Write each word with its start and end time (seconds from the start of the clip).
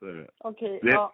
Är 0.00 0.06
det. 0.12 0.28
Okej, 0.38 0.80
Det- 0.82 0.90
ja. 0.90 1.12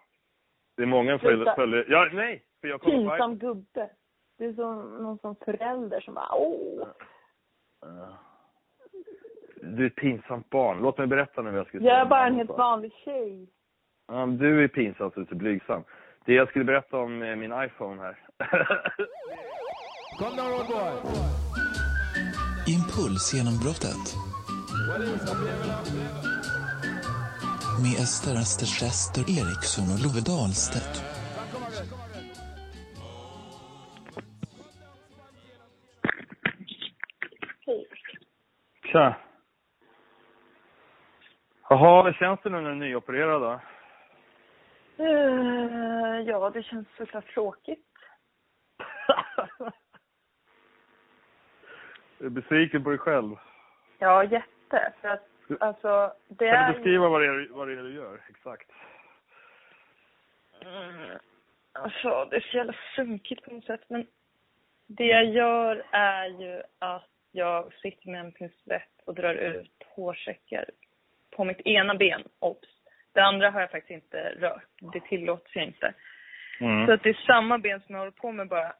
Det 0.77 0.83
är 0.83 0.87
många 0.87 1.19
följare, 1.19 1.55
följare. 1.55 1.85
Ja, 1.87 2.09
nej! 2.13 2.43
För 2.61 2.67
jag 2.67 2.81
på 2.81 2.89
Pinsam 2.89 3.37
gubbe. 3.37 3.89
Du 4.37 4.45
är 4.49 4.53
som 4.53 4.97
någon 5.03 5.17
som 5.19 5.35
förälder 5.35 5.99
som 6.01 6.13
bara 6.13 6.35
åh. 6.35 6.87
Du 9.61 9.83
är 9.83 9.87
ett 9.87 9.95
pinsamt 9.95 10.49
barn. 10.49 10.79
Låt 10.81 10.97
mig 10.97 11.07
berätta 11.07 11.41
nu 11.41 11.49
vad 11.51 11.59
jag 11.59 11.67
skulle 11.67 11.85
Jag 11.87 11.99
är 11.99 12.05
bara 12.05 12.27
en 12.27 12.35
helt 12.35 12.49
vanlig 12.49 12.91
tjej. 13.05 13.49
Ja, 14.07 14.25
du 14.25 14.63
är 14.63 14.67
pinsam 14.67 15.11
så 15.11 15.15
du 15.19 15.21
är 15.21 15.29
så 15.29 15.35
blygsam. 15.35 15.83
Det 16.25 16.33
jag 16.33 16.49
skulle 16.49 16.65
berätta 16.65 16.97
om 16.97 17.21
eh, 17.21 17.35
min 17.35 17.53
iPhone 17.63 18.01
här. 18.01 18.17
Come 20.19 20.35
down, 20.35 20.49
road 20.51 20.67
boy. 20.67 21.11
Impulsgenombrottet. 22.67 24.05
Med 27.83 27.95
Ester 28.03 28.35
Astersäster 28.35 29.21
Eriksson 29.21 29.85
och 29.93 29.99
Love 30.03 30.21
Dahlstedt. 30.31 30.95
Tja. 38.91 39.15
Jaha, 41.69 42.03
hur 42.03 42.13
känns 42.13 42.39
det 42.43 42.49
nu 42.49 42.61
när 42.61 42.69
du 42.69 42.75
är 42.75 42.79
nyopererad 42.79 43.41
då? 43.41 43.61
Eh, 45.03 46.19
ja, 46.27 46.49
det 46.49 46.63
känns 46.63 46.87
såklart 46.97 47.33
tråkigt. 47.33 47.87
är 52.19 52.23
du 52.23 52.29
besviken 52.29 52.83
på 52.83 52.89
dig 52.89 52.99
själv? 52.99 53.35
Ja, 53.99 54.23
jätte. 54.23 54.93
För 55.01 55.07
att 55.07 55.34
alltså, 55.59 56.13
det 56.27 56.49
Kan 56.49 56.57
är 56.57 56.67
du 56.67 56.73
beskriva 56.73 57.09
vad 57.09 57.21
det 57.21 57.27
är, 57.27 57.47
vad 57.51 57.67
det 57.67 57.73
är 57.73 57.83
du 57.83 57.93
gör 57.93 58.21
exakt? 58.29 58.71
Mm, 60.61 61.17
alltså, 61.71 62.27
det 62.29 62.35
är 62.35 62.41
så 62.51 62.57
jävla 62.57 62.75
sunkigt 62.95 63.45
på 63.45 63.53
något 63.53 63.65
sätt. 63.65 63.81
Men 63.87 64.07
det 64.87 65.05
jag 65.05 65.25
gör 65.25 65.85
är 65.91 66.27
ju 66.27 66.61
att 66.79 67.09
jag 67.31 67.73
sitter 67.73 68.09
med 68.09 68.19
en 68.19 68.31
pincett 68.31 69.01
och 69.05 69.15
drar 69.15 69.33
ut 69.33 69.83
hårsäckar 69.95 70.65
på 71.31 71.43
mitt 71.43 71.61
ena 71.61 71.95
ben. 71.95 72.23
Obs! 72.39 72.67
Det 73.13 73.21
andra 73.21 73.51
har 73.51 73.61
jag 73.61 73.71
faktiskt 73.71 73.91
inte 73.91 74.35
rört. 74.39 74.67
Det 74.93 74.99
tillåts 74.99 75.55
jag 75.55 75.65
inte. 75.65 75.93
Mm. 76.59 76.85
Så 76.85 76.93
att 76.93 77.03
det 77.03 77.09
är 77.09 77.25
samma 77.25 77.57
ben 77.57 77.81
som 77.81 77.95
jag 77.95 77.99
håller 77.99 78.11
på 78.11 78.31
med 78.31 78.47
bara. 78.47 78.73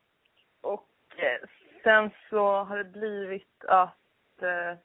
Och 0.61 0.89
eh, 1.17 1.49
sen 1.83 2.09
så 2.29 2.63
har 2.63 2.77
det 2.77 2.83
blivit 2.83 3.65
att 3.67 4.41
eh, 4.41 4.77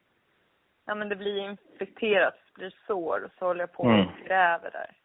ja 0.85 0.95
men 0.95 1.09
det 1.09 1.15
blir 1.15 1.37
infekterat, 1.37 2.35
det 2.55 2.59
blir 2.59 2.75
sår 2.87 3.23
och 3.23 3.31
så 3.39 3.45
håller 3.45 3.59
jag 3.59 3.71
på 3.73 3.83
och 3.83 3.93
Mm. 3.93 4.07
gräver 4.25 4.71
där. 4.71 4.95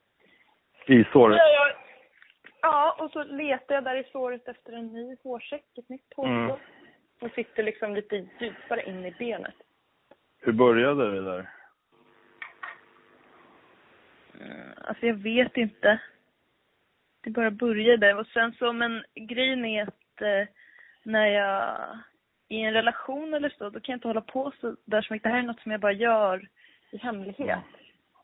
I 0.96 1.04
såret? 1.12 1.36
Ja, 1.38 1.48
jag, 1.48 1.72
ja, 2.62 2.96
och 3.00 3.10
så 3.10 3.24
letar 3.24 3.74
jag 3.74 3.84
där 3.84 3.96
i 3.96 4.04
såret 4.04 4.48
efter 4.48 4.72
en 4.72 4.86
ny 4.92 5.16
hårsäck, 5.22 5.78
ett 5.78 5.88
nytt 5.88 6.12
hårstrå. 6.16 6.32
Mm. 6.34 6.56
Och 7.20 7.30
sitter 7.34 7.62
liksom 7.62 7.94
lite 7.94 8.16
djupare 8.40 8.82
in 8.88 9.04
i 9.06 9.10
benet. 9.10 9.54
Hur 10.40 10.52
började 10.52 11.10
det 11.10 11.22
där? 11.22 11.50
Mm, 14.40 14.72
alltså 14.84 15.06
jag 15.06 15.14
vet 15.14 15.56
inte. 15.56 16.00
Det 17.22 17.30
bara 17.30 17.50
började 17.50 18.14
och 18.14 18.26
sen 18.26 18.52
så, 18.52 18.72
men 18.72 19.04
grejen 19.14 19.64
är 19.64 19.82
att 19.82 20.22
eh, 20.22 20.48
när 21.02 21.26
jag 21.26 21.76
i 22.48 22.60
en 22.60 22.72
relation 22.72 23.34
eller 23.34 23.48
så, 23.48 23.64
då 23.70 23.80
kan 23.80 23.92
jag 23.92 23.96
inte 23.96 24.08
hålla 24.08 24.20
på 24.20 24.52
så 24.60 24.76
där 24.84 25.02
så 25.02 25.12
mycket. 25.12 25.22
Det 25.24 25.30
här 25.30 25.38
är 25.38 25.42
något 25.42 25.60
som 25.60 25.72
jag 25.72 25.80
bara 25.80 25.92
gör 25.92 26.48
i 26.90 26.96
hemlighet. 26.98 27.58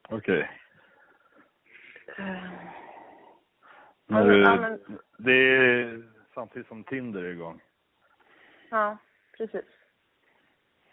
Okej. 0.09 0.51
Eh, 2.19 2.51
Men 4.07 4.27
du, 4.29 4.41
ja, 4.43 4.57
men- 4.57 4.99
Det 5.19 5.33
är 5.33 6.03
samtidigt 6.35 6.69
som 6.69 6.85
Tinder 6.85 7.23
är 7.23 7.31
igång. 7.31 7.61
ja, 8.71 8.97
precis. 9.37 9.65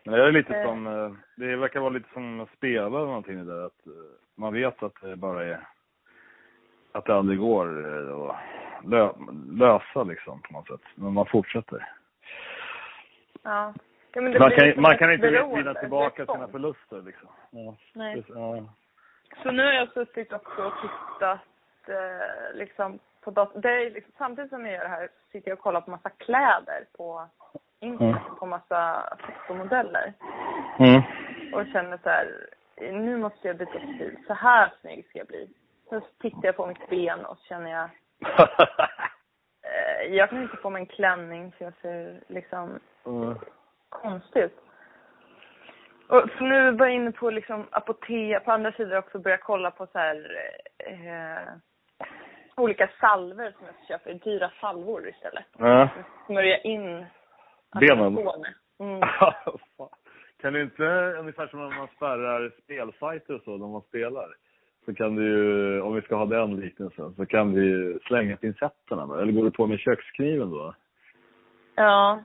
Men 0.06 0.14
det 0.14 0.24
är 0.28 0.32
lite 0.32 0.58
Eh. 0.58 0.66
som, 0.66 0.88
eh, 0.88 1.12
det 1.36 1.56
verkar 1.56 1.80
vara 1.80 1.90
lite 1.90 2.10
som 2.14 2.40
att 2.40 2.50
spela 2.58 2.86
eller 2.86 2.98
någonting 3.06 3.46
där. 3.46 3.66
Att 3.66 3.88
eh, 3.88 3.94
man 4.36 4.54
vet 4.54 4.84
att 4.84 5.02
det 5.02 5.16
bara 5.16 5.46
är, 5.46 5.68
att 6.92 7.06
det 7.06 7.16
aldrig 7.16 7.40
går 7.40 7.86
eh, 7.86 8.20
att 8.30 8.36
lö, 8.90 9.12
lösa 9.52 10.04
liksom 10.04 10.42
på 10.42 10.54
något 10.54 10.68
sätt. 10.68 10.82
Men 10.96 11.14
man 11.14 11.26
fortsätter. 11.26 11.90
Ja. 13.44 13.74
ja 14.14 14.22
men 14.22 14.32
det 14.32 14.40
Man 14.40 14.52
kan, 14.52 14.82
man 14.82 14.98
kan 14.98 15.14
inte 15.14 15.30
vinna 15.56 15.74
tillbaka 15.74 16.26
sina 16.26 16.48
förluster 16.48 17.02
liksom. 17.02 17.30
Ja. 17.52 17.76
Nej. 17.94 18.24
Ja. 18.28 18.64
Så 19.44 19.52
nu 19.52 19.64
har 19.66 19.74
jag 19.74 19.90
suttit 19.94 20.34
också 20.34 20.62
och 20.64 20.74
tittat 20.82 21.40
eh, 21.88 22.54
liksom 22.58 23.00
på 23.22 23.32
datorn. 23.32 23.62
Det 23.62 23.70
är 23.70 23.90
liksom, 23.92 24.14
samtidigt 24.18 24.50
som 24.50 24.66
jag 24.66 24.74
gör 24.76 24.84
det 24.84 24.88
här 24.90 25.10
sitter 25.32 25.50
jag 25.50 25.58
och 25.58 25.64
kollar 25.64 25.82
på 25.82 25.92
massa 25.92 26.10
kläder 26.10 26.86
på 26.98 27.28
internet, 27.80 28.22
Mm. 28.26 28.36
på 28.40 28.46
massa 28.46 29.14
fotomodeller. 29.22 30.14
Mm. 30.80 31.02
Och 31.54 31.66
känner 31.74 31.98
så 32.04 32.10
här, 32.10 32.50
nu 32.92 33.18
måste 33.18 33.48
jag 33.48 33.58
byta 33.58 33.80
stil. 33.80 34.18
Så 34.28 34.34
här 34.34 34.74
snygg 34.82 35.06
ska 35.10 35.18
jag 35.18 35.28
bli. 35.28 35.50
Så 35.90 36.02
tittar 36.22 36.46
jag 36.46 36.56
på 36.56 36.68
mitt 36.68 36.90
ben 36.90 37.26
och 37.26 37.38
så 37.38 37.44
känner 37.46 37.72
jag, 37.72 37.90
jag 40.10 40.30
kan 40.30 40.42
inte 40.42 40.58
få 40.58 40.70
mig 40.70 40.80
en 40.80 40.86
klänning 40.86 41.54
så 41.58 41.64
jag 41.64 41.74
ser 41.82 42.24
liksom 42.28 42.80
Mm. 43.06 43.36
konstig 43.90 44.40
ut. 44.40 44.58
Och 46.08 46.30
så 46.38 46.44
nu 46.44 46.72
var 46.72 46.86
jag 46.86 46.96
inne 46.96 47.12
på 47.12 47.30
liksom 47.30 47.68
apotek, 47.72 48.46
på 48.46 48.52
andra 48.52 48.72
sidor 48.72 48.98
också 48.98 49.20
börja 49.20 49.38
kolla 49.38 49.72
på 49.72 49.88
så 49.88 50.00
här 50.00 50.38
eh, 50.78 51.54
olika 52.56 52.90
salver 53.00 53.52
som 53.52 53.66
jag 53.66 53.76
ska 53.76 53.86
köpa, 53.88 54.14
dyra 54.26 54.52
salvor 54.62 55.08
istället. 55.10 55.46
ja. 55.58 55.90
Smörja 56.26 56.58
in 56.58 57.06
Benen. 57.80 58.18
Mm. 58.80 59.02
Kan 60.42 60.54
du 60.54 60.62
inte, 60.62 60.84
ungefär 61.20 61.48
som 61.48 61.70
när 61.70 61.78
man 61.78 61.88
spärrar 61.96 62.52
spelsajter 62.64 63.34
och 63.36 63.42
så, 63.42 63.58
när 63.58 63.68
man 63.68 63.82
spelar. 63.82 64.30
Så 64.90 64.96
kan 64.96 65.16
du 65.16 65.24
ju, 65.24 65.82
om 65.82 65.96
vi 65.96 66.02
ska 66.02 66.16
ha 66.16 66.26
den 66.26 66.56
liknelsen, 66.56 67.14
så 67.16 67.26
kan 67.26 67.54
vi 67.54 67.62
ju 67.62 68.00
slänga 68.00 68.38
pincetterna 68.38 69.06
då. 69.06 69.16
Eller 69.16 69.32
går 69.32 69.44
du 69.44 69.52
på 69.52 69.68
med 69.68 69.80
kökskniven 69.80 70.52
då? 70.52 70.74
Ja. 71.76 72.24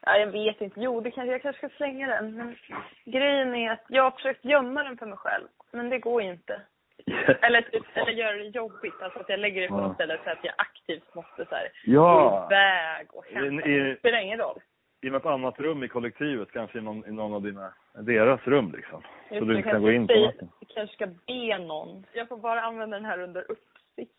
Ja, 0.00 0.16
jag 0.16 0.26
vet 0.26 0.60
inte. 0.60 0.80
Jo, 0.80 1.00
det 1.00 1.10
kanske, 1.10 1.32
jag 1.32 1.42
kanske 1.42 1.68
ska 1.68 1.76
slänga 1.76 2.06
den. 2.08 2.36
Men 2.36 2.56
grejen 3.04 3.54
är 3.54 3.72
att 3.72 3.84
jag 3.88 4.02
har 4.02 4.10
försökt 4.10 4.44
gömma 4.44 4.84
den 4.84 4.96
för 4.96 5.06
mig 5.06 5.18
själv. 5.18 5.46
Men 5.72 5.90
det 5.90 5.98
går 5.98 6.22
ju 6.22 6.30
inte. 6.30 6.60
Eller, 7.42 7.62
typ, 7.62 7.84
eller 7.94 8.12
göra 8.12 8.36
det 8.36 8.44
jobbigt. 8.44 9.02
Alltså 9.02 9.18
att 9.18 9.28
jag 9.28 9.40
lägger 9.40 9.62
det 9.62 9.68
på 9.68 9.74
Ja. 9.74 9.80
något 9.86 9.94
ställe 9.94 10.18
så 10.24 10.30
att 10.30 10.44
jag 10.44 10.54
aktivt 10.58 11.14
måste 11.14 11.44
så 11.48 11.54
här, 11.54 11.68
Ja. 11.84 12.46
gå 12.48 12.54
iväg 12.54 13.06
och 13.12 13.24
hämta. 13.26 13.68
Det 13.68 13.98
spelar 13.98 14.18
ingen 14.18 14.38
roll. 14.38 14.58
I 15.02 15.10
något 15.10 15.26
annat 15.26 15.60
rum 15.60 15.82
i 15.84 15.88
kollektivet, 15.88 16.52
kanske 16.52 16.78
i 16.78 16.82
någon, 16.82 17.06
i 17.06 17.12
någon 17.12 17.34
av 17.34 17.42
dina, 17.42 17.72
deras 17.94 18.46
rum 18.46 18.72
liksom. 18.72 19.02
Så 19.28 19.34
Just 19.34 19.46
du 19.46 19.52
det, 19.52 19.58
inte 19.58 19.70
kan 19.70 19.82
gå 19.82 19.92
in 19.92 20.06
på 20.06 20.14
natten. 20.26 20.48
Jag 20.60 20.68
kanske 20.68 20.94
ska 20.94 21.06
be 21.06 21.58
någon. 21.58 22.06
Jag 22.12 22.28
får 22.28 22.36
bara 22.36 22.60
använda 22.62 22.96
den 22.96 23.04
här 23.04 23.18
under 23.20 23.50
uppsikt. 23.50 24.18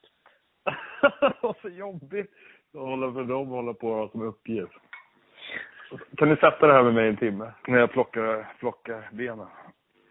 Vad 1.41 1.56
så 1.61 1.69
jobbigt. 1.69 2.31
att 2.73 2.79
hålla 2.79 3.13
för 3.13 3.23
dem 3.23 3.47
hålla 3.47 3.73
på 3.73 3.88
och 3.89 4.11
som 4.11 4.22
uppgift. 4.22 4.73
Kan 6.17 6.29
du 6.29 6.35
sätta 6.35 6.67
det 6.67 6.73
här 6.73 6.84
med 6.84 6.94
mig 6.94 7.07
en 7.09 7.17
timme? 7.17 7.51
När 7.67 7.79
jag 7.79 7.91
plockar, 7.91 8.53
plockar 8.59 9.09
benen. 9.11 9.47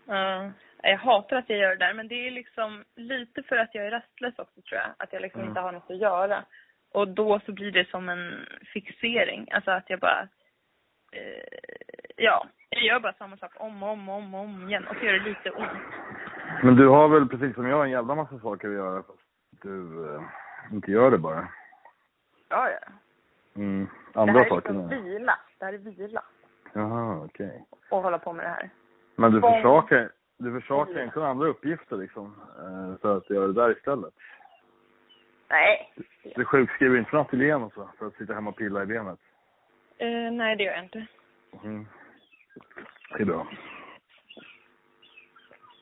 Ja. 0.06 0.50
Jag 0.82 0.98
hatar 0.98 1.36
att 1.36 1.48
jag 1.48 1.58
gör 1.58 1.70
det 1.70 1.86
där, 1.86 1.94
men 1.94 2.08
det 2.08 2.26
är 2.26 2.30
liksom 2.30 2.84
lite 2.96 3.42
för 3.42 3.56
att 3.56 3.74
jag 3.74 3.86
är 3.86 3.90
rastlös 3.90 4.38
också 4.38 4.62
tror 4.62 4.80
jag. 4.80 4.90
Att 4.96 5.12
jag 5.12 5.22
liksom 5.22 5.40
Mm. 5.40 5.48
inte 5.50 5.60
har 5.60 5.72
något 5.72 5.90
att 5.90 5.98
göra. 5.98 6.44
Och 6.92 7.08
då 7.08 7.40
så 7.46 7.52
blir 7.52 7.72
det 7.72 7.88
som 7.90 8.08
en 8.08 8.46
fixering. 8.72 9.48
Alltså 9.52 9.70
att 9.70 9.90
jag 9.90 10.00
bara... 10.00 10.28
Eh, 11.12 11.58
ja, 12.16 12.46
jag 12.72 12.82
gör 12.82 13.00
bara 13.00 13.12
samma 13.12 13.36
sak 13.36 13.52
om 13.56 13.82
och 13.82 13.88
om 13.90 14.08
och 14.08 14.14
om, 14.16 14.34
om 14.34 14.68
igen. 14.68 14.86
Och 14.90 14.96
så 14.96 15.04
gör 15.04 15.12
det 15.12 15.18
lite 15.28 15.50
ont. 15.50 15.70
Men 16.62 16.76
du 16.76 16.88
har 16.88 17.08
väl 17.08 17.28
precis 17.28 17.54
som 17.54 17.66
jag 17.66 17.84
en 17.84 17.90
jävla 17.90 18.14
massa 18.14 18.38
saker 18.38 18.68
att 18.68 18.74
göra 18.74 19.02
fast 19.02 19.18
du 19.62 20.06
eh, 20.14 20.22
inte 20.72 20.90
gör 20.90 21.10
det 21.10 21.18
bara. 21.18 21.48
Ja, 22.48 22.68
ja. 22.70 22.92
Mm. 23.56 23.88
Det 24.12 24.20
Andra 24.20 24.32
här 24.38 24.44
är 24.46 24.48
saker 24.48 24.72
liksom 24.72 24.88
vila. 24.88 25.38
Det 25.58 25.64
här 25.64 25.72
är 25.72 25.78
vila. 25.78 26.22
Jaha, 26.72 27.24
okej. 27.24 27.64
Och 27.90 28.02
hålla 28.02 28.18
på 28.18 28.32
med 28.32 28.44
det 28.44 28.48
här. 28.48 28.70
Men 29.16 29.32
du 29.32 29.40
Tvång. 29.40 29.54
försakar, 29.54 30.10
du 30.38 30.60
försakar 30.60 30.92
Mm. 30.92 31.04
inte 31.04 31.26
andra 31.26 31.46
uppgifter 31.46 31.96
liksom, 31.96 32.40
eh, 32.58 33.00
för 33.00 33.16
att 33.16 33.30
göra 33.30 33.46
det 33.46 33.52
där 33.52 33.70
istället? 33.76 34.14
Nej. 35.48 35.92
Du 36.36 36.44
sjukskriver 36.44 36.98
inte 36.98 37.10
från 37.10 37.20
ateljén 37.20 37.62
och 37.62 37.72
så, 37.72 37.88
för 37.98 38.06
att 38.06 38.14
sitta 38.14 38.34
hemma 38.34 38.50
och 38.50 38.56
pilla 38.56 38.82
i 38.82 38.86
benet? 38.86 39.18
Eh, 39.98 40.32
nej, 40.32 40.56
det 40.56 40.64
gör 40.64 40.72
jag 40.72 40.84
inte. 40.84 41.06
Mm. 41.64 41.86
Bra. 43.18 43.46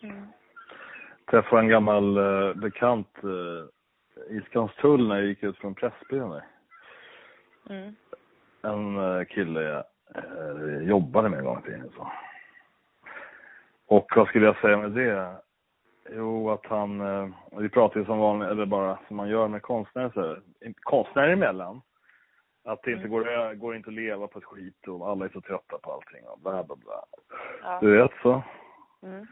Mm. 0.03 0.27
träffade 1.31 1.63
en 1.63 1.69
gammal 1.69 2.17
eh, 2.17 2.55
bekant 2.55 3.09
eh, 3.23 4.37
i 4.37 4.41
Skanstull 4.41 5.09
när 5.09 5.17
jag 5.17 5.27
gick 5.27 5.43
ut 5.43 5.59
från 5.59 5.75
Pressbyrån. 5.75 6.41
Mm. 7.71 7.95
En 8.63 8.97
eh, 8.97 9.25
kille 9.25 9.63
jag 9.63 9.85
eh, 10.15 10.83
jobbade 10.83 11.29
med 11.29 11.39
en 11.39 11.45
gång 11.45 11.59
i 11.59 11.63
tiden. 11.63 11.91
Så. 11.97 12.13
Och 13.87 14.13
vad 14.17 14.29
skulle 14.29 14.47
jag 14.47 14.61
säga 14.61 14.77
med 14.77 14.91
det? 14.91 15.37
Jo, 16.11 16.51
att 16.51 16.67
han, 16.67 17.01
eh, 17.01 17.29
vi 17.59 17.69
pratar 17.69 18.01
ju 18.01 18.07
som 18.07 18.19
vanligt, 18.19 18.49
eller 18.49 18.67
bara 18.67 18.99
som 19.09 19.17
man 19.17 19.29
gör 19.29 19.49
med 19.49 19.63
konstnärer, 19.63 20.11
så, 20.15 20.21
här, 20.21 20.43
konstnärer 20.81 21.33
emellan. 21.33 21.83
Att 22.65 22.83
det 22.83 22.91
inte 22.93 23.07
Mm. 23.07 23.11
går, 23.11 23.55
går 23.55 23.77
inte 23.77 23.89
att 23.89 23.95
leva 23.95 24.27
på 24.27 24.39
ett 24.39 24.45
skit 24.45 24.89
och 24.89 25.09
alla 25.09 25.25
är 25.25 25.29
så 25.29 25.41
trötta 25.41 25.79
på 25.79 25.93
allting 25.93 26.25
och 26.29 26.41
bla 26.41 26.65
bla 26.65 26.77
bla. 26.77 27.05
Ja. 27.63 27.79
Du 27.81 27.97
vet 27.97 28.11
så. 28.23 28.43
Mm. 29.03 29.27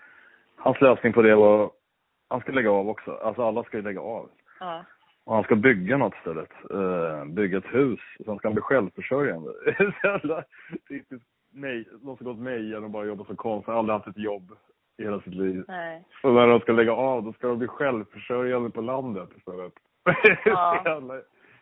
Hans 0.57 0.81
lösning 0.81 1.13
på 1.13 1.23
det 1.23 1.35
var, 1.35 1.71
han 2.29 2.41
ska 2.41 2.53
lägga 2.53 2.71
av 2.71 2.89
också. 2.89 3.13
Alltså 3.13 3.43
alla 3.43 3.65
ska 3.65 3.77
ju 3.77 3.83
lägga 3.83 4.01
av. 4.01 4.31
Ja. 4.61 4.85
Och 5.25 5.35
han 5.35 5.45
ska 5.45 5.57
bygga 5.57 5.97
något 5.97 6.15
istället. 6.15 6.51
Uh, 6.75 7.25
bygga 7.25 7.59
ett 7.59 7.75
hus. 7.75 8.01
Sen 8.25 8.39
ska 8.39 8.49
han 8.49 8.55
bli 8.55 8.63
självförsörjande. 8.63 9.51
Så 9.79 9.93
jävla 10.07 10.45
typiskt 10.89 11.29
mig, 11.53 11.89
någon 12.03 12.17
som 12.17 12.27
gått 12.27 12.39
mejan 12.39 12.85
och 12.85 12.91
bara 12.91 13.05
jobbat 13.07 13.27
som 13.27 13.37
konstnär. 13.37 13.75
Aldrig 13.75 13.95
haft 13.95 14.07
ett 14.07 14.19
jobb 14.19 14.53
i 14.99 15.03
hela 15.05 15.21
sitt 15.21 15.35
liv. 15.35 15.65
Nej. 15.69 16.05
Och 16.23 16.33
när 16.33 16.47
de 16.47 16.61
ska 16.61 16.73
lägga 16.73 16.93
av, 16.93 17.23
då 17.23 17.33
ska 17.33 17.49
de 17.49 17.59
bli 17.59 17.69
självförsörjande 17.69 18.71
på 18.71 18.81
landet 18.81 19.29
istället. 19.37 19.73
Ja. 20.45 20.83
jävla, 20.85 21.15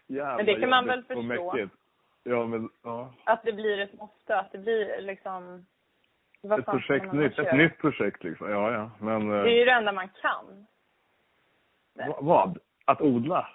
jävla 0.06 0.36
Men 0.36 0.46
det 0.46 0.60
kan 0.60 0.70
man 0.70 0.86
väl 0.86 1.04
förstå. 1.04 1.68
Ja, 2.22 2.46
men 2.46 2.70
ja. 2.82 3.12
Att 3.24 3.42
det 3.42 3.52
blir 3.52 3.80
ett 3.80 3.94
måste, 3.94 4.38
att 4.38 4.52
det 4.52 4.58
blir 4.58 5.00
liksom... 5.00 5.66
Vad 6.40 6.58
Ett 6.58 6.66
projekt 6.66 7.12
nytt, 7.12 7.38
ett 7.38 7.56
nytt 7.56 7.78
projekt 7.78 8.24
liksom. 8.24 8.50
Ja, 8.50 8.72
ja. 8.72 8.90
Men 9.00 9.28
Det 9.28 9.36
är 9.36 9.46
eh, 9.46 9.52
ju 9.52 9.64
det 9.64 9.70
enda 9.72 9.92
man 9.92 10.08
kan. 10.08 10.66
va- 11.94 12.18
vad? 12.20 12.58
Att 12.84 13.00
odla? 13.00 13.48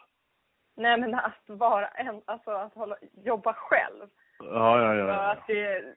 Nej 0.76 0.98
men 1.00 1.16
att 1.16 1.44
vara 1.46 1.88
en, 1.88 2.22
alltså 2.26 2.52
att 2.52 2.74
hålla, 2.74 2.98
jobba 3.24 3.54
själv. 3.54 4.08
Ja, 4.40 4.82
ja, 4.82 4.96
ja. 4.96 5.08
Ja. 5.08 5.32
att 5.32 5.48
det, 5.48 5.96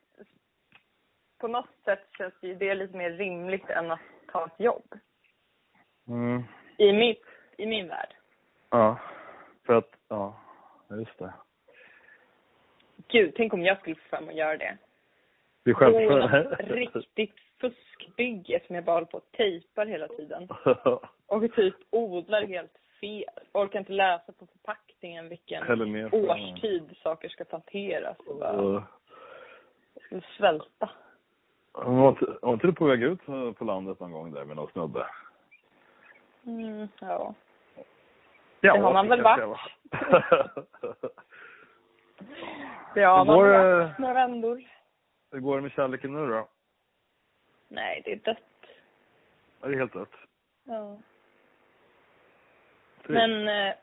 på 1.39 1.49
något 1.49 1.71
sätt 1.85 2.09
känns 2.19 2.35
det 2.41 2.47
ju 2.47 2.55
det 2.55 2.75
lite 2.75 2.97
mer 2.97 3.11
rimligt 3.11 3.71
än 3.71 3.91
att 3.91 4.01
ta 4.33 4.47
ett 4.47 4.61
jobb. 4.61 4.95
Mm. 6.09 6.43
I, 6.79 6.93
mitt, 6.93 7.25
i 7.57 7.67
min 7.67 7.89
värld. 7.89 8.15
Ja. 8.71 8.99
För 9.67 9.75
att, 9.75 9.91
ja. 10.09 10.41
Just 10.91 11.19
det. 11.19 11.33
Gud, 13.09 13.33
tänk 13.37 13.53
om 13.53 13.63
jag 13.63 13.79
skulle 13.81 13.97
få 13.97 14.09
fram 14.09 14.29
att 14.29 14.35
göra 14.35 14.57
det. 14.57 14.79
I 15.65 15.75
självförsörjande. 15.75 16.57
något 16.61 16.71
riktigt 16.71 17.35
fuskbygge 17.61 18.61
som 18.67 18.75
jag 18.75 18.85
bara 18.85 18.97
håller 18.97 19.07
på 19.07 19.19
och 19.19 19.33
tejpar 19.33 19.87
hela 19.87 20.09
tiden. 20.09 20.49
Och 21.27 21.55
typ 21.55 21.75
odlar 21.91 22.47
helt 22.47 22.79
fel. 23.01 23.45
Orkar 23.53 23.79
inte 23.79 23.93
läsa 23.93 24.33
på 24.33 24.47
förpackningen 24.47 25.29
vilken 25.29 25.93
ner. 25.93 26.15
årstid 26.15 26.97
saker 27.03 27.29
ska 27.29 27.45
planteras. 27.45 28.17
Och 28.19 28.37
bara, 28.37 28.63
Uh, 28.63 28.83
jag 29.95 30.03
skulle 30.03 30.23
svälta. 30.37 30.91
var, 31.73 32.09
inte, 32.09 32.67
du 32.67 32.73
på 32.73 32.85
väg 32.85 33.03
ut 33.03 33.27
på 33.27 33.53
på 33.53 33.65
landet 33.65 34.01
någon 34.01 34.13
gång 34.13 34.33
där 34.33 34.45
med 34.45 34.57
någon 34.57 34.71
snubbe? 34.71 35.07
Mm, 36.47 36.89
ja. 37.01 37.35
Ja, 38.65 38.75
Det 38.75 38.81
har 38.81 38.93
man 38.93 39.09
väl 39.09 39.23
varit. 39.23 39.49
var. 39.49 39.61
Ja, 42.97 43.19
Hur 43.19 43.25
man 43.25 43.29
har 43.37 43.49
det- 43.49 43.79
varit 43.85 43.99
några 43.99 44.15
vändor. 44.15 44.63
Hur 45.31 45.41
går 45.41 45.57
det 45.57 45.63
med 45.63 45.73
kärleken 45.73 46.13
nu 46.13 46.27
då? 46.27 46.49
Nej, 47.69 48.03
det 48.05 48.13
är 48.13 48.17
dött. 48.17 48.39
Är 49.63 49.69
det 49.69 49.77
helt 49.79 49.93
dött? 49.93 50.13
Ja. 50.65 50.99
Trist. 52.97 53.09
Men, 53.09 53.49
eh, 53.49 53.75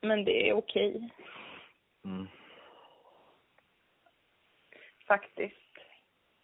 men 0.00 0.24
det 0.24 0.48
är 0.50 0.54
okej, 0.54 1.10
Mm. 2.04 2.26
faktiskt. 5.08 5.76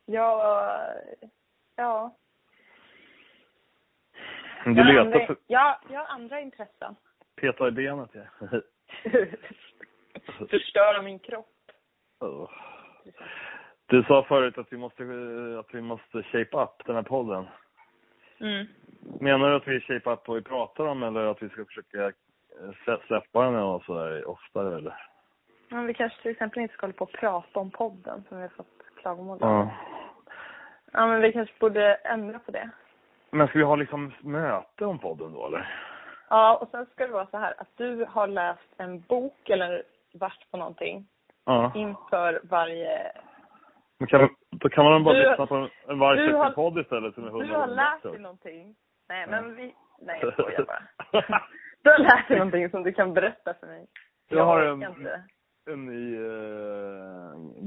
Jag, 0.05 0.41
ja. 1.77 2.17
Du 4.65 4.71
jag, 4.73 4.85
har 4.85 4.93
letar 4.93 5.05
andra, 5.05 5.27
för... 5.27 5.37
jag, 5.47 5.77
jag 5.91 6.01
har 6.01 6.07
andra 6.07 6.41
intressen. 6.41 6.97
Peta 7.41 7.69
i 7.69 7.71
benet, 7.71 8.11
ja. 8.13 8.61
Förstöra 10.51 11.03
min 11.03 11.19
kropp. 11.19 11.47
Oh. 12.21 12.51
Du 13.87 14.03
sa 14.03 14.23
förut 14.23 14.59
att 14.59 14.73
vi 14.73 14.77
måste, 14.77 15.03
eh, 15.03 15.59
att 15.59 15.75
vi 15.75 15.81
måste 15.81 16.23
shape 16.23 16.57
up 16.57 16.87
den 16.87 16.97
här 16.97 17.03
podden. 17.03 17.47
Mm. 18.41 18.67
Menar 19.21 19.51
du 19.51 19.57
att 19.57 19.69
vi 19.69 19.81
shape 19.81 20.11
up 20.11 20.29
vad 20.29 20.37
vi 20.37 20.43
pratar 20.43 20.87
om 20.87 21.03
eller 21.03 21.25
att 21.25 21.43
vi 21.43 21.49
ska 21.49 21.65
försöka 21.65 22.07
eh, 22.07 22.97
släppa 23.07 23.45
den 23.45 23.55
och 23.55 23.83
sådär 23.85 24.29
oftare 24.29 24.77
eller? 24.77 24.95
Men 25.69 25.87
vi 25.87 25.95
kanske 25.95 26.23
till 26.23 26.31
exempel 26.31 26.63
inte 26.63 26.75
ska 26.75 26.87
hålla 26.87 26.95
på 26.95 27.05
och 27.05 27.13
prata 27.13 27.61
om 27.61 27.71
podden 27.71 28.25
som 28.29 28.37
vi 28.37 28.43
har 28.43 28.49
fått 28.49 28.97
klagomål 28.97 29.39
om. 29.43 29.49
Ja. 29.49 29.71
Ja, 30.93 31.07
men 31.07 31.21
vi 31.21 31.33
kanske 31.33 31.55
borde 31.59 31.95
ändra 31.95 32.39
på 32.39 32.51
det. 32.51 32.71
Men 33.33 33.49
ska 33.49 33.59
vi 33.59 33.65
ha 33.65 33.77
liksom 33.77 34.13
möte 34.21 34.85
om 34.85 34.99
podden 34.99 35.33
då 35.33 35.47
eller? 35.47 35.75
Ja, 36.31 36.57
och 36.57 36.69
sen 36.69 36.87
ska 36.87 37.07
det 37.07 37.13
vara 37.13 37.27
så 37.27 37.39
här 37.39 37.55
att 37.59 37.69
du 37.77 38.05
har 38.09 38.27
läst 38.27 38.75
en 38.79 39.01
bok 39.01 39.49
eller 39.51 39.83
varit 40.15 40.51
på 40.51 40.57
någonting 40.57 41.07
Ja. 41.45 41.73
inför 41.75 42.41
varje... 42.45 43.13
Men 43.99 44.07
kan, 44.09 44.29
då 44.51 44.69
kan 44.69 44.85
man 44.85 45.05
bara 45.05 45.15
Du- 45.15 45.29
lyssna 45.31 45.47
på 45.47 45.55
en, 45.55 45.69
har- 45.87 45.95
vargfesten-podd 45.95 46.79
istället 46.79 47.15
som 47.15 47.25
är 47.25 47.31
Du 47.45 47.53
har 47.55 47.67
bättre. 47.77 48.11
dig 48.11 48.21
någonting. 48.21 48.75
Nej, 49.09 49.27
men 49.27 49.55
vi... 49.57 49.75
Nej, 50.01 50.19
jag 50.23 50.33
skojar 50.39 50.65
bara. 50.65 50.83
Du 51.83 51.91
har 51.91 51.99
lärt 51.99 52.29
dig 52.29 52.39
någonting 52.39 52.71
som 52.71 52.83
du 52.83 52.93
kan 52.93 53.15
berätta 53.15 53.55
för 53.55 53.67
mig. 53.67 53.87
Jag 54.29 54.45
har 54.45 54.59
orkar 54.61 54.87
en- 54.87 54.97
Inte. 54.97 55.23
en 55.71 55.87
ny 55.87 56.15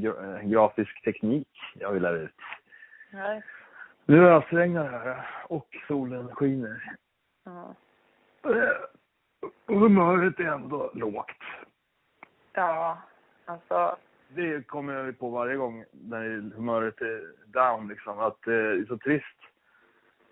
eh, 0.07 0.39
grafisk 0.50 1.04
teknik 1.04 1.48
jag 1.75 1.92
vill 1.92 2.01
lära 2.04 2.18
ut. 2.18 2.36
Nej. 3.12 3.42
Nu 4.06 4.30
ösregnar 4.30 4.92
det 4.92 4.98
här 4.98 5.26
och 5.48 5.68
solen 5.88 6.36
skiner. 6.36 6.96
Ja. 7.46 7.76
Eh, 8.50 8.78
humöret 9.68 10.40
är 10.40 10.44
ändå 10.44 10.92
lågt. 10.94 11.44
ja, 12.54 12.98
alltså... 13.46 13.96
Det 14.36 14.68
kommer 14.68 14.94
jag 14.94 15.20
på 15.20 15.30
varje 15.30 15.56
gång 15.56 15.86
när 15.92 16.56
humöret 16.56 17.02
är 17.02 17.34
down 17.46 17.88
liksom. 17.88 18.20
Att 18.20 18.38
det 18.46 18.54
är 18.54 18.86
så 18.86 18.98
trist. 18.98 19.38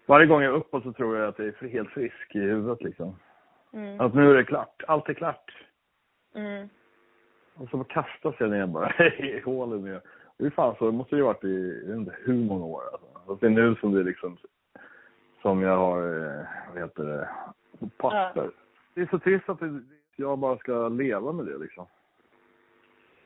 Varje 0.06 0.26
gång 0.28 0.42
jag 0.42 0.54
är 0.54 0.58
uppåt 0.58 0.84
så 0.84 0.94
tror 0.94 1.18
jag 1.18 1.28
att 1.28 1.40
jag 1.40 1.48
är 1.48 1.68
helt 1.68 1.90
frisk 1.90 2.36
i 2.36 2.40
huvudet 2.40 2.84
liksom. 2.84 3.16
Mm. 3.74 4.02
Att 4.02 4.14
nu 4.14 4.32
är 4.32 4.36
det 4.36 4.44
klart. 4.44 4.84
Allt 4.88 5.10
är 5.10 5.14
klart. 5.14 5.52
Mm. 6.36 6.70
Och 7.56 7.70
så 7.70 7.84
kastas 7.84 8.36
jag 8.40 8.50
ner 8.50 8.68
bara 8.68 9.08
i 9.08 9.42
hålen. 9.46 10.02
Det 10.38 10.46
är 10.46 10.50
fan 10.50 10.76
så, 10.80 10.86
det 10.86 10.92
måste 10.92 11.16
ju 11.16 11.22
varit 11.22 11.44
i, 11.44 11.82
jag 11.82 11.88
vet 11.88 11.98
inte 11.98 12.16
hur 12.24 12.34
många 12.34 12.66
år 12.66 12.84
alltså. 12.92 13.11
Fast 13.28 13.42
det 13.42 13.48
är 13.48 13.50
nu 13.50 13.76
som 13.76 13.92
det 13.92 14.04
liksom, 14.04 14.38
som 15.42 15.62
jag 15.62 15.78
har, 15.78 15.98
eh, 15.98 16.46
vad 16.74 16.84
heter 16.84 17.04
det, 17.04 17.30
på 17.80 17.90
papper. 17.90 18.52
Det 18.94 19.02
är 19.02 19.08
så 19.12 19.20
trist 19.20 19.50
att 19.50 19.60
det, 19.60 19.82
jag 20.16 20.40
bara 20.40 20.58
ska 20.58 20.88
leva 20.90 21.32
med 21.32 21.46
det 21.46 21.58
liksom. 21.58 21.88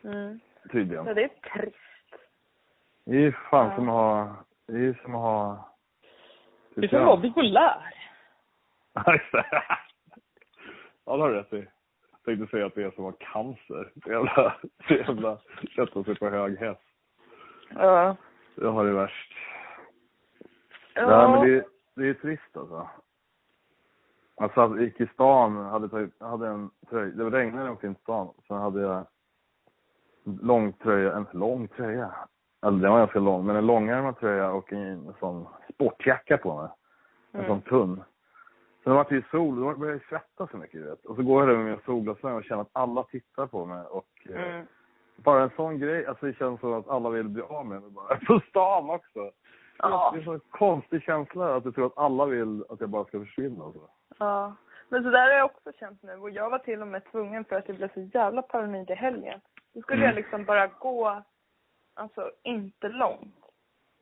Mm. 0.04 0.40
Tydligen. 0.72 1.06
Ja, 1.06 1.14
det 1.14 1.24
är 1.24 1.28
trist. 1.28 1.76
Det 3.06 3.26
är 3.26 3.32
fan 3.50 3.70
Ja. 3.70 3.76
som 3.76 3.90
att 3.90 3.96
ha, 3.96 4.36
det 4.68 4.78
är 4.78 5.00
som 5.04 5.16
att 5.16 5.22
ha... 5.22 5.70
Du 6.76 6.88
får 6.90 7.00
vara 7.00 7.18
bipolär. 7.18 7.92
Ja, 8.94 9.14
just 9.14 9.32
det. 9.32 9.46
Ja, 11.06 11.16
det 11.18 11.22
har 11.22 11.30
du 11.30 11.36
rätt 11.36 11.54
i. 11.54 11.68
Jag 12.12 12.24
tänkte 12.38 12.52
säga 12.52 12.66
att 12.66 12.76
det 12.76 12.84
är 12.84 12.92
som 12.92 13.06
att 13.06 13.24
ha 13.24 13.32
cancer. 13.34 13.92
Så 14.04 14.12
jävla, 14.12 14.56
så 14.88 14.94
jävla 14.94 15.38
sätta 15.76 16.04
sig 16.04 16.16
på 16.16 16.30
hög 16.30 16.60
häst. 16.60 16.82
Ja. 17.70 18.16
Jag 18.56 18.72
har 18.72 18.86
det 18.86 18.92
värst. 18.94 19.34
Ja. 20.96 21.08
Nej, 21.08 21.30
men 21.40 21.48
det, 21.50 21.66
det 21.96 22.10
är 22.10 22.14
trist 22.14 22.58
alltså. 22.58 22.90
Alltså, 24.38 24.60
jag 24.62 24.82
gick 24.82 25.02
i 25.02 25.08
stan, 25.08 25.56
hade, 25.56 25.90
tagit, 25.90 26.22
hade 26.22 26.48
en 26.48 26.70
tröja, 26.90 27.06
det 27.16 27.24
regnade 27.30 27.58
när 27.58 27.66
jag 27.66 27.74
åkte 27.74 27.88
in 27.88 27.96
till 27.96 28.02
stan. 28.04 28.30
Sen 28.48 28.58
hade 28.58 28.82
jag 28.82 29.06
en 30.26 30.36
lång 30.42 30.74
tröja, 30.74 31.14
en 31.16 31.28
lång 31.32 31.68
tröja. 31.68 32.12
Alltså 32.60 32.80
den 32.82 32.92
var 32.92 33.00
ganska 33.00 33.20
lång, 33.20 33.46
men 33.46 33.56
en 33.56 33.66
långärmad 33.68 34.20
tröja 34.20 34.52
och 34.52 34.74
en, 34.74 34.82
en 35.08 35.14
sån 35.20 35.48
sportjacka 35.74 36.38
på 36.38 36.62
mig. 36.62 36.70
En 37.32 37.40
Mm. 37.40 37.48
sån 37.52 37.62
tunn. 37.62 38.04
Sen 38.84 38.94
var 38.94 39.06
det 39.10 39.16
ju 39.16 39.24
sol, 39.32 39.56
då 39.56 39.74
började 39.78 40.00
jag 40.00 40.10
svettas 40.10 40.52
så 40.52 40.58
mycket 40.58 40.82
du 40.82 40.90
vet. 40.90 41.06
Och 41.06 41.16
så 41.16 41.24
går 41.24 41.42
jag 41.42 41.50
där 41.50 41.56
med 41.58 41.66
mina 41.66 41.80
solglasögon 41.86 42.38
och 42.38 42.44
känner 42.44 42.62
att 42.62 42.70
alla 42.74 43.04
tittar 43.04 43.48
på 43.48 43.66
mig 43.66 43.86
och 43.86 44.28
eh, 44.30 44.44
Mm. 44.56 44.66
bara 45.16 45.44
en 45.44 45.50
sån 45.56 45.80
grej, 45.80 46.06
alltså 46.06 46.26
det 46.26 46.34
känns 46.34 46.60
som 46.60 46.74
att 46.74 46.88
alla 46.90 47.10
vill 47.10 47.30
bli 47.30 47.42
av 47.42 47.66
med 47.66 47.82
mig 47.82 47.92
bara. 47.92 48.16
På 48.28 48.40
stan 48.50 48.90
också. 48.90 49.32
Ja. 49.78 50.12
Det 50.16 50.22
är 50.32 50.34
en 50.34 50.40
konstig 50.50 51.04
känsla 51.04 51.56
att 51.56 51.66
jag 51.66 51.76
tror 51.76 51.86
att 51.86 51.98
alla 51.98 52.26
vill 52.26 52.64
att 52.70 52.80
jag 52.80 52.90
bara 52.90 53.06
ska 53.06 53.20
försvinna 53.20 53.64
och 53.64 53.74
så. 53.74 53.90
Ja. 54.20 54.56
Men 54.90 55.04
så 55.04 55.10
där 55.10 55.22
har 55.22 55.38
jag 55.38 55.46
också 55.46 55.72
känt 55.80 56.04
nu. 56.04 56.14
Och 56.14 56.30
jag 56.30 56.50
var 56.50 56.60
till 56.60 56.82
och 56.82 56.88
med 56.88 57.12
tvungen 57.12 57.46
för 57.46 57.56
att 57.56 57.68
jag 57.68 57.78
blev 57.78 57.94
så 57.94 58.02
jävla 58.02 58.42
paranoid 58.42 58.90
i 58.90 58.94
helgen. 58.94 59.40
Då 59.74 59.82
skulle 59.82 59.98
Mm. 59.98 60.08
jag 60.08 60.16
liksom 60.16 60.46
bara 60.46 60.68
gå, 60.68 61.24
alltså 61.94 62.32
inte 62.44 62.90
långt. 62.90 63.36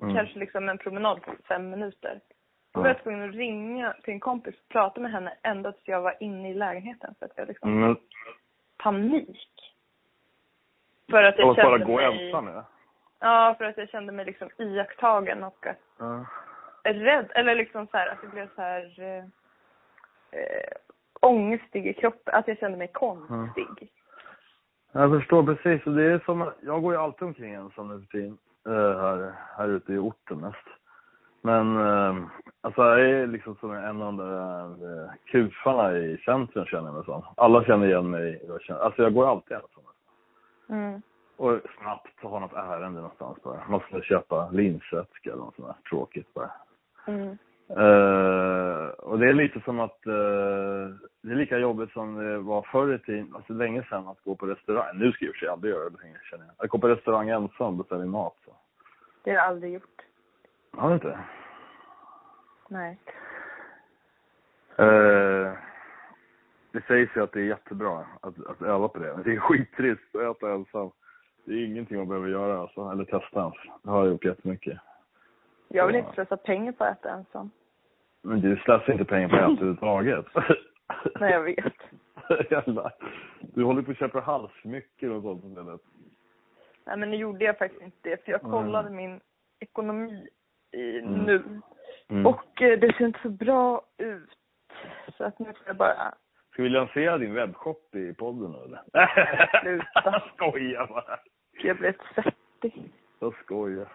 Mm. 0.01 0.15
Kanske 0.15 0.39
liksom 0.39 0.70
en 0.70 0.77
promenad 0.77 1.22
på 1.22 1.32
fem 1.48 1.70
minuter. 1.70 2.20
Då 2.74 2.80
var 2.80 2.88
Ja. 2.88 2.94
jag 2.96 3.03
tvungen 3.03 3.30
att 3.30 3.36
ringa 3.36 3.94
till 4.03 4.13
en 4.13 4.20
kompis 4.20 4.56
och 4.56 4.68
prata 4.70 5.01
med 5.01 5.12
henne 5.12 5.38
ända 5.42 5.72
tills 5.72 5.88
jag 5.88 6.01
var 6.01 6.15
inne 6.20 6.51
i 6.51 6.53
lägenheten. 6.53 7.15
För 7.20 7.25
att 7.25 7.32
jag 7.36 7.48
liksom 7.48 7.84
Mm. 7.84 7.96
panik. 8.77 9.50
För 11.12 11.24
att 11.24 11.38
jag 11.38 11.56
bara 11.56 11.70
kände 11.70 11.86
gå 11.86 11.96
mig... 11.96 12.25
ensam 12.27 12.48
ja. 12.48 12.63
Ja, 13.25 13.56
för 13.58 13.65
att 13.65 13.77
jag 13.77 13.89
kände 13.89 14.12
mig 14.12 14.25
liksom 14.25 14.50
iakttagen 14.58 15.44
och 15.44 15.68
att 15.68 15.77
ja. 15.98 16.25
rädd, 16.84 17.32
eller 17.36 17.56
liksom 17.56 17.88
så 17.88 17.98
här 17.98 18.08
att 18.08 18.18
jag 18.24 18.32
blev 18.32 18.50
så 18.56 18.62
här 18.62 19.00
eh, 19.00 19.24
eh, 20.39 20.72
ångestig 21.20 21.88
i 21.88 21.94
kroppen, 21.94 22.36
att 22.36 22.48
jag 22.48 22.58
kände 22.58 22.77
mig 22.77 22.88
konstig. 22.88 23.92
Jag 24.92 25.12
förstår 25.12 25.44
precis. 25.44 25.88
Och 25.88 25.94
det 25.94 26.03
är 26.03 26.20
som, 26.25 26.51
jag 26.62 26.82
går 26.82 26.94
ju 26.94 27.00
alltid 27.00 27.27
omkring 27.27 27.53
ensam 27.53 27.88
nu 27.88 28.00
för 28.00 28.08
tiden. 28.08 28.38
eh, 28.68 29.01
här, 29.01 29.34
här 29.58 29.68
ute 29.68 29.94
i 29.94 29.98
orten 29.98 30.38
mest. 30.38 30.68
Men 31.42 31.77
eh, 31.77 32.25
alltså 32.62 32.82
jag 32.82 33.01
är 33.01 33.27
liksom 33.27 33.56
som 33.56 33.72
en 33.72 34.01
av 34.01 34.13
de 34.13 34.18
där 34.18 35.03
eh, 35.03 35.12
kufarna 35.25 35.98
i 35.98 36.18
centrum 36.18 36.65
känner 36.65 36.88
jag 36.88 36.96
mig 36.96 37.06
som. 37.06 37.25
Alla 37.38 37.63
känner 37.63 37.88
igen 37.88 38.10
mig. 38.10 38.42
Jag 38.48 38.62
känner, 38.62 38.80
alltså 38.80 39.03
jag 39.03 39.13
går 39.13 39.30
alltid 39.30 39.58
ensam. 39.58 39.84
Mm. 40.70 41.01
Och 41.38 41.60
snabbt 41.80 42.22
ha 42.22 42.40
något 42.40 42.54
ärende 42.54 43.02
någonstans 43.02 43.44
bara. 43.44 43.68
Man 43.70 43.80
ska 43.80 44.02
köpa 44.02 44.50
linsvätska 44.50 45.32
eller 45.32 45.44
något 45.44 45.56
sånt 45.56 45.68
där 45.68 45.90
tråkigt 45.90 46.34
bara. 46.34 46.52
Mm. 47.08 47.38
Eh, 47.70 48.88
och 48.88 49.20
det 49.20 49.30
är 49.30 49.34
lite 49.34 49.62
som 49.66 49.80
att 49.80 50.08
eh, 50.08 50.96
det 51.22 51.32
är 51.32 51.36
lika 51.36 51.58
jobbigt 51.58 51.92
som 51.92 52.16
det 52.16 52.38
var 52.38 52.62
förr 52.62 52.94
i 52.94 53.00
tiden, 53.00 53.36
alltså 53.36 53.54
länge 53.54 53.84
sedan, 53.84 54.08
att 54.08 54.24
gå 54.24 54.36
på 54.36 54.46
restaurang. 54.46 54.98
Nu 54.98 55.12
ska 55.12 55.25
jag 55.25 55.30
i 55.30 55.32
och 55.32 55.36
för 55.36 55.40
sig 55.40 55.50
aldrig 55.50 55.74
göra 55.74 55.90
det 55.90 56.02
längre 56.04 56.20
känner 56.24 56.46
jag. 56.46 56.66
Att 56.66 56.70
gå 56.70 56.78
på 56.78 56.88
restaurang 56.88 57.30
ensam 57.30 57.68
och 57.68 57.74
beställa 57.74 58.06
mat. 58.06 58.36
Så. 58.46 58.52
Det 59.24 59.30
har 59.30 59.38
jag 59.38 59.46
aldrig 59.46 59.74
gjort. 59.74 60.02
Har 60.72 60.90
du 60.90 60.96
inte? 60.96 61.20
Nej. 62.68 62.98
Eh, 64.78 65.54
det 66.72 66.86
sägs 66.88 67.12
ju 67.16 67.24
att 67.24 67.32
det 67.32 67.40
är 67.40 67.46
jättebra 67.46 68.06
att, 68.22 68.46
att 68.46 68.62
öva 68.62 68.88
på 68.88 69.00
det. 69.00 69.13
Men 69.13 69.24
det 69.24 69.34
är 69.34 69.40
skittrist 69.40 70.16
att 70.16 70.38
äta 70.38 70.52
ensam. 70.52 70.92
Det 71.46 71.54
är 71.54 71.66
ingenting 71.66 71.98
man 71.98 72.08
behöver 72.08 72.28
göra 72.30 72.60
alltså, 72.62 72.90
eller 72.92 73.06
testa 73.06 73.40
ens. 73.40 73.56
Det 73.84 73.90
har 73.90 73.98
jag 74.04 74.08
gjort 74.12 74.26
jättemycket. 74.26 74.78
Jag 75.68 75.88
vill 75.88 75.96
Ja. 75.96 76.00
inte 76.02 76.14
slösa 76.14 76.38
pengar 76.38 76.72
på 76.72 76.84
att 76.84 76.98
äta 77.00 77.10
ensam. 77.10 77.52
Men 78.22 78.42
du 78.42 78.56
slösar 78.58 78.92
inte 78.94 79.06
pengar 79.06 79.30
på 79.30 79.36
det 79.36 79.42
överhuvudtaget. 79.42 80.26
Nej, 81.20 81.32
jag 81.32 81.42
vet. 81.42 81.74
Jävlar. 82.52 82.92
Du 83.42 83.64
håller 83.64 83.82
på 83.82 83.92
att 83.92 83.98
köpa 83.98 84.20
halssmycken 84.20 85.12
och 85.12 85.22
sånt 85.22 85.46
istället. 85.46 85.82
Nej, 86.86 86.98
men 86.98 87.12
nu 87.12 87.18
gjorde 87.18 87.46
jag 87.46 87.58
faktiskt 87.58 87.82
inte 87.84 88.10
det, 88.10 88.26
för 88.26 88.32
jag 88.32 88.42
Mm. 88.44 88.52
kollade 88.52 88.90
min 88.90 89.20
ekonomi 89.60 90.28
i, 90.72 91.00
Mm. 91.00 91.14
nu. 91.14 91.44
Mm. 92.08 92.26
Och 92.26 92.62
eh, 92.62 92.80
det 92.80 92.94
ser 92.98 93.06
inte 93.06 93.20
så 93.22 93.30
bra 93.30 93.82
ut. 93.98 94.30
Så 95.18 95.24
att 95.24 95.40
nu 95.40 95.46
får 95.46 95.64
jag 95.68 95.76
bara... 95.76 96.14
Ska 96.54 96.64
vi 96.64 96.70
lansera 96.70 97.18
din 97.18 97.34
webbshop 97.34 97.96
i 97.96 98.14
podden 98.14 98.56
eller? 98.56 98.82
Sluta. 99.62 100.02
Jag 100.06 100.22
skojar 100.36 100.88
bara. 100.88 101.20
Jag 101.64 101.78
blev 101.78 101.94
svettig. 102.16 102.92
Jag 103.20 103.34
skojar. 103.44 103.88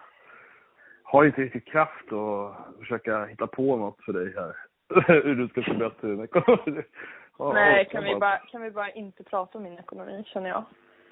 Har 1.03 1.25
inte 1.25 1.41
riktigt 1.41 1.65
kraft 1.67 2.11
att 2.13 2.77
försöka 2.79 3.25
hitta 3.25 3.47
på 3.47 3.75
något 3.77 4.03
för 4.05 4.13
dig 4.13 4.33
här. 4.35 4.55
Hur 5.23 5.35
du 5.35 5.47
ska 5.47 5.61
förbättra 5.61 6.07
din 6.09 6.23
ekonomi. 6.23 6.83
Ja, 7.37 7.53
Nej, 7.53 7.85
kan 7.91 8.03
vi, 8.03 8.15
bara, 8.15 8.37
kan 8.37 8.61
vi 8.61 8.71
bara 8.71 8.89
inte 8.89 9.23
prata 9.23 9.57
om 9.57 9.63
min 9.63 9.77
ekonomi, 9.79 10.23
känner 10.25 10.49
jag. 10.49 10.63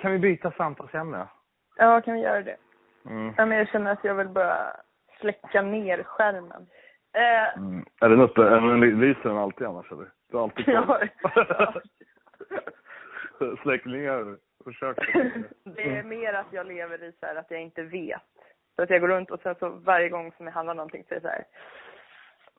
Kan 0.02 0.12
vi 0.12 0.20
byta 0.20 0.52
samtalsämne? 0.52 1.28
Ja, 1.76 2.02
kan 2.02 2.14
vi 2.14 2.20
göra 2.20 2.42
det? 2.42 2.58
Mm. 3.06 3.34
Ja, 3.38 3.46
men 3.46 3.58
jag 3.58 3.70
känner 3.70 3.92
att 3.92 4.04
jag 4.04 4.16
vill 4.16 4.28
bara 4.28 4.76
släcka 5.20 5.62
ner 5.62 6.04
skärmen. 6.04 6.68
Eh, 7.14 7.58
Mm. 7.58 7.86
Är 8.02 8.10
den 8.10 8.22
uppe? 8.22 8.42
Lyser 8.76 9.30
den 9.30 9.38
alltid 9.38 9.68
annars 9.68 9.92
eller? 9.92 10.08
Du 10.32 10.38
har 10.38 10.44
alltid. 10.44 10.66
Släck 13.62 13.86
ner. 13.86 14.38
Försök. 14.64 14.98
det 15.64 15.98
är 15.98 16.04
mer 16.04 16.34
att 16.34 16.48
jag 16.52 16.68
lever 16.68 17.04
i 17.04 17.12
så 17.20 17.26
här 17.26 17.36
att 17.36 17.52
jag 17.52 17.62
inte 17.62 17.84
vet. 17.84 18.22
Så 18.76 18.82
att 18.84 18.90
jag 18.90 19.02
går 19.02 19.08
runt 19.08 19.32
och 19.32 19.40
sen 19.40 19.56
så 19.60 19.70
varje 19.70 20.10
gång 20.10 20.32
som 20.38 20.46
jag 20.46 20.54
handlar 20.54 20.74
någonting 20.74 21.04
så 21.08 21.14
är 21.14 21.20
det 21.20 21.22
så 21.22 21.28
här. 21.28 21.44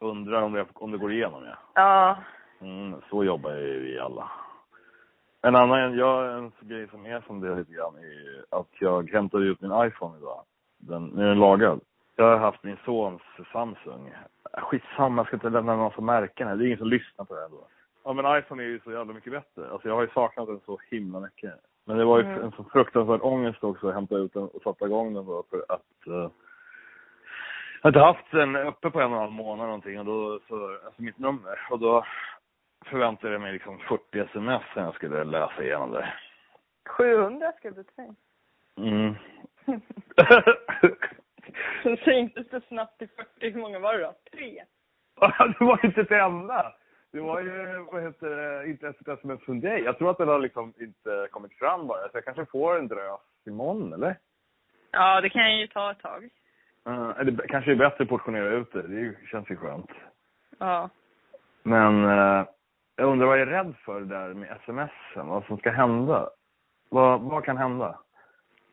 Undrar 0.00 0.42
om 0.42 0.52
det, 0.52 0.66
om 0.75 0.90
det 0.90 0.98
går 0.98 1.12
igenom 1.12 1.44
ja. 1.44 1.56
Ja, 1.75 2.18
Mm, 2.60 3.00
så 3.10 3.25
jobbar 3.25 3.54
ju 3.54 3.80
vi 3.80 3.98
alla. 3.98 4.30
En 5.42 5.56
annan, 5.56 5.98
jag, 5.98 6.38
en 6.38 6.52
grej 6.60 6.88
som 6.88 7.06
är 7.06 7.20
som 7.20 7.40
det 7.40 7.56
lite 7.56 7.72
grann 7.72 7.94
är 7.96 8.44
att 8.58 8.68
jag 8.80 9.10
hämtade 9.10 9.44
ut 9.44 9.60
min 9.60 9.87
iPhone 9.87 10.18
idag. 10.18 10.44
Den, 10.78 11.06
nu 11.06 11.22
är 11.22 11.28
den 11.28 11.38
lagad. 11.38 11.80
Jag 12.20 12.25
har 12.25 12.37
haft 12.37 12.62
min 12.62 12.76
sons 12.84 13.22
Samsung. 13.52 14.12
Skitsamma, 14.52 15.20
jag 15.20 15.26
ska 15.26 15.37
inte 15.37 15.50
lämna 15.50 15.76
någon 15.76 15.92
som 15.92 16.06
märken 16.06 16.48
här. 16.48 16.56
Det 16.56 16.64
är 16.64 16.66
ingen 16.66 16.78
som 16.78 16.87
lyssnar 16.88 17.25
på 17.25 17.34
det 17.34 17.40
här 17.40 17.48
då. 17.48 17.66
Ja 18.04 18.12
men 18.12 18.38
iPhone 18.38 18.62
är 18.62 18.66
ju 18.66 18.80
så 18.80 18.92
jävla 18.92 19.12
mycket 19.12 19.32
bättre. 19.32 19.70
Alltså 19.70 19.88
jag 19.88 19.94
har 19.94 20.02
ju 20.02 20.08
saknat 20.08 20.46
den 20.46 20.60
så 20.66 20.78
himla 20.90 21.20
mycket. 21.20 21.54
Men 21.84 21.96
det 21.98 22.04
var 22.04 22.18
ju 22.18 22.25
Mm. 22.25 22.42
en 22.42 22.52
så 22.52 22.64
fruktansvärd 22.64 23.20
ångest 23.22 23.64
också 23.64 23.88
att 23.88 23.94
hämta 23.94 24.16
ut 24.16 24.32
den 24.32 24.42
och 24.42 24.62
sätta 24.62 24.87
igång 24.87 25.14
den 25.14 25.26
då 25.26 25.44
för 25.50 25.64
att 25.68 26.06
eh, 26.06 26.12
jag 26.12 26.30
har 27.82 27.88
inte 27.90 28.00
haft 28.00 28.30
den 28.30 28.56
uppe 28.56 28.90
på 28.90 29.00
en 29.00 29.06
och 29.06 29.12
en 29.12 29.18
halv 29.18 29.32
månad 29.32 29.66
någonting 29.66 29.98
och 29.98 30.04
då, 30.04 30.40
så, 30.48 30.78
alltså 30.84 31.02
mitt 31.02 31.18
nummer. 31.18 31.58
Och 31.70 31.78
då 31.78 32.04
förväntade 32.87 33.32
jag 33.32 33.40
mig 33.42 33.52
liksom 33.52 33.78
40 33.78 34.18
sms 34.20 34.62
när 34.76 34.82
jag 34.84 34.94
skulle 34.94 35.25
läsa 35.25 35.62
igenom 35.62 35.90
det. 35.90 36.12
700 36.88 37.52
skrev 37.58 37.75
du 37.75 37.82
till 37.82 37.94
mig. 37.96 38.10
Mm. 38.76 39.14
Så 41.88 41.97
sänktes 41.97 42.49
det 42.49 42.61
snabbt 42.68 42.99
till 42.99 43.09
40. 43.09 43.50
Hur 43.50 43.61
många 43.61 43.78
var 43.78 43.95
det 43.95 44.02
då? 44.02 44.14
Tre? 44.33 44.64
det 45.59 45.64
var 45.64 45.85
inte 45.85 46.00
ett 46.00 46.11
enda. 46.11 46.73
Det 47.12 47.21
var 47.21 47.40
ju, 47.40 47.87
vad 47.92 48.02
heter 48.02 48.28
det, 48.28 48.68
inte 48.68 48.87
ens 48.87 49.00
ett 49.00 49.09
sms 49.09 49.45
från 49.45 49.61
dig. 49.61 49.83
Jag 49.83 49.99
tror 49.99 50.11
att 50.11 50.18
den 50.18 50.28
har 50.28 50.38
liksom 50.38 50.75
inte 50.80 51.28
kommit 51.30 51.52
fram 51.52 51.87
bara. 51.87 52.02
Så 52.02 52.11
jag 52.12 52.25
kanske 52.25 52.47
får 52.47 52.78
en 52.78 52.88
drös 52.88 53.21
imorgon, 53.47 53.92
eller? 53.92 54.16
Ja, 54.90 55.21
det 55.21 55.28
kan 55.28 55.59
ju 55.59 55.66
ta 55.66 55.90
ett 55.90 56.00
tag. 56.00 56.28
Uh, 56.88 57.12
eller 57.18 57.47
kanske 57.49 57.71
är 57.71 57.76
bättre 57.76 58.04
att 58.04 58.11
portionera 58.11 58.49
ut 58.49 58.73
det. 58.73 58.83
Det 58.83 59.14
känns 59.30 59.50
ju 59.50 59.57
skönt. 59.57 59.90
Ja. 60.59 60.90
Men 61.62 62.04
eh, 62.04 62.47
jag 62.97 63.09
undrar 63.09 63.26
vad 63.26 63.40
jag 63.40 63.49
är 63.49 63.52
rädd 63.52 63.75
för 63.85 64.00
där 64.00 64.35
med 64.35 64.59
smsen. 64.64 65.26
Vad 65.26 65.45
som 65.45 65.59
ska 65.59 65.71
hända. 65.71 66.30
Vad, 66.88 67.21
vad 67.21 67.45
kan 67.45 67.57
hända? 67.57 67.99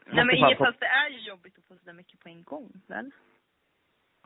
Nej 0.06 0.26
men 0.26 0.36
inget, 0.36 0.58
fast 0.58 0.80
det 0.80 0.86
är 0.86 1.10
ju 1.10 1.20
jobbigt 1.20 1.58
att 1.58 1.66
få 1.66 1.78
sådär 1.78 1.94
mycket 1.94 2.20
på 2.20 2.30
en 2.30 2.44
gång, 2.44 2.72
väl? 2.88 3.12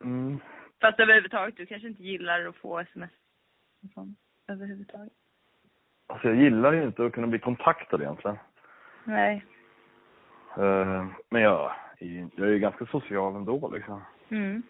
Mm. 0.02 0.40
Fast 0.82 1.00
överhuvudtaget, 1.00 1.58
du 1.58 1.66
kanske 1.66 1.88
inte 1.88 2.04
gillar 2.04 2.46
att 2.46 2.56
få 2.56 2.80
sms 2.80 3.12
och 3.84 3.90
sånt, 3.94 4.20
överhuvudtaget. 4.48 5.14
Alltså 6.08 6.28
jag 6.28 6.38
gillar 6.38 6.74
ju 6.74 6.84
inte 6.84 7.06
att 7.06 7.14
kunna 7.14 7.28
bli 7.28 7.40
kontaktad 7.40 8.02
egentligen. 8.02 8.38
Nej. 9.04 9.46
Eh, 10.58 11.06
men 11.30 11.42
jag, 11.42 11.76
jag 12.00 12.48
är 12.48 12.52
ju 12.52 12.60
ganska 12.60 12.86
social 12.86 13.36
ändå 13.36 13.72
liksom. 13.74 14.02
Mm. 14.30 14.64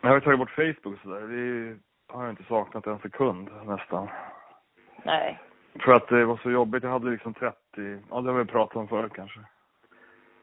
Men 0.00 0.08
jag 0.08 0.08
har 0.08 0.14
ju 0.14 0.20
tagit 0.20 0.38
bort 0.38 0.50
Facebook 0.50 0.94
och 0.94 1.02
sådär. 1.02 1.20
Det 1.20 1.78
har 2.12 2.24
jag 2.24 2.32
inte 2.32 2.44
saknat 2.44 2.86
en 2.86 2.98
sekund 2.98 3.50
nästan. 3.66 4.08
Nej. 5.04 5.38
För 5.84 5.92
att 5.92 6.08
det 6.08 6.24
var 6.24 6.36
så 6.36 6.50
jobbigt. 6.50 6.82
Jag 6.82 6.90
hade 6.90 7.10
liksom 7.10 7.34
30, 7.34 7.56
ja 8.10 8.20
det 8.20 8.30
har 8.30 8.38
vi 8.38 8.44
pratat 8.44 8.76
om 8.76 8.88
förut 8.88 9.12
kanske. 9.14 9.40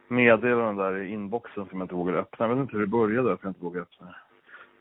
Meddelanden 0.08 0.76
där 0.76 0.98
i 0.98 1.14
inboxen 1.14 1.66
som 1.66 1.80
jag 1.80 1.86
inte 1.86 1.96
vågade 1.96 2.20
öppna. 2.20 2.46
Jag 2.48 2.56
vet 2.56 2.62
inte 2.62 2.74
hur 2.74 2.82
det 2.82 2.88
började 2.88 3.34
att 3.34 3.40
jag 3.44 3.50
inte 3.50 3.64
vågade 3.64 3.82
öppna 3.82 4.08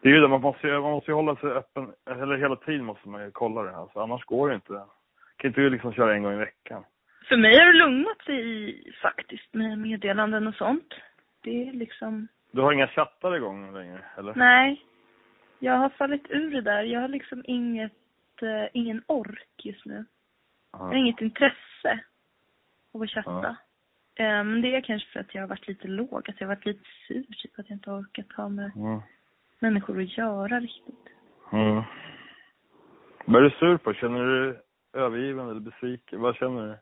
det. 0.02 0.08
Är 0.08 0.12
ju 0.12 0.20
det, 0.20 0.28
man 0.28 0.40
måste 0.40 0.66
ju, 0.66 0.72
man 0.72 0.90
måste 0.90 1.10
ju 1.10 1.14
hålla 1.14 1.36
sig 1.36 1.50
öppen, 1.50 1.92
eller 2.10 2.36
hela 2.36 2.56
tiden 2.56 2.84
måste 2.84 3.08
man 3.08 3.24
ju 3.24 3.30
kolla 3.30 3.62
det 3.62 3.70
här. 3.70 3.88
Så 3.92 4.00
annars 4.00 4.24
går 4.24 4.48
det 4.48 4.54
inte. 4.54 4.84
Kan 5.36 5.48
inte 5.48 5.60
ju 5.60 5.70
liksom 5.70 5.92
köra 5.92 6.14
en 6.14 6.22
gång 6.22 6.32
i 6.32 6.36
veckan. 6.36 6.84
För 7.28 7.36
mig 7.36 7.58
har 7.58 7.66
det 7.66 7.72
lugnat 7.72 8.22
sig 8.22 8.92
faktiskt 9.02 9.54
med 9.54 9.78
meddelanden 9.78 10.46
och 10.46 10.54
sånt. 10.54 10.94
Det 11.42 11.68
är 11.68 11.72
liksom, 11.72 12.28
Du 12.50 12.60
har 12.60 12.72
inga 12.72 12.86
chattar 12.86 13.36
igång 13.36 13.74
längre, 13.74 14.04
eller? 14.18 14.34
nej. 14.34 14.82
Jag 15.58 15.72
har 15.76 15.88
fallit 15.88 16.26
ur 16.30 16.50
det 16.50 16.60
där. 16.60 16.82
Jag 16.82 17.00
har 17.00 17.08
liksom 17.08 17.42
inget, 17.46 18.42
eh, 18.42 18.68
ingen 18.72 19.02
ork 19.06 19.64
just 19.64 19.84
nu. 19.84 20.04
Jag 20.72 20.78
har 20.78 20.94
inget 20.94 21.20
intresse 21.20 22.00
av 22.94 23.02
att 23.02 23.10
chatta. 23.10 23.30
Ja. 23.42 23.56
Men 24.18 24.62
det 24.62 24.76
är 24.76 24.80
kanske 24.80 25.08
för 25.08 25.20
att 25.20 25.34
jag 25.34 25.42
har 25.42 25.48
varit 25.48 25.68
lite 25.68 25.88
låg, 25.88 26.30
att 26.30 26.40
jag 26.40 26.48
har 26.48 26.54
varit 26.54 26.66
lite 26.66 26.84
sur, 27.08 27.22
typ 27.22 27.58
att 27.58 27.70
jag 27.70 27.76
inte 27.76 27.90
har 27.90 28.00
orkat 28.00 28.32
ha 28.32 28.48
med 28.48 28.70
Mm. 28.76 29.00
människor 29.58 30.02
att 30.02 30.18
göra 30.18 30.60
riktigt. 30.60 31.08
Mm. 31.52 31.82
Vad 33.24 33.36
är 33.36 33.44
du 33.44 33.50
sur 33.50 33.76
på? 33.76 33.94
Känner 33.94 34.24
du 34.24 34.46
dig 34.52 34.60
övergiven 34.92 35.48
eller 35.48 35.60
besviken? 35.60 36.20
Vad 36.20 36.36
känner 36.36 36.66
du? 36.66 36.78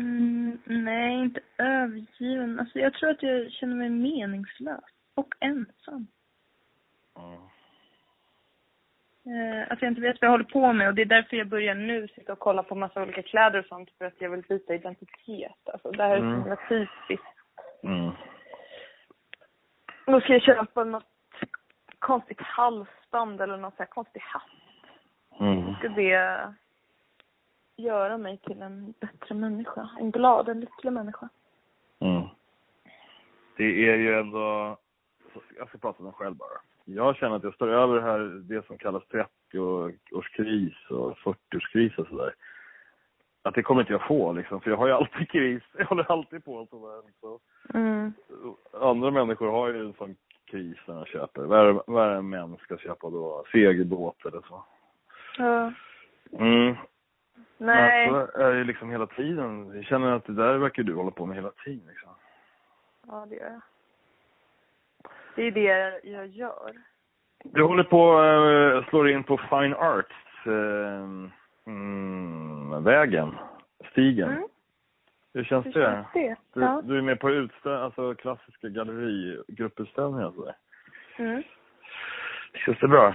Mm, 0.00 0.58
nej, 0.64 1.14
inte 1.14 1.40
övergiven. 1.58 2.60
Alltså 2.60 2.78
jag 2.78 2.94
tror 2.94 3.10
att 3.10 3.22
jag 3.22 3.52
känner 3.52 3.76
mig 3.76 3.90
meningslös 3.90 4.84
och 5.14 5.34
ensam. 5.40 6.06
Mm. 7.18 7.40
Eh, 9.26 9.72
att 9.72 9.82
jag 9.82 9.90
inte 9.90 10.00
vet 10.00 10.20
vad 10.20 10.26
jag 10.26 10.30
håller 10.32 10.44
på 10.44 10.72
med 10.72 10.88
och 10.88 10.94
det 10.94 11.02
är 11.02 11.06
därför 11.06 11.36
jag 11.36 11.48
börjar 11.48 11.74
nu 11.74 12.08
sitta 12.08 12.32
och 12.32 12.38
kolla 12.38 12.62
på 12.62 12.74
massa 12.74 13.02
olika 13.02 13.22
kläder 13.22 13.58
och 13.58 13.66
sånt 13.66 13.90
för 13.98 14.04
att 14.04 14.20
jag 14.20 14.30
vill 14.30 14.42
byta 14.42 14.74
identitet. 14.74 15.68
Alltså 15.72 15.90
det 15.90 16.02
här 16.02 16.10
är 16.10 16.18
så 16.18 16.24
Mm. 16.24 16.40
himla 16.40 16.56
typiskt. 16.68 17.26
Mm. 17.82 18.10
Då 20.06 20.20
ska 20.20 20.32
jag 20.32 20.42
köpa 20.42 20.84
något 20.84 21.04
konstigt 21.98 22.40
halsband 22.40 23.40
eller 23.40 23.56
något 23.56 23.76
så 23.76 23.82
här 23.82 23.90
konstig 23.90 24.20
hatt. 24.20 24.42
Mm. 25.40 25.74
Ska 25.74 25.88
det 25.88 26.54
göra 27.76 28.18
mig 28.18 28.38
till 28.38 28.62
en 28.62 28.94
bättre 29.00 29.34
människa? 29.34 29.88
En 30.00 30.10
glad, 30.10 30.48
en 30.48 30.60
lycklig 30.60 30.92
människa? 30.92 31.28
Mm. 32.00 32.22
Det 33.56 33.64
är 33.64 33.96
ju 33.96 34.18
ändå... 34.20 34.76
Jag 35.58 35.68
ska 35.68 35.78
prata 35.78 35.98
om 35.98 36.04
mig 36.04 36.14
själv 36.14 36.36
bara. 36.36 36.60
Jag 36.84 37.16
känner 37.16 37.36
att 37.36 37.44
jag 37.44 37.54
står 37.54 37.68
över 37.68 37.94
det 37.94 38.02
här, 38.02 38.18
det 38.18 38.66
som 38.66 38.78
kallas 38.78 39.02
30-årskris 39.52 40.90
och 40.90 41.18
40-årskris 41.18 41.98
och 41.98 42.06
sådär. 42.06 42.34
Att 43.42 43.54
det 43.54 43.62
kommer 43.62 43.80
inte 43.80 43.92
jag 43.92 44.06
få 44.06 44.32
liksom, 44.32 44.60
för 44.60 44.70
jag 44.70 44.76
har 44.76 44.86
ju 44.86 44.92
alltid 44.92 45.30
kris. 45.30 45.62
Jag 45.78 45.86
håller 45.86 46.12
alltid 46.12 46.44
på 46.44 46.66
sådär. 46.70 47.02
Så. 47.20 47.40
Mm. 47.74 48.12
Andra 48.72 49.10
människor 49.10 49.50
har 49.50 49.68
ju 49.68 49.80
en 49.80 49.94
sån 49.94 50.16
kris 50.44 50.78
när 50.86 50.94
de 50.94 51.04
köper. 51.04 51.42
Vad 51.42 51.68
är, 51.68 51.82
vad 51.86 52.08
är 52.08 52.14
en 52.14 52.28
män 52.28 52.56
ska 52.56 52.76
köpa 52.76 53.10
då? 53.10 53.44
Segelbåt 53.52 54.26
eller 54.26 54.40
så. 54.40 54.64
Ja. 55.38 55.72
Mm. 56.32 56.74
Nej. 57.58 58.12
Men 58.12 58.26
så 58.26 58.38
är 58.38 58.54
det 58.54 58.64
liksom 58.64 58.90
hela 58.90 59.06
tiden. 59.06 59.72
Jag 59.74 59.84
känner 59.84 60.12
att 60.12 60.24
det 60.24 60.34
där 60.34 60.58
verkar 60.58 60.82
du 60.82 60.94
hålla 60.94 61.10
på 61.10 61.26
med 61.26 61.36
hela 61.36 61.50
tiden 61.50 61.88
liksom. 61.88 62.10
Ja, 63.06 63.26
det 63.30 63.36
gör 63.36 63.50
jag. 63.50 63.60
Det 65.36 65.42
är 65.42 65.50
det 65.50 66.00
jag 66.08 66.26
gör. 66.26 66.72
Du 67.44 67.62
håller 67.62 67.84
på 67.84 68.20
uh, 68.22 68.84
slår 68.88 69.08
in 69.10 69.24
på 69.24 69.36
Fine 69.36 69.74
Arts 69.74 70.46
eh, 70.46 71.04
mm, 71.66 72.84
vägen, 72.84 73.34
stigen. 73.90 74.28
Mm. 74.30 74.48
Hur 75.34 75.44
känns 75.44 75.66
Hur 75.66 75.72
det? 75.72 75.80
känns 75.80 76.06
det? 76.14 76.36
Du, 76.52 76.60
Ja. 76.60 76.82
du 76.84 76.98
är 76.98 77.02
med 77.02 77.20
på 77.20 77.30
utställ 77.30 77.72
alltså 77.72 78.14
klassiska 78.14 78.68
gallerigrupputställningar 78.68 80.26
och 80.26 80.34
sådär. 80.34 80.56
Mm. 81.16 81.42
Känns 82.54 82.78
det 82.78 82.88
bra? 82.88 83.14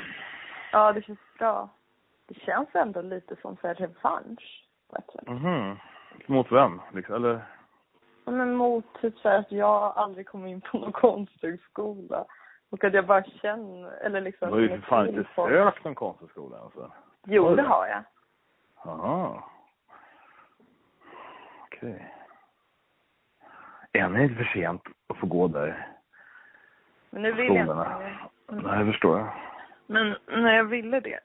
Ja, 0.71 0.93
det 0.93 1.01
känns 1.01 1.19
bra. 1.37 1.69
Det 2.27 2.39
känns 2.39 2.69
ändå 2.75 3.01
lite 3.01 3.35
som 3.41 3.57
så 3.57 3.67
här 3.67 3.75
revansch 3.75 4.65
på 4.89 4.95
ett 4.97 5.11
sätt. 5.13 5.27
Mhm. 5.27 5.75
Mot 6.25 6.51
vem? 6.51 6.81
Liksom? 6.93 7.15
Eller? 7.15 7.41
Men 8.31 8.55
mot 8.55 9.01
typ 9.01 9.17
så 9.17 9.29
att 9.29 9.51
jag 9.51 9.93
aldrig 9.95 10.27
kom 10.27 10.45
in 10.47 10.61
på 10.61 10.77
någon 10.77 10.91
konsthögskola. 11.05 12.25
Och 12.69 12.83
att 12.83 12.93
jag 12.93 13.05
bara 13.05 13.23
känner, 13.23 13.91
eller 13.91 14.21
liksom 14.21 14.47
Du 14.49 14.53
har 14.53 14.61
ju 14.61 14.69
för 14.69 14.77
fan 14.77 15.07
inte 15.07 15.29
sökt 15.35 15.83
någon 15.83 15.95
konsthögskola 15.95 16.57
alltså. 16.59 16.91
Jo, 17.25 17.55
det 17.55 17.61
har 17.61 17.87
jag. 17.87 18.03
Jaha. 18.85 19.43
Okej. 21.61 22.13
Än 23.93 24.15
är 24.15 24.19
det 24.19 24.23
inte 24.23 24.35
för 24.35 24.43
sent 24.43 24.81
att 25.07 25.17
få 25.17 25.25
gå 25.27 25.47
där. 25.47 25.87
Men 27.09 27.21
nu 27.21 27.31
vill 27.31 27.45
jag 27.45 27.55
inte 27.55 27.63
Skolorna. 27.73 28.01
Mm. 28.51 28.63
Nej, 28.63 28.79
det 28.85 28.91
förstår 28.91 29.17
jag. 29.19 29.27
Men 29.87 30.15
när 30.27 30.55
jag 30.55 30.63
ville 30.63 30.99
det 30.99 31.19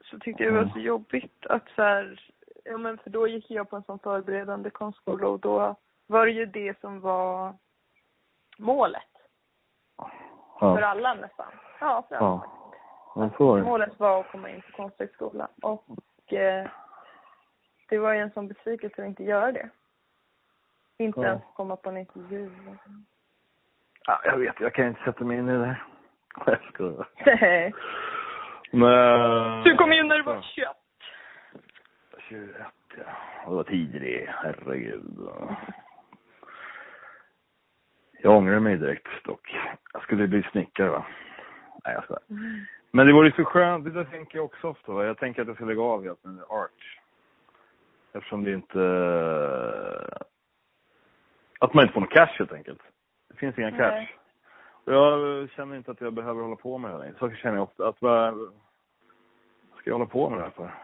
så 0.00 0.18
tyckte 0.18 0.42
jag 0.42 0.52
det 0.52 0.56
var 0.56 0.62
Mm. 0.62 0.72
så 0.74 0.78
jobbigt 0.80 1.46
att 1.46 1.68
så 1.76 1.82
här, 1.82 2.20
ja 2.64 2.78
men 2.78 2.98
för 2.98 3.10
då 3.10 3.28
gick 3.28 3.50
jag 3.50 3.70
på 3.70 3.76
en 3.76 3.82
sån 3.82 3.98
förberedande 3.98 4.70
konstskola 4.70 5.28
och 5.28 5.40
då 5.40 5.76
var 6.10 6.26
det 6.26 6.32
ju 6.32 6.46
det 6.46 6.80
som 6.80 7.00
var 7.00 7.54
målet. 8.58 9.02
För 10.58 10.80
Ja. 10.80 10.86
alla 10.86 11.14
nästan. 11.14 11.52
Ja, 11.80 12.04
för 12.08 12.16
alla. 12.16 12.26
Ja. 13.14 13.30
Det. 13.38 13.62
Målet 13.62 13.98
var 14.00 14.20
att 14.20 14.30
komma 14.30 14.50
in 14.50 14.60
på 14.62 14.76
konsthögskola 14.76 15.48
och 15.62 16.32
eh, 16.32 16.66
det 17.88 17.98
var 17.98 18.12
ju 18.12 18.20
en 18.20 18.30
sån 18.30 18.48
besvikelse 18.48 19.02
att 19.02 19.08
inte 19.08 19.24
göra 19.24 19.52
det. 19.52 19.68
Inte 20.98 21.20
Ja. 21.20 21.26
ens 21.26 21.42
komma 21.54 21.76
på 21.76 21.88
en 21.88 21.96
intervju. 21.96 22.50
Ja, 24.06 24.20
jag 24.24 24.36
vet, 24.38 24.60
jag 24.60 24.74
kan 24.74 24.86
inte 24.86 25.02
sätta 25.04 25.24
mig 25.24 25.38
in 25.38 25.48
i 25.48 25.52
det 25.52 25.58
där. 25.58 25.82
Jag 26.46 26.58
skojar. 26.72 27.08
Nej. 27.26 27.72
Men... 28.72 29.62
Du 29.64 29.76
kom 29.76 29.92
in 29.92 30.08
när 30.08 30.16
du 30.16 30.22
var 30.22 30.42
21. 30.42 30.68
21, 32.18 32.56
ja. 32.96 33.04
Det 33.48 33.54
var 33.54 33.64
tidigt, 33.64 34.28
herregud. 34.28 35.18
Jag 38.22 38.36
ångrar 38.36 38.60
mig 38.60 38.76
direkt 38.76 39.24
dock. 39.24 39.56
Jag 39.92 40.02
skulle 40.02 40.28
bli 40.28 40.42
snickare 40.42 40.88
va. 40.88 41.06
Nej 41.84 41.94
jag 41.94 42.04
skojar. 42.04 42.22
Men 42.90 43.06
det 43.06 43.12
vore 43.12 43.32
så 43.32 43.44
skönt, 43.44 43.84
det 43.84 43.90
där 43.90 44.04
tänker 44.04 44.38
jag 44.38 44.44
också 44.44 44.68
ofta 44.68 44.92
va. 44.92 45.04
Jag 45.04 45.18
tänker 45.18 45.42
att 45.42 45.48
jag 45.48 45.56
ska 45.56 45.64
lägga 45.64 45.82
av 45.82 46.04
helt 46.04 46.24
med 46.24 46.44
art. 46.48 47.00
Eftersom 48.12 48.44
det 48.44 48.52
inte... 48.52 48.80
Att 51.60 51.74
man 51.74 51.82
inte 51.82 51.94
får 51.94 52.00
någon 52.00 52.10
cash 52.10 52.38
helt 52.38 52.52
enkelt. 52.52 52.80
Det 53.28 53.36
finns 53.36 53.58
inga 53.58 53.70
cash. 53.70 53.90
Nej. 53.90 54.16
Och 54.84 54.92
jag 54.92 55.50
känner 55.50 55.76
inte 55.76 55.90
att 55.90 56.00
jag 56.00 56.12
behöver 56.12 56.42
hålla 56.42 56.56
på 56.56 56.78
med 56.78 56.90
det 56.90 56.98
längre. 56.98 57.14
Så 57.18 57.30
känner 57.30 57.56
jag 57.56 57.62
ofta. 57.62 57.88
Att 57.88 58.02
vad 58.02 58.34
vad 59.70 59.78
ska 59.78 59.90
jag 59.90 59.94
hålla 59.94 60.10
på 60.10 60.30
med 60.30 60.38
det 60.38 60.42
här 60.42 60.50
för? 60.50 60.74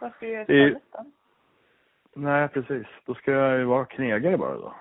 Vad 0.00 0.12
ska 0.12 0.26
du 0.26 0.32
göra 0.32 0.42
istället 0.42 0.82
då? 0.92 1.04
Nej, 2.14 2.48
precis. 2.48 2.86
Då 3.04 3.14
ska 3.14 3.32
jag 3.32 3.58
ju 3.58 3.64
vara 3.64 3.84
knegare 3.84 4.38
bara 4.38 4.54
då. 4.54 4.74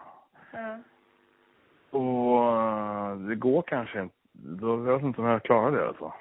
Ja. 0.52 0.78
Och 1.94 2.44
eh, 2.44 3.16
det 3.16 3.36
går 3.36 3.62
kanske 3.62 4.02
inte. 4.02 4.16
Då 4.32 4.68
jag 4.68 4.96
vet 4.96 5.04
inte 5.04 5.22
om 5.22 5.28
jag 5.28 5.44
klarar 5.44 5.72
det 5.72 5.88
alltså. 5.88 6.14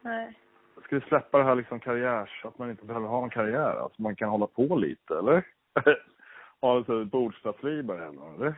Nej. 0.00 0.38
Jag 0.74 0.84
skulle 0.84 1.00
släppa 1.00 1.38
det 1.38 1.44
här 1.44 1.54
liksom 1.54 1.80
karriärs, 1.80 2.44
att 2.44 2.58
man 2.58 2.70
inte 2.70 2.84
behöver 2.84 3.08
ha 3.08 3.24
en 3.24 3.30
karriär. 3.30 3.82
Alltså 3.82 4.02
man 4.02 4.16
kan 4.16 4.28
hålla 4.28 4.46
på 4.46 4.76
lite, 4.76 5.18
eller? 5.18 5.46
ha 6.60 6.80
ett 6.80 7.10
bordsstaffli 7.10 7.82
bara 7.82 8.06
eller? 8.06 8.34
eller? 8.34 8.54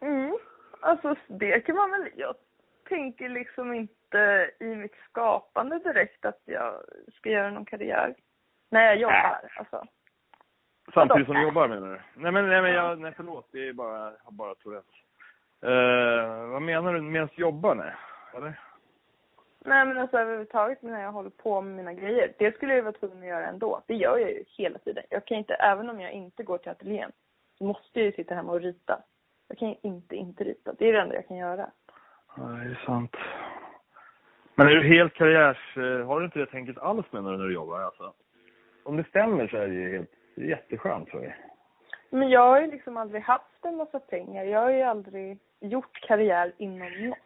Mm. 0.00 0.36
Alltså 0.80 1.14
det 1.26 1.60
kan 1.60 1.76
man 1.76 1.90
väl, 1.90 2.08
jag 2.16 2.34
tänker 2.88 3.28
liksom 3.28 3.74
inte 3.74 4.50
i 4.60 4.64
mitt 4.64 4.96
skapande 5.10 5.78
direkt 5.78 6.24
att 6.24 6.40
jag 6.44 6.74
ska 7.12 7.30
göra 7.30 7.50
någon 7.50 7.64
karriär. 7.64 8.14
När 8.70 8.84
jag 8.84 8.96
jobbar, 8.96 9.50
alltså. 9.56 9.84
Samtidigt 10.94 11.10
Vadå? 11.10 11.24
som 11.24 11.34
du 11.34 11.42
jobbar 11.42 11.68
menar 11.68 11.88
du? 11.88 12.00
Nej 12.22 12.32
men, 12.32 12.48
nej 12.48 12.62
men 12.62 12.72
jag, 12.72 13.00
nej 13.00 13.12
förlåt, 13.16 13.48
det 13.52 13.68
är 13.68 13.72
bara, 13.72 13.98
jag 13.98 14.18
har 14.24 14.32
bara 14.32 14.54
Tourettes. 14.54 15.03
Uh, 15.64 16.50
vad 16.50 16.62
menar 16.62 16.94
du 16.94 17.00
medan 17.00 17.28
du 17.34 17.42
jobbar? 17.42 17.74
Nej? 17.74 17.92
Eller? 18.36 18.60
Nej 19.66 19.86
men 19.86 19.98
alltså 19.98 20.18
överhuvudtaget 20.18 20.82
när 20.82 21.02
jag 21.02 21.12
håller 21.12 21.30
på 21.30 21.60
med 21.60 21.76
mina 21.76 21.92
grejer. 21.92 22.32
Det 22.38 22.54
skulle 22.56 22.72
jag 22.72 22.76
ju 22.76 22.82
vara 22.82 22.92
tvungen 22.92 23.18
att 23.18 23.28
göra 23.28 23.46
ändå. 23.46 23.82
Det 23.86 23.94
gör 23.94 24.18
jag 24.18 24.30
ju 24.30 24.44
hela 24.46 24.78
tiden. 24.78 25.04
Jag 25.10 25.24
kan 25.24 25.36
inte, 25.38 25.54
även 25.54 25.90
om 25.90 26.00
jag 26.00 26.12
inte 26.12 26.42
går 26.42 26.58
till 26.58 26.70
ateljén, 26.70 27.12
så 27.58 27.64
måste 27.64 28.00
jag 28.00 28.06
ju 28.06 28.12
sitta 28.12 28.34
hemma 28.34 28.52
och 28.52 28.60
rita. 28.60 29.02
Jag 29.48 29.58
kan 29.58 29.68
ju 29.68 29.74
inte 29.82 30.16
inte 30.16 30.44
rita. 30.44 30.72
Det 30.78 30.88
är 30.88 30.92
det 30.92 31.00
enda 31.00 31.14
jag 31.14 31.28
kan 31.28 31.36
göra. 31.36 31.70
Nej, 32.36 32.66
det 32.66 32.70
är 32.72 32.82
sant. 32.86 33.16
Men 34.54 34.66
är 34.66 34.70
du 34.74 34.88
helt 34.88 35.14
karriärs... 35.14 35.76
eh, 35.76 36.06
Har 36.06 36.20
du 36.20 36.26
inte 36.26 36.38
det 36.38 36.46
tänket 36.46 36.78
alls 36.78 37.12
menar 37.12 37.32
du 37.32 37.38
när 37.38 37.44
du 37.44 37.54
jobbar 37.54 37.80
alltså? 37.80 38.12
Om 38.84 38.96
det 38.96 39.04
stämmer 39.04 39.48
så 39.48 39.56
är 39.56 39.68
det 39.68 39.74
ju 39.74 39.96
helt, 39.96 40.10
jätteskönt 40.34 41.10
för 41.10 41.18
dig. 41.20 41.36
Men 42.14 42.30
jag 42.30 42.40
har 42.40 42.60
ju 42.60 42.70
liksom 42.70 42.96
aldrig 42.96 43.22
haft 43.22 43.64
en 43.64 43.76
massa 43.76 44.00
pengar. 44.00 44.44
Jag 44.44 44.60
har 44.60 44.70
ju 44.70 44.82
aldrig 44.82 45.38
gjort 45.60 46.00
karriär 46.00 46.52
inom 46.58 47.08
något. 47.08 47.18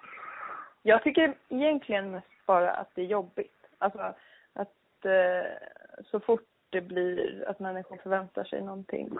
Jag 0.82 1.02
tycker 1.02 1.34
egentligen 1.48 2.10
mest 2.10 2.46
bara 2.46 2.70
att 2.70 2.90
det 2.94 3.02
är 3.02 3.06
jobbigt. 3.06 3.56
Alltså 3.78 3.98
att 4.52 5.04
eh, 5.04 5.50
så 6.04 6.20
fort 6.20 6.46
det 6.70 6.80
blir 6.80 7.44
att 7.48 7.60
människor 7.60 7.96
förväntar 7.96 8.44
sig 8.44 8.62
någonting 8.62 9.10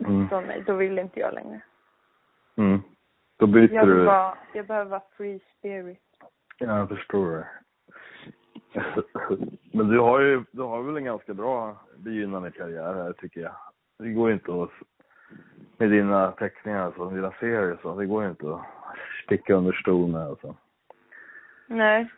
Mm. 0.00 0.28
från 0.28 0.44
mig, 0.44 0.62
då 0.66 0.74
vill 0.74 0.98
inte 0.98 1.20
jag 1.20 1.34
längre. 1.34 1.60
Mm. 2.56 2.80
Då 3.36 3.46
byter 3.46 3.74
Jag, 3.74 3.86
du... 3.86 4.04
vara, 4.04 4.38
jag 4.54 4.66
behöver 4.66 4.90
vara 4.90 5.02
free 5.16 5.40
spirit. 5.58 6.02
Ja, 6.58 6.78
jag 6.78 6.88
förstår 6.88 7.30
det. 7.30 7.46
Men 9.72 9.88
du 9.88 9.98
har 9.98 10.20
ju, 10.20 10.44
du 10.50 10.62
har 10.62 10.82
väl 10.82 10.96
en 10.96 11.04
ganska 11.04 11.34
bra 11.34 11.76
begynnande 11.96 12.50
karriär 12.50 12.94
här 12.94 13.12
tycker 13.12 13.40
jag. 13.40 13.52
Det 13.98 14.12
går 14.12 14.32
inte 14.32 14.62
att, 14.62 14.70
med 15.82 15.90
dina 15.90 16.32
teckningar 16.32 16.80
alltså, 16.80 17.10
dina 17.10 17.32
serier 17.32 17.78
så, 17.82 17.94
det 17.94 18.06
går 18.06 18.26
inte 18.26 18.54
att 18.54 18.66
sticka 19.24 19.54
under 19.54 19.72
stol 19.72 20.10
med 20.10 20.20
alltså. 20.20 20.56
Nej, 21.66 22.08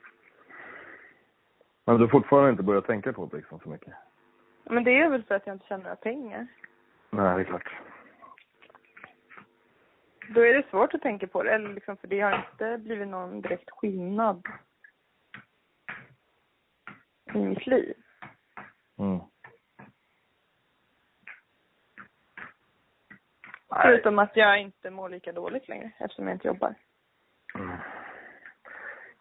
Men 1.86 1.96
du 1.96 2.02
har 2.02 2.08
fortfarande 2.08 2.50
inte 2.50 2.62
börjat 2.62 2.86
tänka 2.86 3.12
på 3.12 3.26
det 3.26 3.36
liksom 3.36 3.60
så 3.60 3.68
mycket? 3.68 3.94
men 4.64 4.84
det 4.84 5.00
är 5.00 5.08
väl 5.08 5.22
för 5.22 5.34
att 5.34 5.46
jag 5.46 5.56
inte 5.56 5.66
tjänar 5.66 5.82
några 5.82 5.96
pengar. 5.96 6.46
Nej, 7.10 7.36
det 7.36 7.40
är 7.40 7.44
klart. 7.44 7.72
Då 10.28 10.40
är 10.40 10.54
det 10.54 10.70
svårt 10.70 10.94
att 10.94 11.02
tänka 11.02 11.26
på 11.26 11.42
det, 11.42 11.50
eller 11.50 11.74
liksom, 11.74 11.96
för 11.96 12.08
det 12.08 12.20
har 12.20 12.46
inte 12.50 12.78
blivit 12.78 13.08
någon 13.08 13.40
direkt 13.40 13.70
skillnad 13.70 14.46
i 17.34 17.38
mitt 17.38 17.66
liv. 17.66 17.94
Mm. 18.98 19.20
Nej. 23.74 23.82
Förutom 23.82 24.18
att 24.18 24.36
jag 24.36 24.60
inte 24.60 24.90
mår 24.90 25.08
lika 25.08 25.32
dåligt 25.32 25.68
längre 25.68 25.90
eftersom 25.98 26.26
jag 26.26 26.34
inte 26.34 26.48
jobbar. 26.48 26.74
Mm. 27.54 27.76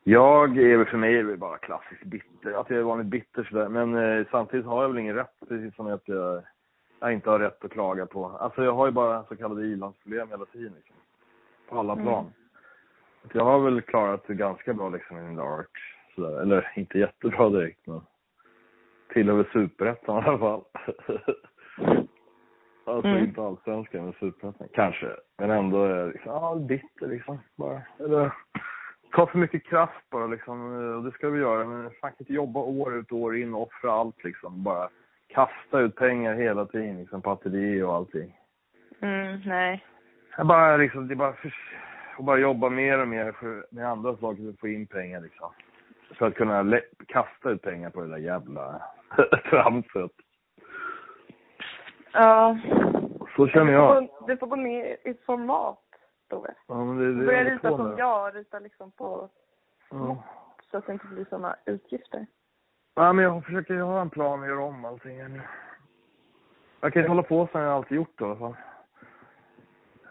Jag 0.04 0.58
är 0.58 0.86
för 0.86 0.98
mig 0.98 1.18
är 1.18 1.24
det 1.24 1.38
bara 1.38 1.58
klassiskt 1.58 2.04
bitter. 2.04 2.52
Att 2.54 2.70
jag 2.70 2.80
är 2.80 2.84
vanligt 2.84 3.08
bitter 3.08 3.44
sådär. 3.44 3.70
Men 3.70 3.96
eh, 3.96 4.26
samtidigt 4.32 4.66
har 4.66 4.82
jag 4.82 4.90
väl 4.90 4.98
ingen 4.98 5.16
rätt, 5.16 5.40
precis 5.50 5.76
som 5.76 5.88
att 5.88 6.08
jag, 6.08 6.44
jag 7.00 7.14
inte 7.14 7.30
har 7.30 7.40
rätt 7.40 7.66
att 7.66 7.72
klaga 7.72 8.06
på. 8.06 8.26
Alltså 8.26 8.64
jag 8.64 8.74
har 8.74 8.86
ju 8.86 8.92
bara 8.92 9.24
så 9.24 9.36
kallade 9.36 9.62
ilandsproblem 9.66 10.30
hela 10.30 10.46
tiden 10.46 10.74
liksom. 10.76 10.96
På 11.70 11.80
alla 11.80 11.94
Mm. 11.94 12.06
plan. 12.06 12.34
Att 13.26 13.36
Jag 13.36 13.44
har 13.46 13.60
väl 13.60 13.82
klarat 13.82 14.28
det 14.28 14.34
ganska 14.34 14.74
bra 14.74 14.90
liksom 14.90 15.18
i 15.18 15.22
min 15.22 15.40
art. 15.40 15.96
Sådär. 16.16 16.42
Eller 16.42 16.72
inte 16.76 17.00
jättebra 17.00 17.50
direkt 17.50 17.88
men. 17.88 18.02
Tillhör 19.14 19.36
väl 19.36 19.46
superettan 19.54 20.24
i 20.24 20.28
alla 20.28 20.38
fall. 20.38 20.64
alltså 22.86 23.08
Mm. 23.08 23.24
inte 23.24 23.42
allsvenskan 23.42 24.04
men 24.04 24.14
superettan. 24.14 24.68
Kanske. 24.74 25.08
Men 25.38 25.50
ändå 25.52 25.84
är 25.84 25.96
jag 25.98 26.08
liksom, 26.12 26.32
ja 26.32 26.56
bitter 26.56 27.08
liksom. 27.08 27.40
Bara. 27.56 27.82
Eller 28.00 28.32
tar 29.12 29.26
för 29.26 29.38
mycket 29.38 29.66
kraft 29.66 30.10
bara 30.10 30.28
liksom. 30.28 30.82
eh, 30.90 30.96
Och 30.98 31.04
det 31.04 31.12
ska 31.12 31.30
vi 31.30 31.40
göra. 31.40 31.66
Men 31.66 31.84
fan 31.84 32.12
kan 32.12 32.16
inte 32.20 32.34
jobba 32.34 32.60
år 32.60 32.96
ut 32.96 33.12
och 33.12 33.18
år 33.18 33.38
in 33.38 33.54
och 33.54 33.62
offra 33.62 33.92
allt 33.92 34.24
liksom. 34.24 34.64
Bara 34.64 34.90
kasta 35.28 35.80
ut 35.80 35.96
pengar 35.96 36.36
hela 36.36 36.66
tiden 36.66 36.98
liksom 36.98 37.22
på 37.22 37.32
ateljé 37.32 37.84
och 37.84 37.94
allting. 37.96 38.38
Mm, 39.02 39.40
nej. 39.46 39.86
Jag 40.38 40.48
bara 40.48 40.78
liksom, 40.78 41.08
det 41.08 41.14
är 41.14 41.16
bara 41.16 41.34
för, 41.34 41.54
och 42.18 42.24
bara 42.24 42.38
jobba 42.38 42.70
mer 42.70 43.00
och 43.02 43.08
mer 43.08 43.32
för, 43.32 43.66
med 43.72 43.88
andra 43.90 44.16
saker 44.18 44.44
för 44.44 44.50
att 44.50 44.60
få 44.60 44.68
in 44.68 44.88
pengar 44.88 45.22
liksom. 45.22 45.50
För 46.18 46.28
att 46.28 46.36
kunna 46.36 46.80
kasta 47.08 47.50
ut 47.50 47.62
pengar 47.62 47.90
på 47.90 48.02
det 48.02 48.08
där 48.08 48.18
jävla 48.18 48.82
tramset. 49.50 50.12
Ja. 52.14 52.58
Så 53.36 53.48
känner 53.48 53.66
Du 53.66 53.72
jag. 53.72 53.94
får, 53.96 54.02
gå- 54.02 54.26
du 54.28 54.38
får 54.38 54.48
gå 54.48 54.56
ner 54.56 54.98
i 55.04 55.14
format, 55.26 55.80
Tove. 56.30 56.54
Ja, 56.68 56.86
men 56.86 56.98
det, 57.18 57.26
det 57.26 57.36
är 57.38 57.46
rita 57.46 57.78
som 57.78 57.96
jag, 57.98 58.36
rita 58.36 58.60
liksom 58.60 58.92
på 58.92 59.30
Ja. 59.90 60.24
så 60.72 60.78
att 60.78 60.86
det 60.86 60.94
inte 60.94 61.06
blir 61.08 61.26
såna 61.30 61.56
utgifter. 61.66 62.26
Ja, 62.96 63.14
men 63.14 63.26
jag 63.26 63.46
försöker 63.46 63.76
ha 63.80 64.02
en 64.02 64.10
plan 64.10 64.40
och 64.42 64.48
göra 64.48 64.64
om 64.64 64.86
allting. 64.86 65.18
Jag 66.82 66.94
kan 66.94 67.00
inte 67.00 67.10
hålla 67.10 67.24
på 67.24 67.48
som 67.52 67.62
jag 67.62 67.74
alltid 67.74 67.96
gjort 67.96 68.22
i 68.22 68.24
alla 68.24 68.36
fall. 68.36 68.56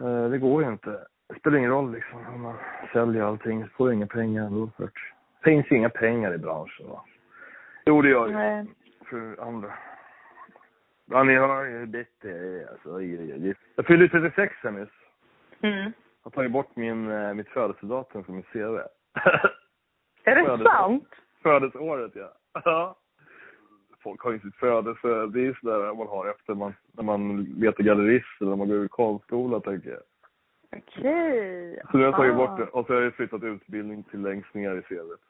Eh, 0.00 0.28
Det 0.30 0.38
går 0.38 0.62
ju 0.62 0.68
inte. 0.68 0.90
Det 1.28 1.38
spelar 1.38 1.58
ingen 1.58 1.70
roll 1.70 1.92
liksom 1.92 2.26
om 2.34 2.40
man 2.42 2.54
säljer 2.92 3.22
allting. 3.22 3.64
Så 3.64 3.70
får 3.70 3.88
du 3.88 3.94
inga 3.94 4.06
pengar 4.06 4.44
ändå. 4.46 4.68
Det 4.76 4.90
finns 5.44 5.66
ju 5.70 5.76
inga 5.76 5.90
pengar 5.90 6.34
i 6.34 6.38
branschen 6.38 6.88
va. 6.88 7.04
Jo, 7.86 8.02
det 8.02 8.08
gör 8.08 8.28
det 8.28 8.34
Nej. 8.34 8.66
för 9.10 9.42
andra. 9.42 9.72
Ja, 11.12 11.22
ni 11.22 11.34
hör 11.34 11.64
ju 11.64 11.78
hur 11.78 11.86
bitter 11.86 12.28
jag 12.28 12.38
är 12.62 12.68
alltså. 12.70 13.02
Jag 13.76 13.86
fyllde 13.86 14.08
36 14.08 14.54
här 14.62 14.70
nyss. 14.70 14.88
Mm. 15.60 15.76
Jag 15.82 15.92
har 16.22 16.30
tagit 16.30 16.52
bort 16.52 16.76
min, 16.76 17.10
eh, 17.10 17.34
mitt 17.34 17.48
födelsedatum 17.48 18.24
från 18.24 18.34
min 18.34 18.44
CV. 18.44 18.58
Är 20.24 20.34
det 20.36 20.44
Födelse. 20.44 20.64
sant? 20.64 21.08
Födelseåret, 21.42 22.12
ja. 22.14 22.32
Ja. 22.64 22.96
Folk 24.02 24.20
har 24.20 24.32
ju 24.32 24.38
sitt 24.40 24.56
födelse... 24.56 25.08
Det 25.26 25.46
är 25.46 25.58
sådär 25.60 25.94
man 25.94 26.06
har 26.06 26.30
efter 26.30 26.54
man, 26.54 26.74
när 26.92 27.02
man 27.04 27.44
letar 27.44 27.84
gallerist 27.84 28.40
eller 28.40 28.50
när 28.50 28.56
man 28.56 28.68
går 28.68 28.76
ur 28.76 28.88
konstskola, 28.88 29.60
tänker 29.60 29.90
jag. 29.90 30.00
Okej. 30.76 31.82
Så 31.90 31.96
nu 31.96 32.04
har 32.04 32.10
jag 32.10 32.14
tagit 32.16 32.32
Ah. 32.32 32.36
bort 32.36 32.58
det. 32.58 32.64
Och 32.66 32.86
så 32.86 32.94
har 32.94 33.00
jag 33.00 33.14
flyttat 33.14 33.42
utbildning 33.42 34.02
till 34.02 34.20
längst 34.22 34.54
ner 34.54 34.76
i 34.76 34.82
CVt. 34.82 35.20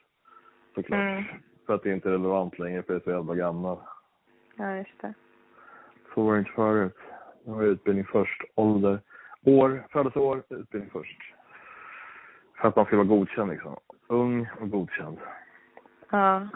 Såklart. 0.74 1.00
Mm. 1.00 1.24
För 1.66 1.74
att 1.74 1.82
det 1.82 1.92
inte 1.92 2.08
är 2.08 2.12
relevant 2.12 2.58
längre, 2.58 2.82
för 2.82 2.92
jag 2.92 3.00
är 3.00 3.04
så 3.04 3.10
jävla 3.10 3.34
gammal. 3.34 3.78
Ja, 4.56 4.76
just 4.76 5.00
det. 5.00 5.14
Så 6.14 6.22
var 6.22 6.32
det 6.32 6.38
inte 6.38 6.50
förut. 6.52 6.96
Har 7.46 7.62
jag 7.62 7.70
utbildning 7.70 8.04
först, 8.04 8.42
ålder, 8.54 8.98
år, 9.46 9.86
födelseår, 9.90 10.42
utbildning 10.48 10.90
först. 10.90 11.18
För 12.56 12.68
att 12.68 12.76
man 12.76 12.84
ska 12.86 12.96
vara 12.96 13.06
godkänd 13.06 13.50
liksom. 13.50 13.76
Ung 14.06 14.48
och 14.60 14.70
godkänd. 14.70 15.18
Ja. 16.10 16.48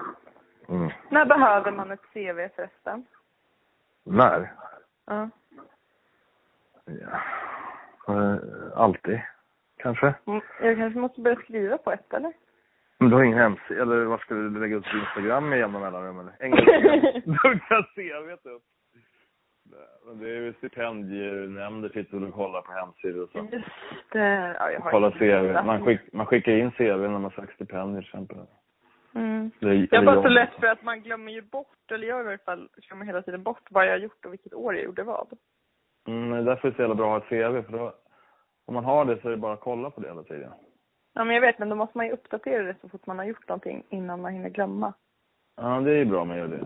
Mm. 0.68 0.90
När 1.10 1.26
behöver 1.26 1.72
man 1.72 1.90
ett 1.90 2.02
CV 2.12 2.48
förresten? 2.56 3.06
När? 4.04 4.52
Ja. 5.06 5.30
Ja. 6.84 7.20
Eh, 8.08 8.38
alltid, 8.74 9.20
kanske. 9.76 10.14
Mm, 10.26 10.40
Jag 10.62 10.76
kanske 10.76 10.98
måste 10.98 11.20
börja 11.20 11.36
skriva 11.36 11.78
på 11.78 11.92
ett, 11.92 12.12
eller? 12.14 12.32
Men 12.98 13.10
du 13.10 13.16
har 13.16 13.22
ingen 13.22 13.38
hemsida, 13.38 13.82
eller 13.82 14.04
vad 14.04 14.20
ska 14.20 14.34
du 14.34 14.60
lägga 14.60 14.76
upp 14.76 14.84
på 14.84 14.96
Instagram 14.96 15.48
med 15.48 15.58
jämna 15.58 15.78
mellanrum 15.78 16.18
eller? 16.20 16.32
Engelska? 16.40 16.72
CVt 17.94 18.46
upp. 18.46 18.62
Det 20.20 20.30
är 20.30 20.40
ju 20.40 20.52
stipendienämnder 20.52 21.88
sitter 21.88 22.28
och 22.28 22.34
kollar 22.34 22.62
på 22.62 22.72
hemsidor 22.72 23.22
och 23.22 23.30
så. 23.30 23.38
Just 23.38 23.66
det. 24.12 24.56
Ja, 24.58 24.70
jag 24.70 24.80
har 24.80 24.90
Kolla 24.90 25.10
CV. 25.10 25.66
Man, 25.66 25.84
skick, 25.84 26.00
man 26.12 26.26
skickar 26.26 26.52
in 26.52 26.70
CV 26.70 26.82
när 26.82 27.18
man 27.18 27.30
söker 27.30 27.54
stipendier 27.54 28.02
till 28.02 28.08
exempel. 28.08 28.38
Mm. 29.14 29.50
Det 29.60 29.66
är, 29.66 29.74
Jag 29.74 29.94
eller 29.94 30.06
bara 30.06 30.22
så 30.22 30.28
lätt 30.28 30.54
för 30.60 30.66
att 30.66 30.82
man 30.82 31.00
glömmer 31.02 31.32
ju 31.32 31.42
bort, 31.42 31.90
eller 31.90 32.08
jag 32.08 32.24
i 32.24 32.28
alla 32.28 32.38
fall 32.38 32.68
glömmer 32.88 33.06
hela 33.06 33.22
tiden 33.22 33.42
bort 33.42 33.62
vad 33.70 33.86
jag 33.86 33.90
har 33.90 33.98
gjort 33.98 34.26
och 34.26 34.32
vilket 34.32 34.54
år 34.54 34.74
jag 34.74 34.84
gjorde 34.84 35.02
vad. 35.02 35.38
Mm, 36.06 36.30
det 36.30 36.36
är 36.36 36.42
därför 36.42 36.68
det 36.68 36.72
är 36.72 36.76
så 36.76 36.82
jävla 36.82 36.94
bra 36.94 37.16
att 37.16 37.24
ha 37.24 37.36
ett 37.36 37.64
CV, 37.64 37.70
för 37.70 37.78
då, 37.78 37.94
om 38.66 38.74
man 38.74 38.84
har 38.84 39.04
det 39.04 39.20
så 39.20 39.28
är 39.28 39.30
det 39.30 39.36
bara 39.36 39.52
att 39.52 39.60
kolla 39.60 39.90
på 39.90 40.00
det 40.00 40.08
hela 40.08 40.22
tiden. 40.22 40.52
Ja, 41.14 41.24
men 41.24 41.34
jag 41.34 41.40
vet, 41.40 41.58
men 41.58 41.68
då 41.68 41.76
måste 41.76 41.98
man 41.98 42.06
ju 42.06 42.12
uppdatera 42.12 42.62
det 42.62 42.76
så 42.80 42.88
fort 42.88 43.06
man 43.06 43.18
har 43.18 43.24
gjort 43.24 43.48
någonting 43.48 43.82
innan 43.90 44.20
man 44.20 44.32
hinner 44.32 44.48
glömma. 44.48 44.92
Ja, 45.56 45.80
det 45.80 45.92
är 45.92 46.04
bra 46.04 46.20
om 46.20 46.28
man 46.28 46.38
gör 46.38 46.48
det. 46.48 46.64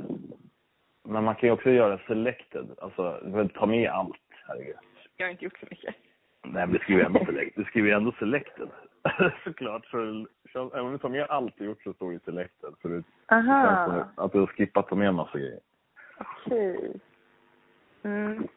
Men 1.04 1.24
man 1.24 1.34
kan 1.34 1.46
ju 1.48 1.52
också 1.52 1.70
göra 1.70 1.98
selected, 2.06 2.66
alltså 2.82 3.20
ta 3.54 3.66
med 3.66 3.90
allt, 3.90 4.16
herregud. 4.46 4.76
Jag 5.16 5.26
har 5.26 5.30
inte 5.30 5.44
gjort 5.44 5.58
så 5.60 5.66
mycket. 5.70 5.94
Nej, 6.44 6.66
men 6.66 6.72
du 6.72 6.78
skriver 6.78 7.04
ändå 7.04 7.24
selected. 7.24 7.64
Du 7.64 7.64
skriver 7.64 7.92
ändå 7.92 8.12
selected. 8.18 8.68
Såklart. 9.44 9.86
Så, 9.86 10.70
även 10.72 10.86
om 10.86 10.92
du 10.92 10.98
tar 10.98 11.08
med 11.08 11.26
allt 11.28 11.54
du 11.58 11.64
gjort 11.64 11.82
så 11.82 11.92
står 11.92 12.12
det 12.12 12.24
selected. 12.24 12.74
Så 12.82 12.88
det 12.88 13.02
Aha, 13.32 14.04
att 14.16 14.32
du 14.32 14.38
har 14.38 14.46
skippat 14.46 14.88
ta 14.88 14.94
med 14.94 15.08
en 15.08 15.14
massa 15.14 15.38
grejer. 15.38 15.60
okej. 16.18 17.00
Mm. 18.02 18.48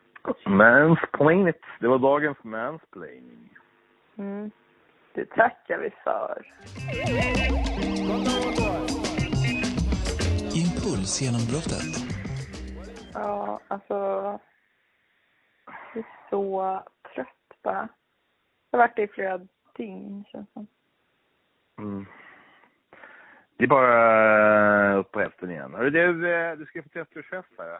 Mansplain 0.45 1.47
it. 1.47 1.61
Det 1.79 1.87
var 1.87 1.99
dagens 1.99 2.43
mansplaining. 2.43 3.49
Mm. 4.17 4.51
Det 5.13 5.25
tackar 5.25 5.77
vi 5.77 5.89
för. 6.03 6.45
Impulsgenombrottet. 10.55 12.22
Ja, 13.13 13.59
alltså. 13.67 13.93
Jag 15.65 15.97
är 15.97 16.05
så 16.29 16.83
trött 17.15 17.61
bara. 17.63 17.89
Jag 18.71 18.79
har 18.79 18.87
varit 18.87 18.95
det 18.95 19.03
i 19.03 19.07
flera 19.07 19.39
dygn 19.77 20.23
känns 20.31 20.47
det 20.47 20.53
som. 20.53 20.67
Mm. 21.77 22.05
Det 23.57 23.63
är 23.63 23.67
bara 23.67 24.95
upp 24.95 25.11
på 25.11 25.19
hästen 25.19 25.51
igen. 25.51 25.73
Hörru, 25.73 25.89
du, 25.89 26.33
eh, 26.33 26.57
du 26.57 26.65
ska 26.65 26.83
få 26.83 26.89
30-årsfest 26.89 27.53
här. 27.57 27.67
ja. 27.67 27.79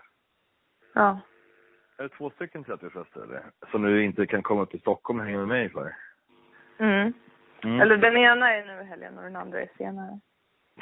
Ja. 0.94 1.20
Är 1.98 2.04
det 2.04 2.10
två 2.10 2.30
stycken 2.30 2.66
30-årsfester 2.66 3.24
eller? 3.24 3.44
Som 3.72 3.82
du 3.82 4.04
inte 4.04 4.26
kan 4.28 4.44
komma 4.44 4.62
upp 4.62 4.72
till 4.72 4.80
Stockholm 4.80 5.20
och 5.20 5.26
hänga 5.26 5.38
med 5.38 5.48
mig 5.48 5.70
för? 5.70 5.96
Mm. 6.78 7.14
Mm. 7.64 7.82
Eller 7.82 7.98
den 7.98 8.18
ena 8.18 8.54
är 8.54 8.66
nu 8.66 8.82
i 8.82 8.86
helgen 8.86 9.18
och 9.18 9.24
den 9.24 9.36
andra 9.36 9.62
är 9.62 9.70
senare. 9.78 10.20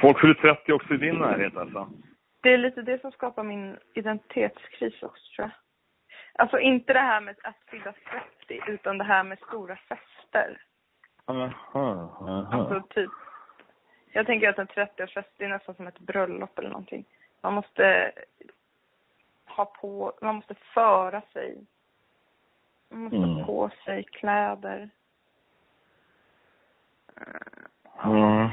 Folk 0.02 0.20
fyller 0.20 0.34
30 0.34 0.74
också 0.74 0.94
i 0.94 0.98
din 0.98 1.16
närhet 1.16 1.58
alltså? 1.58 1.90
Det 2.42 2.50
är 2.54 2.58
lite 2.58 2.82
det 2.82 3.02
som 3.02 3.12
skapar 3.12 3.44
min 3.44 3.78
identitetskris 3.94 5.04
också 5.04 5.36
tror 5.36 5.48
jag. 5.48 5.52
Alltså 6.34 6.60
inte 6.60 6.94
det 6.94 7.00
här 7.00 7.22
med 7.22 7.36
att 7.44 7.56
fylla 7.68 7.94
30 8.48 8.62
utan 8.72 8.98
det 8.98 9.04
här 9.04 9.24
med 9.24 9.40
stora 9.40 9.76
fester. 9.76 10.62
Aha, 11.26 11.52
aha. 11.74 12.48
Alltså 12.52 12.82
typ. 12.90 13.10
Jag 14.14 14.26
tänker 14.26 14.50
att 14.50 14.60
en 14.60 14.68
30-årsfest 14.68 15.30
det 15.38 15.46
är 15.46 15.50
nästan 15.50 15.76
som 15.76 15.88
ett 15.88 16.00
bröllop 16.00 16.60
eller 16.60 16.70
någonting. 16.70 17.06
Man 17.42 17.54
måste 17.54 18.12
ha 19.46 19.66
på, 19.66 20.14
man 20.22 20.36
måste 20.36 20.56
föra 20.56 21.22
sig. 21.22 21.66
Man 22.90 23.00
måste 23.04 23.18
Mm. 23.18 23.30
ha 23.36 23.46
på 23.46 23.70
sig 23.86 24.04
kläder. 24.04 24.90
Mm. 28.06 28.50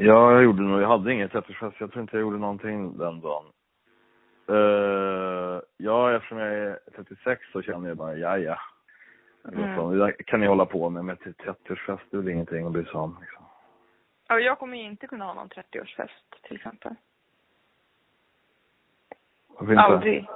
Ja, 0.00 0.32
jag 0.32 0.44
gjorde 0.44 0.62
nog, 0.62 0.80
jag 0.82 0.88
hade 0.88 1.12
ingen 1.12 1.28
30-årsfest. 1.28 1.74
Jag 1.78 1.92
tror 1.92 2.02
inte 2.02 2.16
jag 2.16 2.20
gjorde 2.20 2.38
någonting 2.38 2.98
den 2.98 3.20
dagen. 3.20 3.44
Uh, 4.50 5.60
ja, 5.76 6.12
eftersom 6.16 6.38
jag 6.38 6.54
är 6.54 6.78
36 6.96 7.42
så 7.52 7.62
känner 7.62 7.88
jag 7.88 7.96
bara, 7.96 8.16
ja 8.16 8.38
ja. 8.38 8.58
Mm. 9.52 9.98
Det 9.98 10.12
kan 10.12 10.40
ni 10.40 10.46
hålla 10.46 10.66
på 10.66 10.90
med, 10.90 11.04
men 11.04 11.16
till 11.16 11.32
30-årsfest 11.34 12.00
det 12.10 12.16
är 12.16 12.20
väl 12.20 12.28
ingenting 12.28 12.66
att 12.66 12.72
bry 12.72 12.84
sig 12.84 12.92
om. 12.94 13.16
Liksom. 13.20 13.44
Ja, 14.28 14.38
jag 14.38 14.58
kommer 14.58 14.76
ju 14.76 14.82
inte 14.82 15.06
kunna 15.06 15.24
ha 15.24 15.34
någon 15.34 15.48
30-årsfest 15.48 16.42
till 16.42 16.56
exempel. 16.56 16.94
Varför 19.48 19.72
inte? 19.72 19.82
Aldrig. 19.82 20.26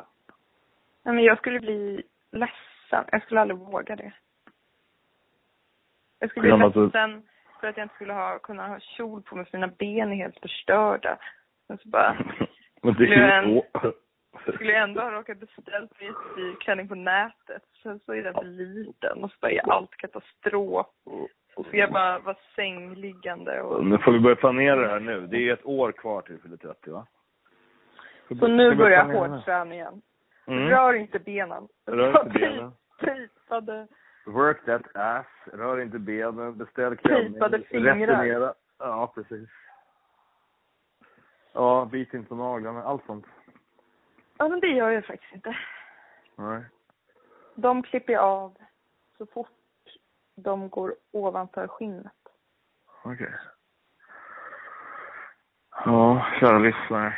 Nej, 1.03 1.14
men 1.14 1.25
jag 1.25 1.38
skulle 1.38 1.61
bli 1.61 2.03
ledsen. 2.31 3.05
Jag 3.12 3.22
skulle 3.22 3.40
aldrig 3.40 3.59
våga 3.59 3.96
det. 3.96 4.12
Jag 6.18 6.31
skulle 6.31 6.57
bli 6.57 6.66
att 6.66 6.75
du- 6.75 6.85
ledsen 6.85 7.22
för 7.62 7.68
att 7.68 7.77
jag 7.77 7.85
inte 7.85 7.94
skulle 7.94 8.12
ha, 8.12 8.38
kunna 8.38 8.68
ha 8.68 8.79
kjol 8.81 9.22
på 9.22 9.37
mig 9.37 9.44
för 9.44 9.59
mina 9.59 9.72
ben 9.79 10.12
är 10.12 10.16
helt 10.16 10.40
förstörda. 10.40 11.18
Men 11.68 11.79
så 11.79 11.88
bara, 11.88 12.16
men 12.83 12.94
det 12.94 13.05
är 13.05 13.42
ju 13.42 13.62
skulle 14.55 14.72
jag 14.72 14.83
ändå 14.83 15.01
ha 15.01 15.11
råkat 15.11 15.38
beställt 15.38 15.92
klänning 16.61 16.88
på 16.88 16.94
nätet. 16.94 17.62
Sen 17.83 18.01
så 18.07 18.12
är 18.12 18.22
den 18.22 18.35
för 18.35 18.44
liten 18.44 19.25
och 19.25 19.31
så 19.31 19.37
bara 19.40 19.51
är 19.53 19.70
allt 19.70 19.96
katastrof. 19.96 20.87
Och 21.55 21.66
så 21.66 21.77
jag 21.77 21.92
bara 21.92 22.18
vara 22.18 22.37
sängliggande 22.57 23.61
och... 23.62 23.87
Nu 23.87 23.98
får 23.98 24.12
vi 24.12 24.18
börja 24.18 24.37
planera 24.37 24.81
det 24.81 24.88
här 24.88 25.01
nu. 25.01 25.27
Det 25.27 25.48
är 25.48 25.53
ett 25.53 25.66
år 25.66 25.92
kvar 25.92 26.22
till 26.22 26.38
fyller 26.38 26.57
30 26.57 26.90
va? 26.90 27.07
Så 28.38 28.46
nu 28.46 28.75
börjar 28.75 29.05
hårdträningen. 29.05 30.03
Mm. 30.46 30.68
Rör 30.68 30.94
inte 30.94 31.18
benen. 31.18 31.68
Rör 31.87 32.25
inte 32.25 32.38
benen. 32.38 32.72
Pipade. 33.01 33.88
Work 34.26 34.64
that 34.64 34.96
ass. 34.96 35.26
Rör 35.44 35.80
inte 35.80 35.98
benen. 35.98 36.58
Beställ 36.58 36.96
fingrar. 36.96 37.50
Returnera. 37.50 38.54
Ja, 38.78 39.12
precis. 39.14 39.48
Ja, 41.52 41.88
bit 41.92 42.14
inte 42.14 42.28
på 42.28 42.35
naglarna. 42.35 42.82
Allt 42.82 43.06
sånt. 43.06 43.26
Ja, 44.38 44.48
men 44.48 44.61
det 44.61 44.66
gör 44.66 44.90
jag 44.90 45.04
faktiskt 45.04 45.35
inte. 45.35 45.56
Nej. 46.37 46.64
De 47.54 47.82
klipper 47.82 48.12
jag 48.12 48.24
av 48.24 48.56
så 49.18 49.26
fort 49.26 49.48
de 50.35 50.68
går 50.68 50.94
ovanför 51.11 51.68
skinnet. 51.68 52.12
Okej. 53.04 53.35
Ja, 55.85 56.26
kära 56.40 56.58
lyssnare. 56.58 57.16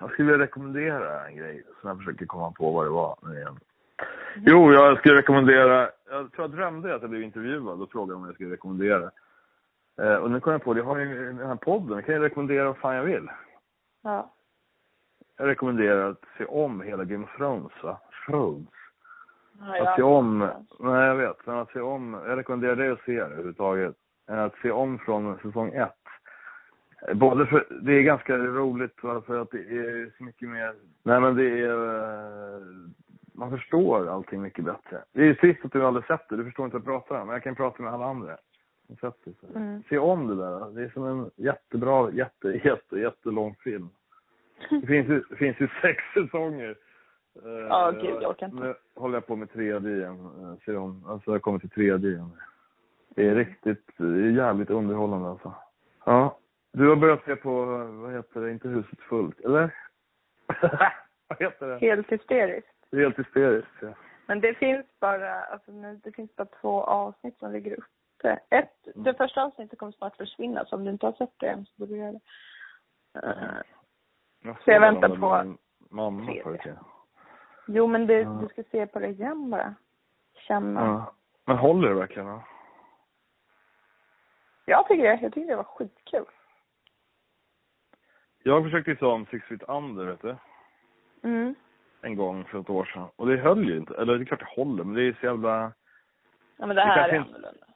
Jag 0.00 0.12
skulle 0.12 0.38
rekommendera 0.38 1.26
en 1.26 1.36
grej 1.36 1.64
som 1.80 1.88
jag 1.88 1.98
försöker 1.98 2.26
komma 2.26 2.52
på 2.52 2.72
vad 2.72 2.86
det 2.86 2.90
var 2.90 3.18
nu 3.22 3.36
igen. 3.36 3.60
Jo, 4.36 4.72
jag 4.72 4.98
skulle 4.98 5.18
rekommendera, 5.18 5.90
jag 6.10 6.32
tror 6.32 6.48
jag 6.48 6.50
drömde 6.50 6.94
att 6.94 7.00
jag 7.00 7.10
blev 7.10 7.22
intervjuad 7.22 7.82
och 7.82 7.90
frågade 7.90 8.14
om 8.14 8.24
jag 8.24 8.34
skulle 8.34 8.52
rekommendera. 8.52 9.10
Eh, 10.00 10.14
och 10.14 10.30
nu 10.30 10.40
kom 10.40 10.52
jag 10.52 10.62
på 10.62 10.74
det, 10.74 10.80
jag 10.80 10.84
har 10.84 10.98
ju 10.98 11.26
den 11.26 11.46
här 11.46 11.56
podden, 11.56 11.94
jag 11.96 12.06
kan 12.06 12.14
ju 12.14 12.20
rekommendera 12.20 12.64
vad 12.64 12.76
fan 12.76 12.94
jag 12.94 13.04
vill. 13.04 13.30
Ja. 14.02 14.30
Jag 15.36 15.48
rekommenderar 15.48 16.10
att 16.10 16.24
se 16.38 16.44
om 16.44 16.80
hela 16.80 17.04
Game 17.04 17.24
of 17.24 17.36
Thrones 17.36 17.72
va? 17.82 18.00
Thrones. 18.26 18.68
ja 19.58 19.90
Att 19.90 19.96
se 19.96 20.02
om, 20.02 20.48
sett 20.48 20.80
nej 20.80 21.06
jag 21.06 21.16
vet, 21.16 21.46
men 21.46 21.58
att 21.58 21.72
se 21.72 21.80
om, 21.80 22.20
jag 22.26 22.38
rekommenderar 22.38 22.76
dig 22.76 22.90
att 22.90 23.00
se 23.00 23.12
det 23.12 23.20
överhuvudtaget. 23.20 23.94
Att 24.26 24.54
se 24.62 24.70
om 24.70 24.98
från 24.98 25.38
säsong 25.38 25.72
ett. 25.74 25.94
Både 27.14 27.46
för, 27.46 27.66
det 27.82 27.92
är 27.92 28.02
ganska 28.02 28.36
roligt 28.36 29.02
va, 29.02 29.22
för 29.26 29.42
att 29.42 29.50
det 29.50 29.58
är 29.58 30.12
så 30.18 30.24
mycket 30.24 30.48
mer, 30.48 30.74
nej 31.02 31.20
men 31.20 31.36
det 31.36 31.60
är, 31.60 31.98
eh, 31.98 32.62
man 33.32 33.50
förstår 33.50 34.08
allting 34.08 34.42
mycket 34.42 34.64
bättre. 34.64 35.04
Det 35.12 35.20
är 35.20 35.24
ju 35.24 35.34
trist 35.34 35.64
att 35.64 35.72
du 35.72 35.84
aldrig 35.86 36.06
sett 36.06 36.28
det, 36.28 36.36
du 36.36 36.44
förstår 36.44 36.64
inte 36.64 36.78
vad 36.78 36.94
jag 36.94 37.02
pratar 37.02 37.20
om, 37.20 37.26
men 37.26 37.34
jag 37.34 37.42
kan 37.42 37.54
prata 37.54 37.82
med 37.82 37.92
alla 37.92 38.04
andra. 38.04 38.36
Mm. 39.54 39.82
Se 39.88 39.98
om 39.98 40.26
det 40.26 40.34
där, 40.36 40.70
det 40.74 40.82
är 40.82 40.88
som 40.88 41.04
en 41.04 41.30
jättebra, 41.36 42.10
jätte, 42.10 42.48
jätte, 42.48 42.96
jättelång 42.96 43.54
film. 43.54 43.88
Det 44.70 44.86
finns 44.86 45.08
ju, 45.08 45.22
det 45.30 45.36
finns 45.36 45.60
ju 45.60 45.68
sex 45.82 46.02
säsonger. 46.14 46.76
Ja, 47.68 47.90
gud, 47.90 48.22
jag 48.22 48.30
orkar 48.30 48.46
inte. 48.46 48.58
Nu 48.64 48.74
håller 48.94 49.16
jag 49.16 49.26
på 49.26 49.36
med 49.36 49.52
tredje 49.52 49.96
igen. 49.96 50.30
eh, 50.42 50.64
Ser 50.64 50.76
om. 50.76 51.04
Alltså 51.08 51.32
jag 51.32 51.42
kommer 51.42 51.58
till 51.58 51.70
tredje 51.70 52.10
igen. 52.10 52.30
Det 53.14 53.28
är 53.28 53.34
riktigt, 53.34 53.90
det 53.96 54.04
är 54.04 54.30
jävligt 54.30 54.70
underhållande 54.70 55.28
alltså. 55.28 55.54
Ja. 56.04 56.38
Du 56.72 56.88
har 56.88 56.96
börjat 56.96 57.24
se 57.24 57.36
på, 57.36 57.64
vad 57.90 58.12
heter 58.12 58.40
det, 58.40 58.50
inte 58.50 58.68
huset 58.68 59.00
fullt, 59.00 59.40
eller? 59.40 59.74
vad 61.28 61.38
heter 61.40 61.66
det? 61.66 61.78
Helt 61.78 62.12
hysteriskt. 62.12 62.79
Helt 62.92 63.18
hysteriskt, 63.18 63.70
ja. 63.82 63.88
Men 64.26 64.40
det 64.40 64.54
finns 64.54 64.86
bara, 65.00 65.40
alltså 65.44 65.70
det 65.72 66.12
finns 66.12 66.36
bara 66.36 66.48
två 66.60 66.82
avsnitt 66.84 67.38
som 67.38 67.52
ligger 67.52 67.72
uppe. 67.78 68.40
Ett, 68.50 68.88
det 68.94 69.14
första 69.14 69.42
avsnittet 69.42 69.78
kommer 69.78 69.92
snart 69.92 70.16
försvinna, 70.16 70.64
så 70.64 70.76
om 70.76 70.84
du 70.84 70.90
inte 70.90 71.06
har 71.06 71.12
sett 71.12 71.34
det 71.38 71.46
än 71.48 71.66
så 71.66 71.72
borde 71.76 71.92
du 71.92 71.98
göra 71.98 72.12
det. 72.12 72.20
Eh, 73.14 74.54
Så 74.64 74.70
jag 74.70 74.80
väntar 74.80 75.08
på 75.08 75.54
Mamma 75.90 76.26
tredje. 76.26 76.76
jo 77.66 77.86
men 77.86 78.06
det, 78.06 78.20
Ja. 78.20 78.28
du 78.42 78.48
ska 78.48 78.62
se 78.70 78.86
på 78.86 78.98
det 78.98 79.08
igen 79.08 79.50
bara. 79.50 79.74
Känna. 80.34 80.80
ja. 80.80 81.14
Men 81.44 81.56
håller 81.56 81.88
det 81.88 81.94
verkligen? 81.94 82.28
Ja? 82.28 82.44
Jag 84.64 84.88
tycker 84.88 85.02
det. 85.02 85.18
Jag 85.22 85.32
tycker 85.32 85.46
det 85.50 85.56
var 85.56 85.64
skitkul. 85.64 86.24
Jag 88.42 88.64
försökte 88.64 88.90
ju 88.90 88.96
se 88.96 89.04
om 89.04 89.26
Six 89.26 89.46
Feet 89.46 89.62
Under, 89.62 90.04
vet 90.04 90.22
du. 90.22 90.36
Mm. 91.22 91.54
En 92.02 92.16
gång 92.16 92.44
för 92.44 92.60
ett 92.60 92.70
år 92.70 92.84
sedan. 92.84 93.06
Och 93.16 93.26
det 93.26 93.36
höll 93.36 93.64
ju 93.68 93.76
inte. 93.76 93.94
Eller 93.94 94.18
det 94.18 94.22
är 94.22 94.24
klart 94.24 94.40
det 94.40 94.62
håller, 94.62 94.84
men 94.84 94.94
det 94.94 95.02
är 95.02 95.16
så 95.20 95.26
jävla... 95.26 95.72
Ja 96.56 96.66
men 96.66 96.68
det 96.68 96.74
Det 96.74 96.80
här 96.82 96.96
kanske 96.96 97.16
är 97.16 97.18
inte- 97.20 97.30
annorlunda. 97.30 97.66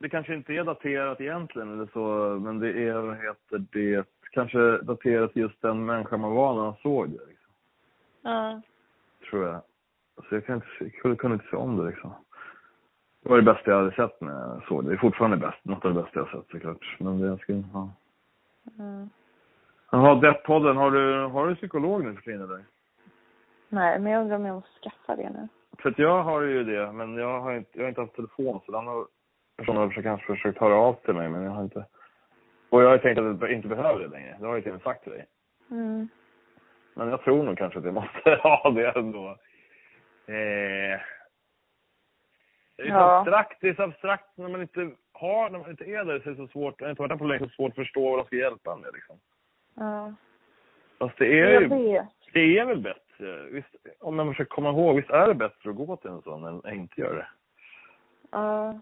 Det 0.00 0.08
kanske 0.08 0.34
inte 0.34 0.52
är 0.52 0.64
daterat 0.64 1.20
egentligen 1.20 1.72
eller 1.72 1.88
så, 1.92 2.00
men 2.40 2.58
det 2.58 2.68
är, 2.88 2.94
vad 2.94 3.16
heter 3.16 3.64
det, 3.72 4.06
kanske 4.32 4.78
daterat 4.78 5.36
just 5.36 5.62
den 5.62 5.86
människa 5.86 6.16
man 6.16 6.34
var 6.34 6.54
när 6.54 6.62
man 6.62 6.74
såg 6.82 7.08
det, 7.10 7.26
liksom, 7.28 7.50
Ja. 8.22 8.60
tror 9.30 9.46
jag. 9.46 9.60
Så 10.28 10.34
jag 10.34 10.46
kan 10.46 10.54
inte, 10.54 10.66
jag 10.80 10.92
kunde, 10.92 11.16
kunde 11.16 11.34
inte 11.34 11.46
se 11.50 11.56
om 11.56 11.76
det 11.76 11.84
liksom. 11.90 12.10
Det 13.22 13.28
var 13.30 13.36
det 13.36 13.42
bästa 13.54 13.70
jag 13.70 13.78
hade 13.78 13.92
sett 13.94 14.20
när 14.20 14.32
jag 14.32 14.62
såg 14.68 14.84
det. 14.84 14.90
Det 14.90 14.96
är 14.96 14.98
fortfarande 14.98 15.36
bäst, 15.36 15.64
något 15.64 15.84
av 15.84 15.94
det 15.94 16.02
bästa 16.02 16.18
jag 16.18 16.24
har 16.26 16.40
sett 16.40 16.50
såklart. 16.50 16.96
Men 16.98 17.20
det 17.20 17.26
jag 17.26 17.40
skulle, 17.40 17.64
ja. 17.72 17.90
Mm. 18.78 19.08
Jaha, 19.90 20.14
Depp-podden, 20.14 20.76
har 20.76 20.90
du, 20.90 21.20
har 21.26 21.46
du 21.48 21.54
psykolog 21.56 22.04
nu 22.04 22.14
för 22.14 22.22
tiden 22.22 22.42
eller? 22.42 22.64
Nej, 23.68 23.98
men 23.98 24.12
jag 24.12 24.20
undrar 24.20 24.36
om 24.36 24.44
jag 24.46 24.54
måste 24.54 24.80
skaffa 24.90 25.16
det 25.16 25.30
nu. 25.30 25.48
För 25.78 25.90
att 25.90 25.98
jag 25.98 26.22
har 26.22 26.42
ju 26.42 26.64
det, 26.64 26.92
men 26.92 27.16
jag 27.16 27.40
har 27.40 27.52
inte, 27.54 27.70
jag 27.78 27.82
har 27.84 27.88
inte 27.88 28.00
haft 28.00 28.14
telefon 28.14 28.60
så 28.66 28.72
den 28.72 28.86
har 28.86 29.06
personer 29.56 29.80
har 29.80 30.02
kanske 30.02 30.26
försökt 30.26 30.58
höra 30.58 30.74
av 30.74 30.92
till 30.94 31.14
mig 31.14 31.28
men 31.28 31.42
jag 31.42 31.50
har 31.50 31.62
inte. 31.62 31.84
Och 32.70 32.82
jag 32.82 32.88
har 32.90 32.98
tänkt 32.98 33.18
att 33.18 33.40
jag 33.40 33.52
inte 33.52 33.68
behöver 33.68 34.00
det 34.00 34.08
längre. 34.08 34.36
Det 34.40 34.46
har 34.46 34.54
jag 34.54 34.62
till 34.62 34.72
och 34.72 34.76
med 34.76 34.82
sagt 34.82 35.02
till 35.02 35.12
dig. 35.12 35.26
Mm. 35.70 36.08
Men 36.94 37.08
jag 37.08 37.22
tror 37.22 37.42
nog 37.44 37.58
kanske 37.58 37.78
att 37.78 37.84
jag 37.84 37.94
måste 37.94 38.30
ha 38.42 38.70
det 38.70 38.90
ändå. 38.98 39.28
Eh, 40.26 41.00
det 42.76 42.82
är 42.82 42.88
Ja. 42.88 43.18
abstrakt, 43.18 43.58
det 43.60 43.68
är 43.68 43.74
så 43.74 43.82
abstrakt 43.82 44.36
när 44.36 44.48
man 44.48 44.60
inte 44.62 44.90
har, 45.12 45.50
när 45.50 45.58
man 45.58 45.70
inte 45.70 45.84
är 45.84 46.04
där 46.04 46.20
så 46.20 46.28
är 46.28 46.30
det 46.34 46.36
så 46.36 46.48
svårt, 46.48 46.80
när 46.80 46.90
inte 46.90 47.02
varit 47.02 47.10
där 47.10 47.16
på 47.16 47.24
länge 47.24 47.44
så 47.44 47.50
svårt 47.50 47.70
att 47.70 47.74
förstå 47.76 48.10
vad 48.10 48.18
de 48.18 48.24
ska 48.26 48.36
hjälpa 48.36 48.72
en 48.72 48.80
med 48.80 48.90
liksom. 48.94 49.16
Ja. 49.74 50.14
Fast 50.98 51.18
det 51.18 51.40
är 51.40 51.50
Jag 51.52 51.62
ju, 51.62 51.68
vet. 51.68 52.06
det 52.32 52.58
är 52.58 52.64
väl 52.64 52.80
bättre, 52.80 53.07
visst, 53.50 53.76
om 54.00 54.16
man 54.16 54.28
försöker 54.28 54.50
komma 54.54 54.70
ihåg, 54.70 54.96
visst 54.96 55.10
är 55.10 55.26
det 55.28 55.34
bättre 55.34 55.70
att 55.70 55.76
gå 55.76 55.96
till 55.96 56.10
en 56.10 56.22
sån 56.22 56.44
än 56.44 56.58
att 56.64 56.72
inte 56.72 57.00
göra 57.00 57.14
det? 57.14 57.28
Ja. 58.30 58.78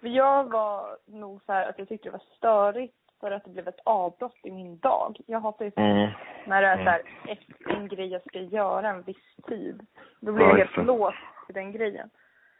För 0.00 0.08
jag 0.08 0.44
var 0.50 0.96
nog 1.06 1.40
så 1.46 1.52
här 1.52 1.68
att 1.68 1.78
jag 1.78 1.88
tyckte 1.88 2.08
det 2.08 2.12
var 2.12 2.36
störigt 2.36 2.94
för 3.20 3.30
att 3.30 3.44
det 3.44 3.50
blev 3.50 3.68
ett 3.68 3.80
avbrott 3.84 4.36
i 4.42 4.50
min 4.50 4.78
dag. 4.78 5.16
Jag 5.26 5.40
hatar 5.40 5.64
ju 5.64 5.70
Mm. 5.76 6.10
när 6.46 6.62
det 6.62 6.68
är 6.68 6.72
Mm. 6.74 6.84
så 6.84 6.90
här, 6.90 7.02
ett, 7.28 7.38
en 7.66 7.88
grej 7.88 8.06
jag 8.06 8.22
ska 8.24 8.38
göra 8.40 8.88
en 8.88 9.02
viss 9.02 9.36
tid. 9.46 9.86
Då 10.20 10.32
blir 10.32 10.44
Ja, 10.46 10.58
jag 10.58 10.66
helt 10.66 10.86
låst 10.86 11.16
i 11.48 11.52
den 11.52 11.72
grejen. 11.72 12.10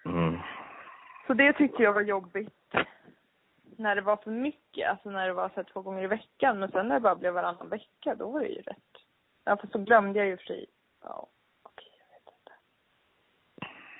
Mm. 0.04 0.38
Så 1.26 1.34
det 1.34 1.52
tyckte 1.52 1.82
jag 1.82 1.92
var 1.92 2.00
jobbigt. 2.00 2.54
När 3.76 3.94
det 3.94 4.00
var 4.00 4.16
för 4.16 4.30
mycket, 4.30 4.90
alltså 4.90 5.10
när 5.10 5.26
det 5.26 5.32
var 5.32 5.48
så 5.48 5.54
här 5.54 5.64
två 5.64 5.82
gånger 5.82 6.02
i 6.02 6.06
veckan. 6.06 6.58
Men 6.58 6.70
sen 6.70 6.88
när 6.88 6.94
det 6.94 7.00
bara 7.00 7.14
blev 7.14 7.34
varannan 7.34 7.68
vecka, 7.68 8.14
då 8.14 8.30
var 8.30 8.40
det 8.40 8.46
ju 8.48 8.60
rätt. 8.62 8.87
Ja, 9.48 9.56
för 9.56 9.66
så 9.66 9.78
glömde 9.78 10.18
jag 10.18 10.28
ju 10.28 10.36
för 10.36 10.44
sig. 10.44 10.66
Ja, 11.02 11.28
okej, 11.62 11.90
jag 11.98 12.06
vet 12.14 12.34
inte. 12.38 12.52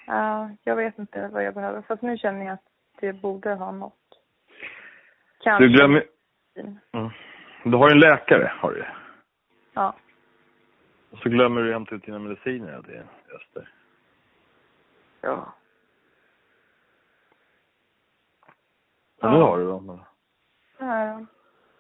Ja, 0.06 0.50
jag 0.64 0.76
vet 0.76 0.98
inte 0.98 1.28
vad 1.28 1.44
jag 1.44 1.54
behöver. 1.54 1.82
Fast 1.82 2.02
nu 2.02 2.18
känner 2.18 2.44
jag 2.44 2.54
att 2.54 2.68
det 3.00 3.12
borde 3.12 3.54
ha 3.54 3.72
nått. 3.72 4.20
Kanske. 5.38 5.64
Du 5.64 5.72
glömmer, 5.72 6.06
mm. 6.56 7.11
du 7.64 7.76
har 7.76 7.88
ju 7.88 7.92
en 7.92 8.00
läkare, 8.00 8.52
har 8.56 8.72
du 8.72 8.87
Ja. 9.72 9.94
Och 11.11 11.18
så 11.18 11.28
glömmer 11.28 11.62
du 11.62 11.72
hämta 11.72 11.94
ut 11.94 12.04
dina 12.04 12.18
mediciner 12.18 12.82
till 12.82 13.02
Öster. 13.37 13.72
Ja. 15.20 15.54
Ja, 19.20 19.28
Ja. 19.28 19.28
har 19.28 19.58
du 19.58 19.64
då. 19.64 20.07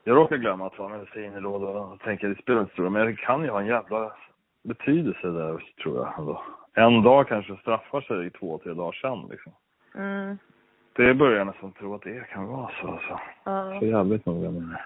Jag 0.08 0.16
råkar 0.16 0.36
glömma 0.36 0.66
att 0.66 0.74
ha 0.74 0.88
mediciner 0.88 1.40
då 1.40 1.54
och 1.54 1.60
då 1.60 1.66
och 1.66 2.00
tänker 2.00 2.28
det 2.28 2.42
spelar 2.42 2.60
inte 2.60 2.72
stor. 2.72 2.88
Men 2.88 3.06
det 3.06 3.16
kan 3.16 3.42
ju 3.42 3.50
ha 3.50 3.60
en 3.60 3.66
jävla 3.66 4.12
betydelse 4.62 5.28
där, 5.28 5.64
tror 5.82 5.96
jag 5.96 6.18
ändå. 6.18 6.42
En 6.74 7.02
dag 7.02 7.28
kanske 7.28 7.56
straffar 7.56 8.00
sig 8.00 8.26
i 8.26 8.30
två, 8.30 8.58
tre 8.58 8.72
dagar 8.72 8.92
sen 8.92 9.28
liksom. 9.30 9.52
Mm. 9.94 10.38
Det 10.92 11.14
börjar 11.14 11.38
jag 11.38 11.46
nästan 11.46 11.72
tro 11.72 11.94
att 11.94 12.02
det 12.02 12.28
kan 12.28 12.46
vara 12.46 12.70
så 12.80 12.88
alltså. 12.88 13.20
Ja. 13.44 13.80
Så 13.80 13.86
jävligt 13.86 14.26
noga 14.26 14.50
med 14.50 14.62
det. 14.62 14.84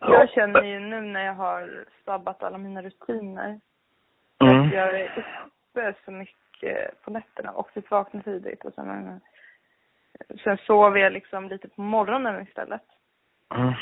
Jag 0.00 0.30
känner 0.30 0.62
ju 0.62 0.80
nu 0.80 1.00
när 1.00 1.24
jag 1.24 1.34
har 1.34 1.84
sabbat 2.04 2.42
alla 2.42 2.58
mina 2.58 2.82
rutiner 2.82 3.60
Mm. 4.42 4.60
att 4.60 4.74
jag 4.74 5.00
är 5.00 5.10
uppe 5.16 5.94
så 6.04 6.10
mycket 6.10 7.02
på 7.04 7.10
nätterna 7.10 7.50
och 7.50 7.70
typ 7.74 7.90
vaknar 7.90 8.22
tidigt 8.22 8.64
och 8.64 8.74
sen, 8.74 9.20
sen 10.44 10.58
sover 10.66 11.00
jag 11.00 11.12
liksom 11.12 11.48
lite 11.48 11.68
på 11.68 11.82
morgonen 11.82 12.42
istället. 12.42 12.82
Mm. 13.54 13.72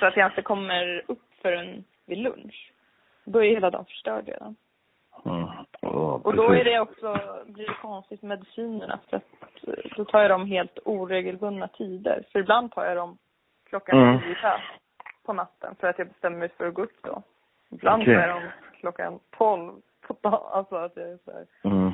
Så 0.00 0.06
att 0.06 0.16
jag 0.16 0.26
inte 0.30 0.42
kommer 0.42 1.02
upp 1.06 1.22
förrän 1.42 1.84
vid 2.06 2.18
lunch. 2.18 2.72
Då 3.24 3.44
är 3.44 3.48
hela 3.50 3.70
dagen 3.70 3.84
förstörd 3.84 4.26
redan. 4.28 4.56
Mm. 5.24 5.46
Ja, 5.80 6.20
Och 6.24 6.36
då 6.36 6.52
är 6.54 6.64
det 6.64 6.80
också, 6.80 7.18
blir 7.46 7.66
det 7.66 7.74
konstigt 7.82 8.22
med 8.22 8.28
medicinerna 8.38 8.98
för 9.10 9.16
att 9.16 9.68
eh, 9.68 9.74
då 9.96 10.04
tar 10.04 10.20
jag 10.20 10.30
dem 10.30 10.46
helt 10.46 10.78
oregelbundna 10.84 11.68
tider. 11.68 12.24
För 12.32 12.38
ibland 12.38 12.72
tar 12.72 12.84
jag 12.84 12.96
dem 12.96 13.18
klockan 13.68 13.98
Mm. 13.98 14.20
fyra 14.20 14.60
på 15.26 15.32
natten 15.32 15.74
för 15.80 15.88
att 15.88 15.98
jag 15.98 16.08
bestämmer 16.08 16.38
mig 16.38 16.48
för 16.48 16.68
att 16.68 16.74
gå 16.74 16.82
upp 16.82 17.02
då. 17.02 17.22
Ibland 17.70 18.02
Okej. 18.02 18.14
tar 18.14 18.20
jag 18.20 18.36
dem 18.42 18.50
klockan 18.80 19.18
tolv 19.36 19.72
på 20.06 20.16
dagen. 20.22 20.40
Alltså 20.52 20.76
att 20.76 20.96
jag 20.96 21.08
är 21.08 21.18
så 21.24 21.32
här. 21.32 21.46
Mm. 21.64 21.92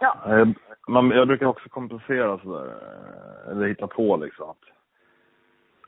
Ja. 0.00 0.16
Jag, 0.26 0.54
man, 0.88 1.10
jag 1.10 1.28
brukar 1.28 1.46
också 1.46 1.68
kompensera 1.68 2.38
sådär, 2.38 2.66
eh, 2.66 3.50
eller 3.50 3.66
hitta 3.68 3.86
på 3.86 4.16
liksom. 4.16 4.50
Att, 4.50 4.56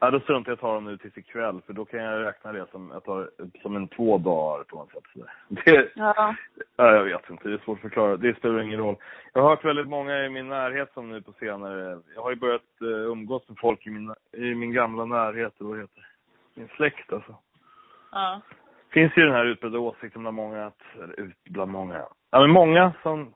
ja, 0.01 0.11
då 0.11 0.21
struntar 0.21 0.51
jag 0.51 0.55
i 0.55 0.59
att 0.59 0.61
ta 0.61 0.75
dem 0.75 0.85
nu 0.85 0.97
tills 0.97 1.17
ikväll, 1.19 1.61
för 1.67 1.73
då 1.73 1.85
kan 1.85 2.01
jag 2.03 2.25
räkna 2.25 2.53
det 2.53 2.67
som, 2.71 2.91
jag 2.93 3.05
tar, 3.05 3.31
som 3.63 3.77
en 3.77 3.89
två 3.89 4.19
dagar 4.19 4.65
på 4.65 4.77
något 4.77 4.91
sätt. 4.93 5.05
Sådär. 5.13 5.33
Det, 5.65 5.93
Ja. 5.95 6.35
ja, 6.77 6.95
jag 6.95 7.05
vet 7.05 7.31
inte, 7.31 7.49
det 7.49 7.55
är 7.55 7.59
svårt 7.59 7.79
att 7.79 7.83
förklara. 7.83 8.17
Det 8.17 8.37
spelar 8.37 8.61
ingen 8.61 8.81
roll. 8.81 8.97
Jag 9.33 9.43
har 9.43 9.51
hört 9.51 9.65
väldigt 9.65 9.89
många 9.89 10.25
i 10.25 10.29
min 10.29 10.49
närhet 10.49 10.91
som 10.95 11.09
nu 11.09 11.23
på 11.23 11.33
senare, 11.33 12.01
jag 12.15 12.23
har 12.23 12.31
ju 12.31 12.37
börjat 12.37 12.63
uh, 12.83 12.89
umgås 12.89 13.49
med 13.49 13.59
folk 13.59 13.87
i 13.87 13.91
min, 13.91 14.15
i 14.33 14.55
min 14.55 14.73
gamla 14.73 15.05
närhet, 15.05 15.53
eller 15.61 15.69
vad 15.69 15.79
det 15.79 15.83
heter 15.83 16.07
Min 16.55 16.69
släkt 16.69 17.13
alltså 17.13 17.37
Ja. 18.13 18.41
finns 18.91 19.13
ju 19.17 19.23
den 19.23 19.35
här 19.35 19.45
utbredda 19.45 19.79
åsikten 19.79 20.23
bland 20.23 20.37
många 20.37 20.67
att, 20.67 20.81
eller 21.03 21.21
ut 21.21 21.37
bland 21.45 21.71
många, 21.71 22.03
ja 22.31 22.41
men 22.41 22.51
många 22.51 22.93
som 23.03 23.35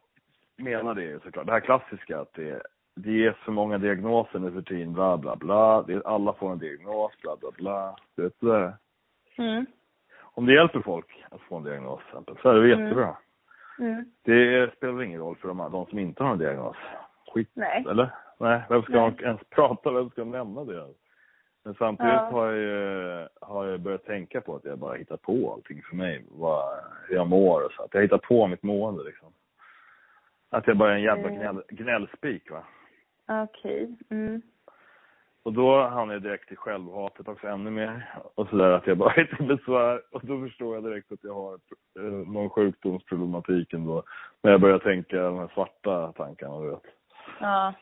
menar 0.56 0.94
det 0.94 1.02
ju 1.02 1.20
såklart, 1.20 1.46
det 1.46 1.52
här 1.52 1.60
klassiska 1.60 2.20
att 2.20 2.32
det 2.34 2.62
det 2.98 3.10
ges 3.12 3.36
för 3.36 3.52
många 3.52 3.78
diagnoser 3.78 4.38
nu 4.38 4.52
för 4.52 4.62
tiden, 4.62 4.92
bla 4.92 5.16
bla 5.16 5.36
bla. 5.36 5.82
Det, 5.82 6.06
alla 6.06 6.32
får 6.32 6.52
en 6.52 6.58
diagnos, 6.58 7.12
bla 7.22 7.36
bla 7.36 7.50
bla. 7.56 7.96
Du 8.16 8.22
vet 8.22 8.40
det 8.40 8.46
där. 8.52 8.72
Mm. 9.38 9.66
Om 10.22 10.46
det 10.46 10.52
hjälper 10.54 10.80
folk 10.80 11.24
att 11.30 11.40
få 11.40 11.56
en 11.56 11.62
diagnos 11.64 11.98
till 12.00 12.08
exempel, 12.08 12.36
så 12.42 12.48
är 12.48 12.54
det 12.54 12.72
Mm. 12.72 12.80
jättebra. 12.84 13.16
Mm. 13.78 14.04
Det 14.24 14.72
spelar 14.76 15.02
ingen 15.02 15.20
roll 15.20 15.36
för 15.36 15.48
de, 15.48 15.58
de 15.72 15.86
som 15.86 15.98
inte 15.98 16.22
har 16.24 16.30
en 16.32 16.38
diagnos. 16.38 16.76
Skit, 17.34 17.50
Nej. 17.54 17.84
eller? 17.90 18.10
Nej, 18.40 18.62
vem 18.68 18.82
ska 18.82 18.92
Nej. 18.92 19.14
ens 19.22 19.40
prata, 19.50 19.90
vem 19.90 20.10
ska 20.10 20.24
nämna 20.24 20.64
det? 20.64 20.86
Men 21.64 21.74
samtidigt 21.74 22.12
Ja. 22.12 22.30
har 22.32 22.46
jag 22.46 22.56
ju, 22.56 23.28
har 23.40 23.66
jag 23.66 23.80
börjat 23.80 24.04
tänka 24.04 24.40
på 24.40 24.54
att 24.56 24.64
jag 24.64 24.78
bara 24.78 24.94
hittar 24.94 25.16
på 25.16 25.52
allting 25.52 25.82
för 25.82 25.96
mig, 25.96 26.24
vad, 26.30 26.78
hur 27.08 27.16
jag 27.16 27.26
mår 27.26 27.64
och 27.64 27.72
så. 27.72 27.82
Att 27.82 27.94
jag 27.94 28.02
hittar 28.02 28.18
på 28.18 28.46
mitt 28.46 28.62
mående 28.62 29.04
liksom. 29.04 29.32
Att 30.56 30.66
jag 30.66 30.76
bara 30.76 30.92
är 30.92 30.96
en 30.96 31.02
jävla 31.02 31.28
Mm. 31.28 31.40
gnäll, 31.40 31.62
gnällspik 31.68 32.50
va. 32.50 32.64
Okej. 33.28 33.96
Mm. 34.10 34.42
Och 35.42 35.52
då 35.52 35.82
hamnar 35.86 36.14
jag 36.14 36.22
direkt 36.22 36.52
i 36.52 36.56
självhatet 36.56 37.28
också 37.28 37.46
ännu 37.48 37.70
mer. 37.70 38.14
Och 38.34 38.48
sådär 38.48 38.70
att 38.70 38.86
jag 38.86 38.98
bara 38.98 39.14
är 39.16 39.24
till 39.24 39.46
besvär. 39.46 40.02
Och 40.12 40.20
då 40.26 40.40
förstår 40.40 40.74
jag 40.74 40.84
direkt 40.84 41.12
att 41.12 41.24
jag 41.24 41.34
har 41.34 41.54
eh, 41.98 42.02
någon 42.32 42.50
sjukdomsproblematik 42.50 43.72
ändå. 43.72 44.02
När 44.42 44.50
jag 44.50 44.60
börjar 44.60 44.78
tänka 44.78 45.22
de 45.22 45.38
här 45.38 45.50
svarta 45.54 46.12
tankarna, 46.12 46.60
du 46.60 46.70
vet. 46.70 46.82
Ja. 47.40 47.74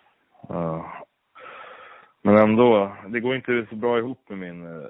Ja. 0.48 0.92
Men 2.22 2.37
ändå, 2.37 2.96
det 3.08 3.20
går 3.20 3.37
inte 3.37 3.66
så 3.70 3.76
bra 3.76 3.98
ihop 3.98 4.28
med 4.28 4.38
min, 4.38 4.66
eh, 4.66 4.88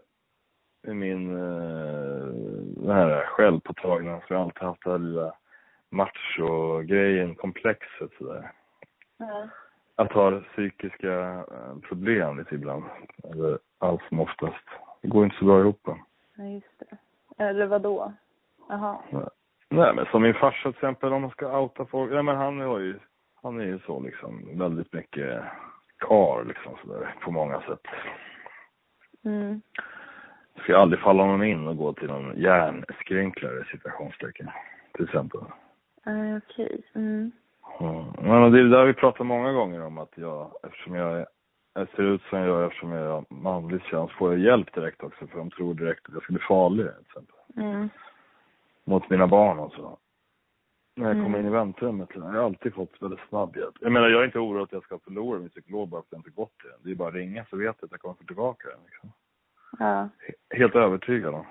med 0.82 0.96
min, 0.96 1.36
eh, 1.36 2.24
den 2.84 2.96
här 2.96 3.24
självpåtagna. 3.26 4.20
För 4.20 4.34
jag 4.34 4.38
har 4.38 4.44
alltid 4.44 4.62
haft 4.62 4.84
det 4.84 4.90
här 4.90 4.98
lilla 4.98 5.32
macho-grejen, 5.94 7.34
komplexet 7.34 8.10
sådär. 8.18 8.50
Ja. 9.18 9.48
Att 9.96 10.12
ha 10.12 10.40
psykiska 10.40 11.14
eh, 11.32 11.78
problem 11.88 12.38
lite 12.38 12.54
ibland. 12.54 12.84
Eller 13.32 13.58
allt 13.78 14.02
som 14.08 14.20
oftast. 14.20 14.64
Det 15.02 15.08
går 15.08 15.24
inte 15.24 15.36
så 15.36 15.44
bra 15.44 15.60
ihop. 15.60 15.80
ja, 16.36 16.44
just 16.44 16.78
det. 16.78 16.96
Eller 17.44 17.66
vad 17.66 17.82
då? 17.82 18.12
Jaha. 18.68 18.98
Nej. 19.10 19.28
Nej 19.74 19.94
men 19.94 20.06
som 20.06 20.22
min 20.22 20.34
farsa 20.34 20.62
till 20.62 20.70
exempel, 20.70 21.12
om 21.12 21.22
man 21.22 21.30
ska 21.30 21.58
outa 21.58 21.86
folk. 21.86 22.12
Nej 22.12 22.22
men 22.22 22.36
han 22.36 22.60
har 22.60 22.78
ju, 22.78 22.98
han 23.42 23.60
är 23.60 23.64
ju 23.64 23.78
så 23.78 24.00
liksom 24.00 24.58
väldigt 24.58 24.92
mycket 24.92 25.42
kar 25.98 26.44
liksom 26.44 26.72
sådär 26.82 27.14
på 27.20 27.30
många 27.30 27.60
sätt. 27.60 27.86
Mm. 29.24 29.60
Ska 30.62 30.76
aldrig 30.76 31.02
falla 31.02 31.26
någon 31.26 31.44
in 31.44 31.68
och 31.68 31.76
gå 31.76 31.92
till 31.92 32.08
någon 32.08 32.40
hjärnskrynklare 32.40 33.64
situationstecken. 33.70 34.50
Till 34.92 35.04
exempel. 35.04 35.40
Okej. 36.06 36.82
Mm. 36.94 37.32
Mm. 37.80 38.04
Men 38.18 38.52
det 38.52 38.58
är 38.58 38.62
det 38.62 38.68
där 38.70 38.84
vi 38.84 38.94
pratar 38.94 39.24
många 39.24 39.52
gånger 39.52 39.82
om 39.84 39.98
att 39.98 40.12
jag, 40.14 40.50
eftersom 40.62 40.94
jag, 40.94 41.18
är- 41.20 41.26
jag 41.74 41.88
ser 41.88 42.02
ut 42.02 42.22
som 42.22 42.38
jag 42.38 42.48
gör 42.48 42.66
eftersom 42.66 42.92
jag 42.92 43.16
är 43.18 43.24
manligt 43.34 43.82
kön, 43.82 44.08
så 44.08 44.14
får 44.14 44.32
jag 44.32 44.40
hjälp 44.40 44.74
direkt 44.74 45.02
också 45.02 45.26
för 45.26 45.38
de 45.38 45.50
tror 45.50 45.74
direkt 45.74 46.08
att 46.08 46.14
jag 46.14 46.22
ska 46.22 46.32
bli 46.32 46.42
farlig 46.42 46.86
till 46.86 47.00
exempel. 47.06 47.34
Mm. 47.64 47.88
Mot 48.84 49.10
mina 49.10 49.26
barn 49.26 49.58
och 49.58 49.72
så. 49.72 49.98
När 50.96 51.06
jag 51.06 51.14
kommer 51.16 51.28
Mm. 51.28 51.40
in 51.40 51.46
i 51.46 51.50
väntrummet. 51.50 52.08
Jag 52.14 52.22
har 52.22 52.34
alltid 52.38 52.74
fått 52.74 53.02
väldigt 53.02 53.28
snabb 53.28 53.56
hjälp. 53.56 53.74
Jag 53.80 53.92
menar 53.92 54.08
jag 54.08 54.20
är 54.20 54.24
inte 54.26 54.38
orolig 54.38 54.62
att 54.62 54.72
jag 54.72 54.82
ska 54.82 54.98
förlora 54.98 55.38
min 55.38 55.48
psykolog 55.48 55.88
bara 55.88 56.00
för 56.02 56.06
att 56.06 56.12
jag 56.12 56.18
inte 56.18 56.30
gått 56.30 56.58
till 56.58 56.70
den. 56.70 56.78
Det 56.82 56.90
är 56.90 56.94
bara 56.94 57.08
att 57.08 57.14
ringa 57.14 57.44
så 57.50 57.56
vet 57.56 57.76
jag 57.80 57.86
att 57.86 57.90
jag 57.90 58.00
kommer 58.00 58.14
få 58.14 58.24
tillbaka 58.24 58.68
den 58.68 58.78
liksom. 58.86 59.12
Ja. 59.78 60.08
He- 60.28 60.56
Helt 60.58 60.74
övertygad 60.74 61.34
om. 61.34 61.46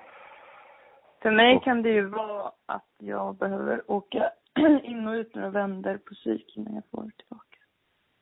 För 1.22 1.30
mig 1.30 1.60
kan 1.64 1.82
det 1.82 1.90
ju 1.90 2.06
vara 2.06 2.52
att 2.66 2.88
jag 2.98 3.34
behöver 3.36 3.90
åka 3.90 4.30
in 4.82 5.08
och 5.08 5.12
ut 5.12 5.34
några 5.34 5.50
vändor 5.50 5.96
på 5.96 6.14
psyk 6.14 6.56
innan 6.56 6.74
jag 6.74 6.84
får 6.90 7.10
tillbaka. 7.16 7.58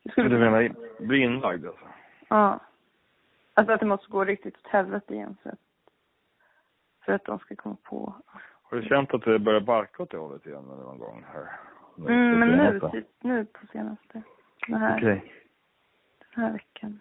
Det 0.03 0.11
skulle 0.11 0.29
Du 0.29 0.39
menar 0.39 0.75
bli 0.99 1.17
inlagd 1.17 1.65
alltså? 1.65 1.85
Ja. 2.27 2.59
Alltså 3.53 3.73
att 3.73 3.79
det 3.79 3.85
måste 3.85 4.11
gå 4.11 4.23
riktigt 4.23 4.57
åt 4.57 4.67
helvete 4.67 5.13
igen 5.13 5.37
för 5.43 5.49
att, 5.49 5.59
för 7.05 7.13
att 7.13 7.25
de 7.25 7.39
ska 7.39 7.55
komma 7.55 7.77
på. 7.83 8.15
Har 8.63 8.77
du 8.77 8.87
känt 8.87 9.13
att 9.13 9.21
det 9.21 9.39
börjar 9.39 9.61
barka 9.61 10.03
åt 10.03 10.09
det 10.09 10.17
hållet 10.17 10.45
igen 10.45 10.65
eller 10.65 10.83
någon 10.83 10.99
gång 10.99 11.25
här? 11.33 11.49
Mm, 11.97 12.39
men 12.39 12.49
nu, 12.49 12.79
typ, 12.91 13.07
nu 13.19 13.45
på 13.45 13.67
senaste. 13.67 14.21
Den 14.67 14.81
här, 14.81 14.97
Okej. 14.97 15.33
den 16.35 16.43
här 16.43 16.51
veckan. 16.51 16.99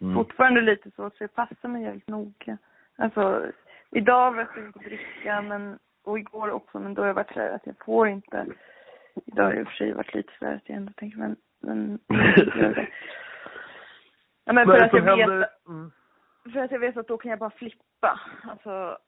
Mm. 0.00 0.14
Fortfarande 0.14 0.60
lite 0.60 0.90
så, 0.90 1.10
så 1.10 1.16
jag 1.18 1.34
passar 1.34 1.68
mig 1.68 1.82
jävligt 1.82 2.08
noga. 2.08 2.58
Alltså, 2.96 3.52
idag 3.90 4.32
var 4.32 4.48
jag 4.54 4.66
inte 4.66 4.78
dricka, 4.78 5.42
men, 5.42 5.78
och 6.04 6.18
igår 6.18 6.50
också, 6.50 6.80
men 6.80 6.94
då 6.94 7.02
har 7.02 7.06
jag 7.06 7.14
varit 7.14 7.32
så 7.32 7.40
här 7.40 7.50
att 7.50 7.66
jag 7.66 7.76
får 7.84 8.08
inte. 8.08 8.46
Idag 9.26 9.44
har 9.44 9.52
jag 9.52 9.60
i 9.60 9.64
och 9.64 9.68
för 9.68 9.74
sig 9.74 9.92
varit 9.92 10.14
lite 10.14 10.32
så 10.38 10.44
här 10.44 10.54
att 10.54 10.68
jag 10.68 10.76
ändå 10.76 10.92
tänker, 10.92 11.18
men, 11.18 11.36
men, 11.60 11.98
Ja, 14.44 14.52
men 14.52 14.66
för 14.66 14.78
att 14.78 14.92
jag 14.92 15.02
vet, 15.02 15.18
händer? 15.18 15.48
Mm. 15.68 15.92
för 16.52 16.60
att 16.60 16.70
jag 16.70 16.78
vet 16.78 16.96
att 16.96 17.08
då 17.08 17.18
kan 17.18 17.30
jag 17.30 17.38
bara 17.38 17.50
flippa. 17.50 18.20
Alltså, 18.42 18.98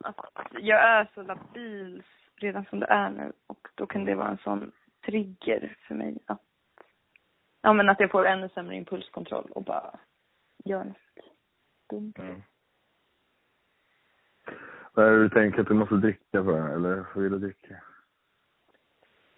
att 0.00 0.16
jag 0.58 0.82
är 0.84 1.10
så 1.14 1.22
labil 1.22 2.02
redan 2.36 2.64
som 2.64 2.80
det 2.80 2.86
är 2.86 3.10
nu 3.10 3.32
och 3.46 3.68
då 3.74 3.86
kan 3.86 4.04
det 4.04 4.14
vara 4.14 4.28
en 4.28 4.38
sån 4.38 4.72
trigger 5.04 5.76
för 5.88 5.94
mig 5.94 6.18
att, 6.26 6.42
ja 7.62 7.72
men 7.72 7.88
att 7.88 8.00
jag 8.00 8.10
får 8.10 8.26
ännu 8.26 8.48
sämre 8.48 8.76
impulskontroll 8.76 9.50
och 9.50 9.64
bara 9.64 9.98
gör 10.64 10.84
något 10.84 10.96
dumt. 11.90 12.14
Mm. 12.18 12.42
Är 14.96 15.10
det 15.10 15.22
du 15.22 15.28
tänker 15.28 15.60
att 15.60 15.68
du 15.68 15.74
måste 15.74 15.94
dricka 15.94 16.44
för? 16.44 16.74
Eller 16.74 17.20
vill 17.20 17.32
du 17.32 17.38
dricka? 17.38 17.82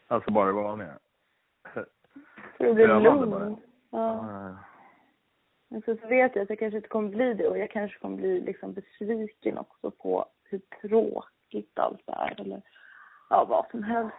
Alltså 0.08 0.30
bara 0.30 0.46
det 0.46 0.52
vanliga? 0.52 0.98
Det 2.58 2.74
bara. 2.74 2.98
lugn. 2.98 3.56
Ja. 3.90 4.56
Men 5.68 5.82
så 5.82 5.94
vet 5.94 6.36
jag 6.36 6.42
att 6.42 6.50
jag 6.50 6.58
kanske 6.58 6.76
inte 6.76 6.88
kommer 6.88 7.08
bli 7.08 7.34
det 7.34 7.48
och 7.48 7.58
jag 7.58 7.70
kanske 7.70 7.98
kommer 7.98 8.16
bli 8.16 8.40
liksom 8.40 8.72
besviken 8.72 9.58
också 9.58 9.90
på 9.90 10.26
hur 10.44 10.60
tråkigt 10.80 11.78
allt 11.78 12.02
är 12.06 12.40
eller 12.40 12.62
ja, 13.30 13.44
vad 13.44 13.70
som 13.70 13.82
helst. 13.82 14.14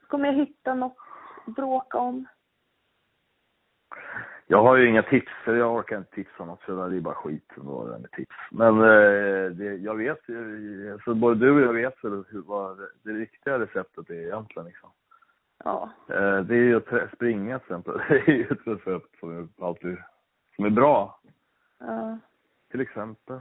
Så 0.00 0.06
kommer 0.06 0.26
jag 0.26 0.34
hitta 0.34 0.74
något 0.74 0.96
att 1.46 1.54
bråka 1.54 1.98
om. 1.98 2.26
Jag 4.52 4.62
har 4.62 4.76
ju 4.76 4.88
inga 4.88 5.02
tips, 5.02 5.32
för 5.44 5.54
jag 5.54 5.74
orkar 5.74 5.98
inte 5.98 6.14
tipsa 6.14 6.44
något, 6.44 6.62
för 6.62 6.90
det 6.90 6.96
är 6.96 7.00
bara 7.00 7.14
skit 7.14 7.52
ändå, 7.56 7.84
det 7.84 7.92
där 7.92 7.98
med 7.98 8.10
tips. 8.10 8.36
Men 8.50 8.78
eh, 8.78 9.50
det, 9.50 9.76
jag 9.76 9.94
vet 9.94 10.28
ju, 10.28 10.98
så 11.04 11.14
både 11.14 11.40
du 11.40 11.52
och 11.52 11.60
jag 11.60 11.72
vet 11.72 12.04
väl 12.04 12.24
hur, 12.28 12.42
vad 12.42 12.78
det, 12.78 12.88
det 13.02 13.10
riktiga 13.10 13.58
receptet 13.58 14.10
är 14.10 14.14
egentligen 14.14 14.66
liksom. 14.66 14.90
Ja. 15.64 15.90
Eh, 16.08 16.40
det 16.40 16.54
är 16.54 16.64
ju 16.64 16.76
att 16.76 17.12
springa 17.14 17.58
till 17.58 17.66
exempel. 17.66 17.94
Det 18.08 18.32
är 18.32 18.36
ju 18.36 18.46
ett 18.50 18.66
recept 18.66 19.18
som 19.20 19.38
är 19.38 19.66
alltid, 19.66 19.96
som 20.56 20.64
är 20.64 20.70
bra. 20.70 21.20
ja. 21.78 22.18
Till 22.70 22.80
exempel. 22.80 23.40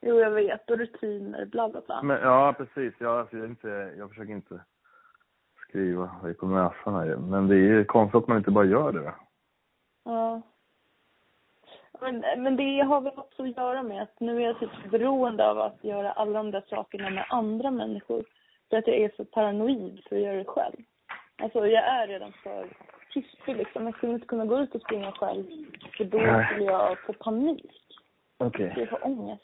Jo, 0.00 0.20
jag 0.20 0.30
vet. 0.30 0.70
Och 0.70 0.78
rutiner, 0.78 1.46
bla 1.46 1.68
bla 1.68 1.80
bla. 1.86 2.02
Men, 2.02 2.20
ja, 2.22 2.54
precis. 2.58 2.94
Ja, 2.98 3.20
alltså, 3.20 3.36
jag, 3.36 3.44
är 3.44 3.48
inte, 3.48 3.94
jag 3.98 4.08
försöker 4.08 4.32
inte 4.32 4.60
skriva 5.68 6.10
dig 6.22 6.34
på 6.34 6.46
näsan 6.46 6.94
här. 6.94 7.16
Men 7.16 7.48
det 7.48 7.54
är 7.54 7.58
ju 7.58 7.84
konstigt 7.84 8.14
att 8.14 8.28
man 8.28 8.38
inte 8.38 8.50
bara 8.50 8.64
gör 8.64 8.92
det. 8.92 9.14
Ja. 10.06 10.42
Men, 12.00 12.42
men 12.42 12.56
det 12.56 12.80
har 12.80 13.00
väl 13.00 13.12
också 13.16 13.42
att 13.42 13.56
göra 13.56 13.82
med 13.82 14.02
att 14.02 14.20
nu 14.20 14.36
är 14.36 14.40
jag 14.40 14.58
typ 14.58 14.90
beroende 14.90 15.50
av 15.50 15.58
att 15.58 15.84
göra 15.84 16.12
alla 16.12 16.38
de 16.38 16.50
där 16.50 16.64
sakerna 16.68 17.10
med 17.10 17.26
andra 17.28 17.70
människor. 17.70 18.24
För 18.70 18.76
att 18.76 18.86
jag 18.86 18.96
är 18.96 19.12
så 19.16 19.24
paranoid 19.24 20.00
för 20.08 20.16
att 20.16 20.22
göra 20.22 20.36
det 20.36 20.44
själv. 20.44 20.76
Alltså 21.42 21.66
jag 21.66 21.84
är 21.84 22.06
redan 22.06 22.32
för 22.32 22.68
kispig 23.14 23.56
liksom. 23.56 23.86
Jag 23.86 23.96
skulle 23.96 24.12
inte 24.12 24.26
kunna 24.26 24.44
gå 24.44 24.58
ut 24.60 24.74
och 24.74 24.80
springa 24.80 25.12
själv. 25.12 25.44
För 25.96 26.04
då 26.04 26.18
Nej. 26.18 26.46
skulle 26.46 26.64
jag 26.64 26.98
få 27.06 27.12
panik. 27.12 27.72
Okej. 28.38 28.74
Jag 28.76 28.88
får 28.88 29.06
ångest. 29.06 29.42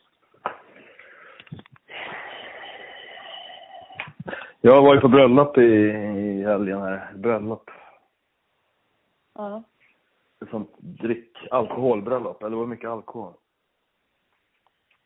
Jag 4.61 4.83
var 4.83 4.95
ju 4.95 5.01
på 5.01 5.09
bröllop 5.09 5.59
i, 5.59 5.63
i 5.63 6.45
helgen 6.45 6.83
här. 6.83 7.13
Bröllop. 7.15 7.71
Ja. 9.35 9.63
Sånt 10.51 10.71
drick, 10.79 11.37
alkoholbröllop. 11.51 12.43
Eller 12.43 12.51
det 12.51 12.57
var 12.57 12.67
mycket 12.67 12.91
alkohol. 12.91 13.33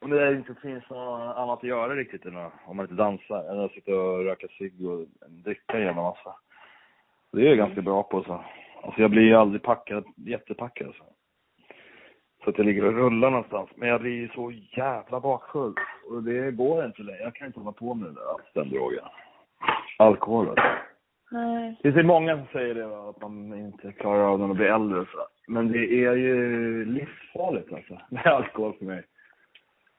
Och 0.01 0.09
det 0.09 0.37
inte 0.37 0.55
finns 0.55 0.91
något 0.91 1.37
annat 1.37 1.59
att 1.59 1.65
göra 1.65 1.95
riktigt 1.95 2.25
än 2.25 2.37
att, 2.37 2.53
om 2.67 2.77
man 2.77 2.85
inte 2.85 2.95
dansar, 2.95 3.53
än 3.53 3.61
att 3.61 3.73
sitta 3.73 3.95
och 3.95 4.25
röka 4.25 4.47
cigg 4.59 4.89
och 4.89 5.07
dricka 5.29 5.79
igenom 5.79 6.05
massa. 6.05 6.37
Det 7.33 7.41
är 7.41 7.49
jag 7.49 7.59
ganska 7.59 7.83
bra 7.83 8.03
på 8.03 8.23
så. 8.23 8.45
Alltså 8.83 9.01
jag 9.01 9.11
blir 9.11 9.23
ju 9.23 9.35
aldrig 9.35 9.63
packad, 9.63 10.05
jättepackad 10.17 10.95
så. 10.99 11.05
Så 12.45 12.51
att 12.51 12.59
jag 12.59 12.67
ligger 12.67 12.85
och 12.85 12.93
rullar 12.93 13.31
någonstans. 13.31 13.71
Men 13.75 13.89
jag 13.89 14.01
blir 14.01 14.13
ju 14.13 14.29
så 14.29 14.53
jävla 14.77 15.21
bakfull. 15.21 15.75
Och 16.11 16.23
det 16.23 16.51
går 16.51 16.85
inte 16.85 17.03
längre. 17.03 17.23
Jag 17.23 17.35
kan 17.35 17.47
inte 17.47 17.61
hålla 17.61 17.73
på 17.73 17.95
med 17.95 18.09
det 18.09 18.15
där, 18.15 18.37
den 18.63 18.71
drogen. 18.71 19.05
Alkohol 19.99 20.49
alltså. 20.49 20.65
Nej. 21.37 21.77
Det 21.83 21.89
är 21.89 22.03
många 22.03 22.37
som 22.37 22.47
säger 22.53 22.75
det, 22.75 22.87
va, 22.87 23.11
att 23.11 23.23
man 23.23 23.55
inte 23.59 23.93
klarar 23.93 24.23
av 24.33 24.39
när 24.41 24.47
man 24.47 24.57
blir 24.57 24.67
äldre 24.67 24.99
så. 25.13 25.19
Men 25.53 25.73
det 25.73 25.79
är 25.79 26.13
ju 26.17 26.85
livsfarligt 26.85 27.73
alltså, 27.73 28.01
med 28.11 28.27
alkohol 28.27 28.75
för 28.79 28.85
mig. 28.85 29.03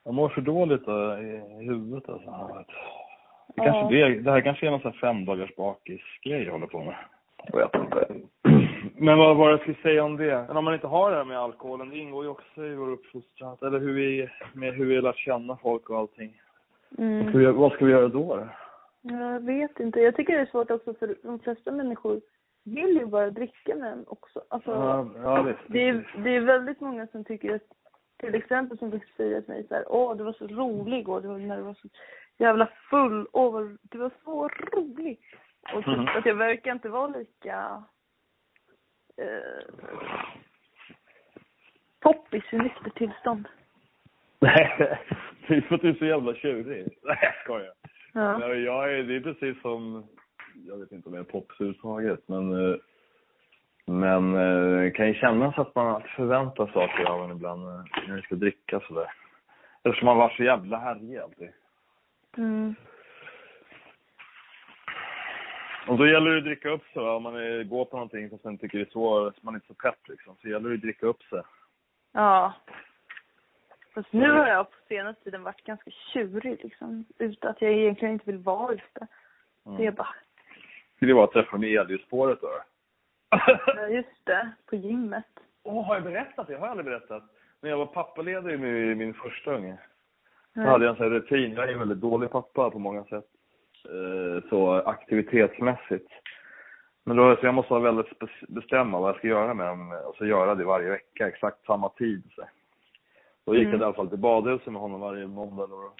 Jag 0.05 0.13
mår 0.13 0.29
så 0.29 0.41
dåligt 0.41 0.85
då, 0.85 1.17
i 1.17 1.65
huvudet 1.65 2.09
alltså. 2.09 2.29
Det, 3.55 3.61
kanske 3.63 3.95
Ja. 3.95 4.07
det, 4.09 4.19
det 4.19 4.31
här 4.31 4.41
kanske 4.41 4.67
är 4.67 4.71
någon 4.71 4.79
sån 4.81 4.91
här 4.91 4.99
fem 4.99 5.25
dagars 5.25 5.55
bakis-grej 5.55 6.43
jag 6.43 6.51
håller 6.51 6.67
på 6.67 6.83
med. 6.83 6.95
Jag 7.53 7.57
vet 7.59 7.75
inte. 7.75 8.07
Men 8.99 9.17
vad 9.17 9.37
var 9.37 9.45
det 9.47 9.51
jag 9.53 9.59
skulle 9.61 9.77
säga 9.81 10.03
om 10.03 10.17
det? 10.17 10.45
Men 10.47 10.57
om 10.57 10.65
man 10.65 10.73
inte 10.73 10.87
har 10.87 11.11
det 11.11 11.17
här 11.17 11.23
med 11.23 11.39
alkoholen, 11.39 11.89
det 11.89 11.97
ingår 11.97 12.23
ju 12.23 12.29
också 12.29 12.65
i 12.65 12.75
vår 12.75 12.89
uppfostran. 12.91 13.57
Eller 13.61 13.79
hur 13.79 13.93
vi, 13.93 14.29
med 14.53 14.73
hur 14.73 14.85
vi 14.85 15.01
lärt 15.01 15.17
känna 15.17 15.57
folk 15.57 15.89
och 15.89 15.97
allting. 15.97 16.41
Vad, 16.89 16.97
ska 16.97 17.03
Mm. 17.03 17.39
vi, 17.39 17.45
vad 17.45 17.71
ska 17.71 17.85
vi 17.85 17.91
göra 17.91 18.07
då? 18.07 18.47
Jag 19.09 19.39
vet 19.45 19.79
inte. 19.79 19.99
Jag 19.99 20.15
tycker 20.15 20.33
det 20.35 20.41
är 20.41 20.45
svårt 20.45 20.71
också 20.71 20.93
för 20.93 21.15
de 21.23 21.39
flesta 21.39 21.71
människor 21.71 22.21
vill 22.63 22.97
ju 22.97 23.05
bara 23.05 23.29
dricka 23.29 23.75
med 23.75 23.91
en 23.91 24.03
också. 24.07 24.43
Alltså, 24.49 24.71
Ja, 24.71 25.09
ja, 25.23 25.41
visst. 25.41 25.59
det, 25.67 25.79
är, 25.89 26.21
det 26.23 26.35
är 26.35 26.39
väldigt 26.41 26.79
många 26.81 27.07
som 27.07 27.23
tycker 27.23 27.55
att, 27.55 27.61
till 28.17 28.35
exempel 28.35 28.77
som 28.77 28.89
brukar 28.89 29.07
säga 29.17 29.41
till 29.41 29.53
mig 29.53 29.67
så 29.67 29.73
här, 29.75 29.83
åh 29.87 30.17
du 30.17 30.23
var 30.23 30.33
så 30.33 30.47
rolig 30.47 30.99
igår, 30.99 31.21
du 31.21 31.27
var, 31.27 31.37
när 31.37 31.57
du 31.57 31.63
var 31.63 31.73
så 31.73 31.87
jävla 32.37 32.69
full, 32.89 33.27
åh 33.33 33.53
vad, 33.53 33.77
du 33.81 33.97
var 33.97 34.11
så 34.23 34.47
rolig. 34.47 35.19
Och 35.73 35.83
typ 35.85 35.97
Mhm. 35.97 36.07
att 36.07 36.25
jag 36.25 36.35
verkar 36.35 36.71
inte 36.71 36.89
vara 36.89 37.07
lika 37.07 37.83
eh, 39.17 39.73
poppis 41.99 42.43
i 42.53 42.57
nyktert 42.57 42.97
tillstånd. 42.97 43.47
Nej, 44.39 44.97
det 45.47 45.55
är 45.55 45.61
för 45.61 45.75
att 45.75 45.81
du 45.81 45.89
är 45.89 45.93
så 45.93 46.05
jävla 46.05 46.33
tjurig. 46.33 46.97
Nej, 47.03 47.17
jag 47.21 47.35
skojar. 47.43 47.73
Ja. 48.17 48.37
Nej, 48.37 48.63
jag 48.63 48.93
är, 48.93 49.03
det 49.03 49.15
är 49.15 49.19
precis 49.19 49.61
som, 49.61 50.07
jag 50.67 50.77
vet 50.77 50.91
inte 50.91 51.09
om 51.09 51.15
jag 51.15 51.25
är 51.25 51.31
pops 51.31 51.61
överhuvudtaget, 51.61 52.27
men, 52.27 52.71
eh, 52.71 52.77
men 53.85 54.35
eh, 54.35 54.81
det 54.83 54.91
kan 54.91 55.07
ju 55.07 55.13
kännas 55.13 55.57
att 55.57 55.75
man 55.75 56.01
förväntar 56.15 56.67
saker 56.67 57.03
av 57.03 57.23
en 57.23 57.31
ibland 57.35 57.67
eh, 57.67 57.83
när 58.07 58.15
det 58.15 58.21
ska 58.21 58.35
dricka 58.35 58.79
sådär. 58.79 59.11
Eftersom 59.83 60.05
man 60.05 60.17
var 60.17 60.29
så 60.29 60.43
jävla 60.43 60.77
härlig 60.77 61.17
alltid. 61.17 61.49
Mm. 62.37 62.75
Och 65.87 65.97
då 65.97 66.07
gäller 66.07 66.31
det 66.31 66.37
att 66.37 66.43
dricka 66.43 66.69
upp 66.69 66.85
sig 66.93 67.03
va? 67.03 67.15
om 67.15 67.23
man 67.23 67.35
är, 67.35 67.63
går 67.63 67.85
på 67.85 67.95
någonting 67.95 68.29
fast 68.29 68.43
man 68.43 68.57
tycker 68.57 68.77
det 68.77 68.83
är 68.83 68.91
så, 68.91 69.33
man 69.41 69.53
är 69.53 69.57
inte 69.57 69.67
så 69.67 69.73
pepp 69.73 70.07
liksom. 70.07 70.35
Så 70.41 70.49
gäller 70.49 70.69
det 70.69 70.75
att 70.75 70.81
dricka 70.81 71.05
upp 71.05 71.23
sig. 71.23 71.41
Ja. 72.13 72.53
Fast 73.97 74.13
nu 74.13 74.31
har 74.31 74.47
jag 74.47 74.71
på 74.71 74.77
senaste 74.87 75.23
tiden 75.23 75.43
varit 75.43 75.63
ganska 75.63 75.91
tjurig 75.91 76.59
liksom. 76.63 77.05
Ute 77.17 77.49
att 77.49 77.61
jag 77.61 77.71
egentligen 77.71 78.13
inte 78.13 78.31
vill 78.31 78.37
vara 78.37 78.73
ute. 78.73 79.07
Mm. 79.65 79.77
Det 79.77 79.85
är 79.85 79.91
bara, 79.91 80.15
Skulle 80.95 81.11
det 81.11 81.15
vara 81.15 81.25
att 81.25 81.31
träffa 81.31 81.57
med 81.57 81.69
elljusspåret 81.69 82.41
då? 82.41 82.49
ja 83.29 83.87
just 83.87 84.25
det, 84.25 84.51
på 84.69 84.75
gymmet. 84.75 85.25
Åh, 85.63 85.85
har 85.85 85.95
jag 85.95 86.03
berättat 86.03 86.47
det? 86.47 86.53
Jag 86.53 86.59
har 86.59 86.67
aldrig 86.67 86.85
berättat. 86.85 87.23
När 87.61 87.69
jag 87.69 87.77
var 87.77 87.85
pappaledig 87.85 88.59
med 88.59 88.97
min 88.97 89.13
första 89.13 89.51
unge. 89.53 89.77
Så 90.53 90.59
Nej. 90.59 90.69
hade 90.69 90.85
jag 90.85 90.91
en 90.91 90.97
sån 90.97 91.05
här 91.05 91.19
rutin. 91.19 91.53
Jag 91.53 91.69
är 91.69 91.73
en 91.73 91.79
väldigt 91.79 92.01
dålig 92.01 92.31
pappa 92.31 92.69
på 92.69 92.79
många 92.79 93.03
sätt. 93.03 93.25
Eh, 93.85 94.49
Så 94.49 94.73
aktivitetsmässigt. 94.73 96.11
Men 97.03 97.17
då, 97.17 97.35
så 97.35 97.45
jag 97.45 97.53
måste 97.53 97.73
vara 97.73 97.83
väldigt 97.83 98.19
bestämma 98.47 98.99
vad 98.99 99.09
jag 99.09 99.17
ska 99.17 99.27
göra 99.27 99.53
med 99.53 99.67
dem. 99.67 99.91
Och 100.05 100.15
så 100.15 100.25
göra 100.25 100.55
det 100.55 100.65
varje 100.65 100.89
vecka, 100.89 101.27
exakt 101.27 101.65
samma 101.65 101.89
tid. 101.89 102.31
Så. 102.35 102.43
Då 103.47 103.55
gick 103.55 103.67
Mm. 103.67 103.71
jag 103.73 103.81
i 103.81 103.85
alla 103.85 103.93
fall 103.93 104.09
till 104.09 104.17
badhuset 104.19 104.73
med 104.73 104.81
honom 104.81 104.99
varje 104.99 105.27
måndag. 105.27 105.67
Då. 105.67 105.91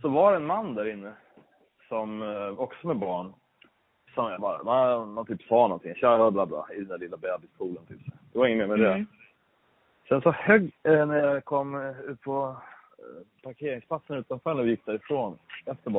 Så 0.00 0.08
var 0.08 0.30
det 0.30 0.36
en 0.36 0.46
man 0.46 0.74
där 0.74 0.88
inne, 0.92 1.12
som 1.88 2.22
eh, 2.22 2.60
också 2.60 2.86
med 2.86 2.96
barn. 2.96 3.32
Som 4.14 4.30
jag 4.30 4.40
bara, 4.40 4.62
man, 4.62 5.12
man 5.12 5.26
typ 5.26 5.42
sa 5.42 5.54
någonting, 5.54 5.94
tja 5.94 6.30
bla 6.30 6.46
bla, 6.46 6.66
i 6.74 6.78
den 6.78 6.88
där 6.88 6.98
lilla 6.98 7.16
bebisskolan 7.16 7.86
typ. 7.86 8.00
Det 8.32 8.38
var 8.38 8.46
inget 8.46 8.68
mer 8.68 8.76
med 8.76 8.86
det. 8.86 8.92
Mm. 8.94 9.06
Sen 10.08 10.22
så 10.22 10.30
högg, 10.30 10.72
eh, 10.82 11.06
när 11.06 11.16
jag 11.16 11.44
kom 11.44 11.74
eh, 11.74 12.00
ut 12.00 12.20
på 12.20 12.56
eh, 12.98 13.26
parkeringsplatsen 13.42 14.16
utanför 14.16 14.54
när 14.54 14.62
vi 14.62 14.70
gick 14.70 14.86
därifrån, 14.86 15.38
efter 15.66 15.90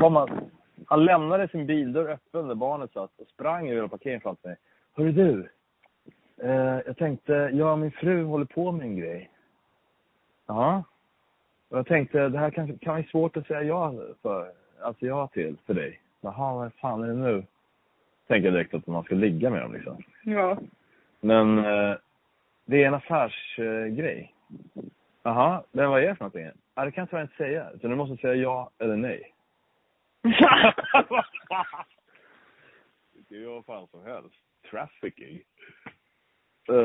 kom 0.00 0.16
han, 0.16 0.50
han 0.86 1.04
lämnade 1.04 1.48
sin 1.48 1.66
bildörr 1.66 2.08
öppen 2.08 2.48
där 2.48 2.54
barnet 2.54 2.92
satt 2.92 3.20
och 3.20 3.26
sprang 3.26 3.68
över 3.68 3.88
parkeringen 3.88 4.20
framför 4.20 4.48
mig. 4.48 4.56
Hörru 4.96 5.12
du, 5.12 5.48
eh, 6.42 6.80
jag 6.86 6.96
tänkte, 6.96 7.50
jag 7.52 7.72
och 7.72 7.78
min 7.78 7.90
fru 7.90 8.24
håller 8.24 8.44
på 8.44 8.72
med 8.72 8.86
en 8.86 8.96
grej. 8.96 9.30
Ja. 10.46 10.84
Och 11.68 11.78
jag 11.78 11.86
tänkte, 11.86 12.28
det 12.28 12.38
här 12.38 12.50
kan, 12.50 12.78
kan 12.78 12.94
vara 12.94 13.04
svårt 13.04 13.36
att 13.36 13.46
säga 13.46 13.62
ja 13.62 13.94
för, 14.22 14.52
alltså 14.82 15.06
ja 15.06 15.26
till, 15.26 15.56
för 15.66 15.74
dig. 15.74 16.00
Jaha, 16.20 16.54
vad 16.54 16.74
fan 16.74 17.02
är 17.02 17.06
det 17.06 17.14
nu? 17.14 17.44
Tänker 18.26 18.44
jag 18.44 18.54
direkt 18.54 18.74
att 18.74 18.86
man 18.86 19.04
ska 19.04 19.14
ligga 19.14 19.50
med 19.50 19.62
dem 19.62 19.72
liksom. 19.72 20.02
Ja. 20.24 20.58
Men 21.20 21.58
eh, 21.58 21.96
det 22.64 22.82
är 22.82 22.86
en 22.86 22.94
affärsgrej. 22.94 24.34
Jaha, 25.22 25.62
men 25.72 25.90
vad 25.90 26.02
är 26.02 26.08
det 26.08 26.14
för 26.14 26.24
någonting? 26.24 26.50
Ja, 26.74 26.84
det 26.84 26.92
kan 26.92 27.02
jag 27.02 27.10
tyvärr 27.10 27.22
inte 27.22 27.36
säga. 27.36 27.70
Så 27.80 27.88
du 27.88 27.94
måste 27.94 28.16
säga 28.16 28.34
ja 28.34 28.70
eller 28.78 28.96
nej. 28.96 29.32
Det 33.28 33.34
är 33.34 33.38
ju 33.38 33.46
vad 33.46 33.64
fan 33.64 33.86
som 33.90 34.04
helst. 34.04 34.34
Trafficking. 34.70 35.40
Uh, 36.70 36.76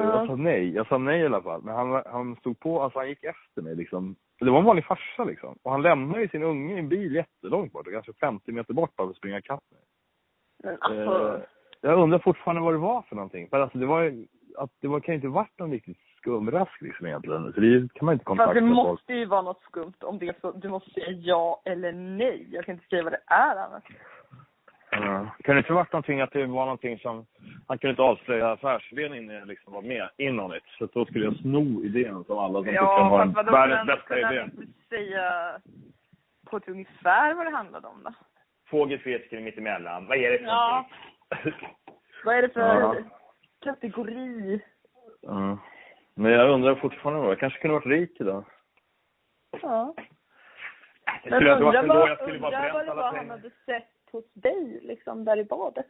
Jag 0.00 0.26
sa 0.26 0.36
nej. 0.36 0.74
Jag 0.74 0.88
sa 0.88 0.98
nej 0.98 1.20
i 1.20 1.26
alla 1.26 1.42
fall. 1.42 1.62
Men 1.62 1.74
han, 1.74 2.02
han 2.06 2.36
stod 2.36 2.60
på, 2.60 2.82
alltså 2.82 2.98
han 2.98 3.08
gick 3.08 3.24
efter 3.24 3.62
mig 3.62 3.76
liksom. 3.76 4.16
Det 4.38 4.50
var 4.50 4.58
en 4.58 4.64
vanlig 4.64 4.84
farsa 4.84 5.24
liksom. 5.24 5.58
Och 5.62 5.70
han 5.70 5.82
lämnade 5.82 6.20
ju 6.20 6.28
sin 6.28 6.42
unge 6.42 6.74
i 6.74 6.78
en 6.78 6.88
bil 6.88 7.14
jättelångt 7.14 7.72
bort, 7.72 7.86
kanske 7.92 8.12
50 8.12 8.52
meter 8.52 8.74
bort 8.74 8.96
bara 8.96 9.06
för 9.06 9.10
att 9.10 9.16
springa 9.16 9.38
ikapp 9.38 9.62
mig. 9.70 9.80
Men 10.62 10.92
Eh, 10.92 11.40
jag 11.80 11.98
undrar 11.98 12.18
fortfarande 12.18 12.62
vad 12.62 12.74
det 12.74 12.78
var 12.78 13.02
för 13.02 13.16
någonting. 13.16 13.48
För 13.48 13.60
alltså 13.60 13.78
det 13.78 13.86
var 13.86 14.02
ju, 14.02 14.26
att 14.58 14.70
det 14.80 14.88
var, 14.88 15.00
kan 15.00 15.12
ju 15.12 15.16
inte 15.16 15.28
varit 15.28 15.58
någon 15.58 15.70
riktigt 15.70 15.98
skumrask 16.16 16.80
liksom 16.82 17.06
egentligen. 17.06 17.52
Så 17.52 17.60
det 17.60 17.88
kan 17.94 18.06
man 18.06 18.12
inte 18.12 18.24
fast 18.24 18.28
kontakta 18.28 18.54
det 18.54 18.60
folk. 18.60 18.72
måste 18.74 19.12
ju 19.14 19.24
vara 19.26 19.42
något 19.42 19.62
skumt 19.62 19.94
om 20.00 20.18
det 20.18 20.40
så, 20.40 20.52
du 20.52 20.68
måste 20.68 20.90
säga 20.90 21.10
ja 21.10 21.62
eller 21.64 21.92
nej. 21.92 22.48
Jag 22.50 22.64
kan 22.64 22.74
inte 22.74 22.86
säga 22.88 23.02
vad 23.02 23.12
det 23.12 23.22
är 23.26 23.56
annars. 23.56 23.84
Ja. 24.90 25.26
Kan 25.44 25.54
det 25.54 25.58
inte 25.58 25.72
varit 25.72 25.92
någonting 25.92 26.20
att 26.20 26.32
det 26.32 26.46
var 26.46 26.64
någonting 26.64 26.98
som, 26.98 27.26
han 27.66 27.78
kunde 27.78 27.90
inte 27.90 28.02
avslöja 28.02 28.50
affärsidén 28.52 29.14
innan 29.14 29.34
jag 29.36 29.48
liksom 29.48 29.72
var 29.72 29.82
med, 29.82 30.08
inom 30.16 30.50
det. 30.50 30.60
Så 30.78 30.86
då 30.92 31.04
skulle 31.06 31.24
jag 31.24 31.36
sno 31.36 31.84
idén 31.84 32.24
som 32.24 32.38
alla 32.38 32.58
som 32.64 32.74
Ja, 32.74 33.08
var 33.08 33.24
fast 33.24 33.36
vadå, 33.36 33.52
världens 33.52 33.86
bästa 33.86 34.18
idé. 34.18 34.24
han 34.40 34.44
inte 34.44 34.66
säga 34.88 35.60
på 36.46 36.56
ett 36.56 36.68
ungefär 36.68 37.34
vad 37.34 37.46
det 37.46 37.50
handlade 37.50 37.86
om 37.88 38.02
då? 38.04 38.12
Fågelfisken 38.66 39.44
mitt 39.44 39.58
emellan. 39.58 40.06
Vad 40.06 40.18
är 40.18 40.30
det 40.32 40.38
för 40.38 40.44
Ja. 40.46 40.86
Vad 42.24 42.34
är 42.36 42.42
det 42.42 42.48
för 42.48 42.60
Ja. 42.80 42.96
kategori? 43.64 44.60
Ja. 45.20 45.58
Men 46.14 46.32
jag 46.32 46.50
undrar 46.50 46.74
fortfarande 46.74 47.20
vad, 47.22 47.30
jag 47.30 47.38
kanske 47.38 47.58
kunde 47.58 47.74
varit 47.74 47.86
rik 47.86 48.20
idag. 48.20 48.44
Ja. 49.62 49.94
Det 51.24 51.30
Men 51.30 51.34
undrar 51.46 51.60
vad, 51.60 51.74
jag 51.74 51.86
vad 51.86 52.86
det 52.86 52.94
var 52.94 53.16
han 53.16 53.30
hade 53.30 53.50
sett 53.66 53.88
hos 54.12 54.32
dig, 54.32 54.80
liksom, 54.82 55.24
där 55.24 55.36
i 55.36 55.44
badet. 55.44 55.86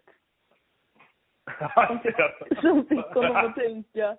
Som 1.86 1.98
fick, 2.02 2.16
som 2.60 2.86
fick 2.86 3.14
honom 3.14 3.36
att 3.36 3.54
tänka, 3.54 4.16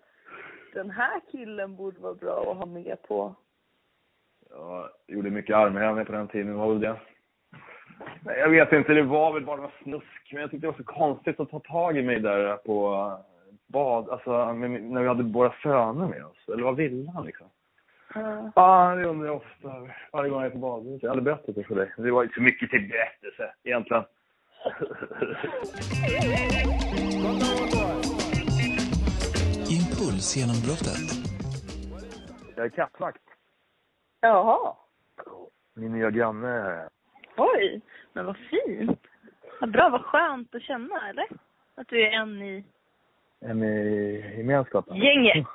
den 0.74 0.90
här 0.90 1.22
killen 1.32 1.76
borde 1.76 2.00
vara 2.00 2.14
bra 2.14 2.52
att 2.52 2.58
ha 2.58 2.66
med 2.66 2.98
på. 3.08 3.36
Jag 4.50 4.90
gjorde 5.08 5.30
mycket 5.30 5.56
armhävningar 5.56 6.06
på 6.06 6.12
den 6.12 6.28
tiden, 6.28 6.58
vad 6.58 6.68
var 6.68 6.76
det? 6.76 6.96
Nej, 8.22 8.40
Jag 8.40 8.50
vet 8.50 8.74
inte, 8.74 8.94
det 8.94 9.02
var 9.04 9.34
väl 9.34 9.46
bara 9.46 9.72
snusk. 9.84 10.30
Men 10.32 10.42
jag 10.42 10.52
tyckte 10.52 10.68
det 10.68 10.72
var 10.72 10.78
så 10.78 10.84
konstigt 10.84 11.40
att 11.40 11.50
ta 11.50 11.60
tag 11.60 11.98
i 11.98 12.02
mig 12.02 12.20
där 12.20 12.58
på 12.58 13.12
bad, 13.68 14.10
alltså 14.10 14.54
när 14.54 15.02
vi 15.02 15.08
hade 15.08 15.24
våra 15.24 15.54
söner 15.64 16.08
med 16.08 16.26
oss. 16.26 16.50
Eller 16.54 16.64
vad 16.64 16.76
ville 16.76 17.12
han 17.12 17.26
liksom? 17.26 17.48
Ja. 18.14 18.52
Ja, 18.56 18.96
det 18.96 19.06
undrar 19.06 19.28
jag 19.28 19.36
ofta. 19.36 19.88
Varje 20.12 20.30
gång 20.30 20.42
jag 20.42 20.52
är 20.52 20.56
på 20.56 20.58
badhuset. 20.58 21.04
Jag 21.04 21.10
hade 21.10 21.22
berättat 21.22 21.56
det 21.56 21.64
för 21.64 21.76
dig. 21.76 21.94
Det 21.98 22.12
var 22.12 22.24
inte 22.24 22.36
så 22.36 22.42
mycket 22.42 22.70
till 22.70 22.90
berättelse 22.90 23.54
egentligen. 23.64 24.04
Impulsgenombrottet. 29.70 31.08
jag 32.56 32.66
är 32.66 32.70
kattvakt. 32.70 33.22
Jaha. 34.22 34.76
Min 35.76 35.92
nya 35.92 36.10
granne 36.12 36.48
här. 36.48 36.90
Oj, 37.38 37.82
men 38.14 38.26
vad 38.26 38.38
fint. 38.38 39.00
Vad 39.62 39.72
bra, 39.72 39.90
vad 39.90 40.02
skönt 40.02 40.56
att 40.56 40.62
känna, 40.62 41.10
eller? 41.10 41.28
Att 41.76 41.88
du 41.88 42.02
är 42.08 42.12
en 42.12 42.42
i 42.42 42.64
En 43.40 43.64
i 43.64 44.36
gemenskapen. 44.38 44.98
gänget. 44.98 45.48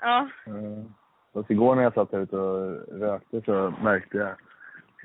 Ja. 0.00 0.28
Mm. 0.46 0.94
Fast 1.32 1.50
igår 1.50 1.74
när 1.74 1.82
jag 1.82 1.94
satt 1.94 2.12
här 2.12 2.18
ute 2.20 2.36
och 2.36 3.00
rökte 3.00 3.42
så 3.42 3.74
märkte 3.82 4.18
jag, 4.18 4.34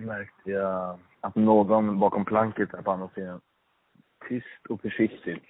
märkte 0.08 0.52
jag 0.52 1.00
att 1.22 1.36
någon 1.36 2.00
bakom 2.00 2.26
planket 2.26 2.72
där 2.72 2.82
på 2.82 2.92
andra 2.92 3.10
sidan 3.16 3.42
tyst 4.30 4.66
och 4.70 4.82
försiktigt 4.82 5.44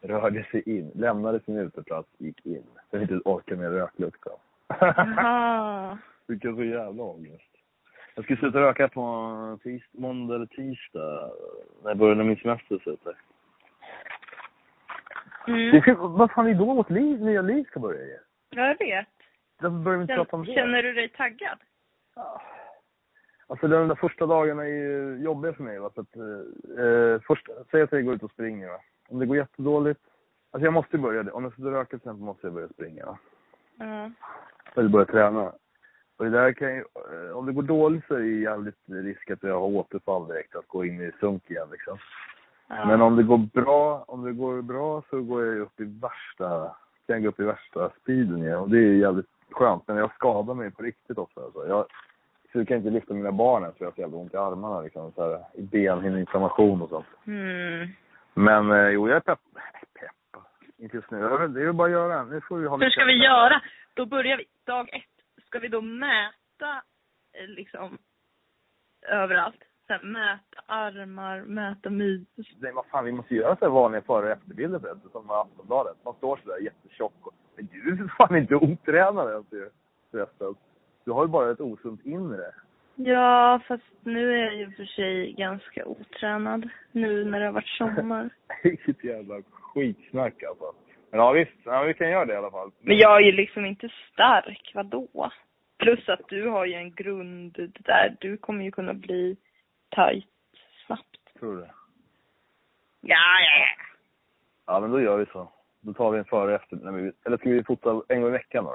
rörde 0.00 0.44
sig 0.44 0.78
in, 0.78 0.90
lämnade 0.94 1.40
sin 1.40 1.58
uteplats, 1.58 2.08
gick 2.18 2.46
in. 2.46 2.64
För 2.90 3.02
inte 3.02 3.20
orka 3.24 3.56
med 3.56 3.72
röklukten. 3.72 4.32
Vilken 6.26 6.56
så 6.56 6.64
jävla 6.64 7.02
ångest. 7.02 7.50
Jag 8.14 8.24
skulle 8.24 8.38
sluta 8.38 8.60
röka 8.60 8.88
på 8.88 9.58
tis, 9.62 9.82
måndag 9.92 10.34
eller 10.34 10.46
tisdag 10.46 11.30
när 11.82 11.90
jag 11.90 11.98
började 11.98 12.24
min 12.24 12.36
semester. 12.36 12.80
Så 12.84 12.96
säga. 12.96 13.16
Mm. 15.46 15.70
Det 15.70 15.82
ska, 15.82 15.94
vad 15.94 16.30
fan 16.30 16.46
är 16.46 16.54
då 16.54 16.74
vårt 16.74 16.90
liv, 16.90 17.20
nya 17.20 17.42
liv 17.42 17.64
ska 17.64 17.80
börja? 17.80 18.18
Ja, 18.50 18.66
jag 18.66 18.78
vet. 18.78 19.06
Varför 19.60 19.76
börjar 19.78 19.98
vi 19.98 20.02
inte 20.02 20.14
prata 20.14 20.36
om 20.36 20.44
det? 20.44 20.54
Känner 20.54 20.82
du 20.82 20.92
dig 20.92 21.08
taggad? 21.08 21.58
Ja. 22.16 22.42
Alltså 23.46 23.68
de 23.68 23.88
där 23.88 23.94
första 23.94 24.26
dagarna 24.26 24.62
är 24.62 24.68
ju 24.68 25.18
jobbiga 25.22 25.52
för 25.52 25.62
mig. 25.62 25.78
Va? 25.78 25.90
För 25.94 26.02
att, 26.02 26.16
eh, 26.16 27.22
först, 27.26 27.48
säg 27.70 27.82
att 27.82 27.92
jag 27.92 28.04
går 28.04 28.14
ut 28.14 28.22
och 28.22 28.30
springer. 28.30 28.68
Va? 28.68 28.80
Om 29.08 29.18
det 29.18 29.26
går 29.26 29.36
jättedåligt 29.36 30.00
Alltså 30.50 30.66
jag 30.66 30.74
måste 30.74 30.98
börja 30.98 31.22
det. 31.22 31.30
Om 31.30 31.44
jag 31.44 31.52
ska 31.52 31.62
röka 31.62 31.88
till 31.88 31.96
exempel 31.96 32.24
måste 32.24 32.46
jag 32.46 32.54
börja 32.54 32.68
springa. 32.68 33.18
Ja. 33.78 34.10
Eller 34.74 34.88
börja 34.88 35.06
träna. 35.06 35.52
Och 36.16 36.24
det 36.24 36.30
där 36.30 36.52
kan 36.52 36.74
ju, 36.74 36.78
eh, 36.78 37.36
om 37.36 37.46
det 37.46 37.52
går 37.52 37.62
dåligt 37.62 38.04
så 38.08 38.14
är 38.14 38.18
det 38.18 38.26
jävligt 38.26 38.78
risk 38.86 39.30
att 39.30 39.42
jag 39.42 39.60
har 39.60 39.66
återfall 39.66 40.28
direkt, 40.28 40.56
att 40.56 40.68
gå 40.68 40.84
in 40.84 41.00
i 41.00 41.12
sunk 41.20 41.50
igen 41.50 41.68
liksom. 41.72 41.98
Ja. 42.68 42.86
Men 42.86 43.02
om 43.02 43.16
det 43.16 43.22
går 43.22 43.38
bra, 43.38 44.04
om 44.06 44.24
det 44.24 44.32
går 44.32 44.62
bra 44.62 45.02
så 45.10 45.22
går 45.22 45.46
jag 45.46 45.58
upp 45.58 45.80
i 45.80 45.84
värsta, 45.84 46.76
kan 47.06 47.14
jag 47.16 47.22
gå 47.22 47.28
upp 47.28 47.40
i 47.40 47.44
värsta 47.44 47.90
speeden 48.02 48.42
igen. 48.42 48.58
Och 48.58 48.70
det 48.70 48.78
är 48.78 48.92
jävligt 48.92 49.26
skönt. 49.50 49.88
Men 49.88 49.96
jag 49.96 50.14
skadar 50.14 50.54
mig 50.54 50.70
på 50.70 50.82
riktigt 50.82 51.18
ofta 51.18 51.40
alltså. 51.40 51.68
Jag, 51.68 51.86
så 52.52 52.58
jag 52.58 52.68
kan 52.68 52.76
inte 52.76 52.90
lyfta 52.90 53.14
mina 53.14 53.32
barn 53.32 53.62
ens 53.62 53.76
för 53.76 53.84
jag 53.84 53.90
har 53.90 53.94
så 53.94 54.00
jävla 54.00 54.16
ont 54.16 54.34
i 54.34 54.36
armarna 54.36 54.80
liksom. 54.80 55.12
Så 55.12 55.22
här, 55.22 55.44
I 55.54 55.62
benhinneinflammation 55.62 56.82
och 56.82 56.88
sånt. 56.88 57.06
Mm. 57.26 57.88
Men 58.34 58.70
eh, 58.70 58.88
jo, 58.88 59.08
jag 59.08 59.16
är 59.16 59.20
pepp. 59.20 59.40
Pepp. 60.00 60.42
Inte 60.78 60.96
just 60.96 61.10
nu. 61.10 61.18
Det 61.18 61.60
är 61.60 61.64
ju 61.64 61.72
bara 61.72 61.86
att 61.86 61.92
göra. 61.92 62.24
Nu 62.24 62.40
får 62.40 62.56
vi 62.58 62.68
ha 62.68 62.76
Hur 62.76 62.90
ska 62.90 63.04
vi 63.04 63.24
göra? 63.24 63.62
Då 63.94 64.06
börjar 64.06 64.36
vi 64.36 64.44
dag 64.64 64.88
ett. 64.94 65.44
Ska 65.46 65.58
vi 65.58 65.68
då 65.68 65.80
mäta 65.80 66.82
eh, 67.32 67.48
liksom 67.48 67.98
överallt? 69.02 69.62
Sen 69.86 70.12
mäta 70.12 70.60
armar, 70.66 71.40
mäta 71.40 71.90
midjor. 71.90 72.46
Nej, 72.58 72.72
vad 72.72 72.86
fan, 72.86 73.04
vi 73.04 73.12
måste 73.12 73.34
göra 73.34 73.56
så 73.56 73.64
här 73.64 73.72
vanliga 73.72 74.02
före 74.02 74.26
och 74.26 74.32
efterbilder 74.32 74.78
förresten, 74.78 75.10
som 75.10 75.26
med 75.26 75.36
Aftonbladet. 75.36 75.96
Man 76.04 76.14
står 76.14 76.36
sådär 76.36 76.58
jättetjock. 76.58 77.14
Och, 77.20 77.34
men 77.56 77.68
du 77.72 77.92
är 77.92 77.96
för 77.96 78.08
fan 78.08 78.36
inte 78.36 78.54
otränad 78.54 79.30
ens 79.30 79.52
ju, 79.52 79.70
förresten. 80.10 80.54
Du 81.04 81.10
har 81.10 81.24
ju 81.24 81.28
bara 81.28 81.50
ett 81.50 81.60
osunt 81.60 82.06
inre. 82.06 82.54
Ja, 83.00 83.60
fast 83.68 83.84
nu 84.02 84.32
är 84.38 84.44
jag 84.44 84.54
ju 84.54 84.70
för 84.70 84.84
sig 84.84 85.32
ganska 85.32 85.84
otränad. 85.86 86.68
Nu 86.92 87.24
när 87.24 87.40
det 87.40 87.46
har 87.46 87.52
varit 87.52 87.66
sommar. 87.68 88.30
Vilket 88.62 89.04
jävla 89.04 89.42
skitsnack 89.50 90.42
alltså. 90.42 90.72
Men 91.10 91.20
ja 91.20 91.32
visst, 91.32 91.52
ja, 91.64 91.82
vi 91.82 91.94
kan 91.94 92.10
göra 92.10 92.24
det 92.24 92.32
i 92.32 92.36
alla 92.36 92.50
fall. 92.50 92.70
Men 92.80 92.96
jag 92.96 93.16
är 93.16 93.20
ju 93.26 93.32
liksom 93.32 93.66
inte 93.66 93.88
stark, 94.12 94.72
vadå? 94.74 95.30
Plus 95.78 96.08
att 96.08 96.28
du 96.28 96.46
har 96.48 96.64
ju 96.66 96.74
en 96.74 96.94
grund 96.94 97.72
där. 97.78 98.16
Du 98.20 98.36
kommer 98.36 98.64
ju 98.64 98.70
kunna 98.70 98.94
bli 98.94 99.36
tight 99.90 100.26
snabbt. 100.86 101.34
Tror 101.38 101.56
du? 101.56 101.62
Ja, 103.00 103.16
ja, 103.40 103.58
ja. 103.58 103.84
Ja, 104.66 104.80
men 104.80 104.90
då 104.90 105.00
gör 105.00 105.16
vi 105.18 105.26
så. 105.26 105.52
Då 105.80 105.92
tar 105.92 106.10
vi 106.10 106.18
en 106.18 106.24
före 106.24 106.54
och 106.54 106.62
efter. 106.62 106.76
Nej, 106.76 106.92
men 106.92 107.04
vi- 107.04 107.12
Eller 107.26 107.36
ska 107.36 107.50
vi 107.50 107.64
fota 107.64 108.02
en 108.08 108.20
gång 108.20 108.28
i 108.30 108.32
veckan 108.32 108.64
då? 108.64 108.74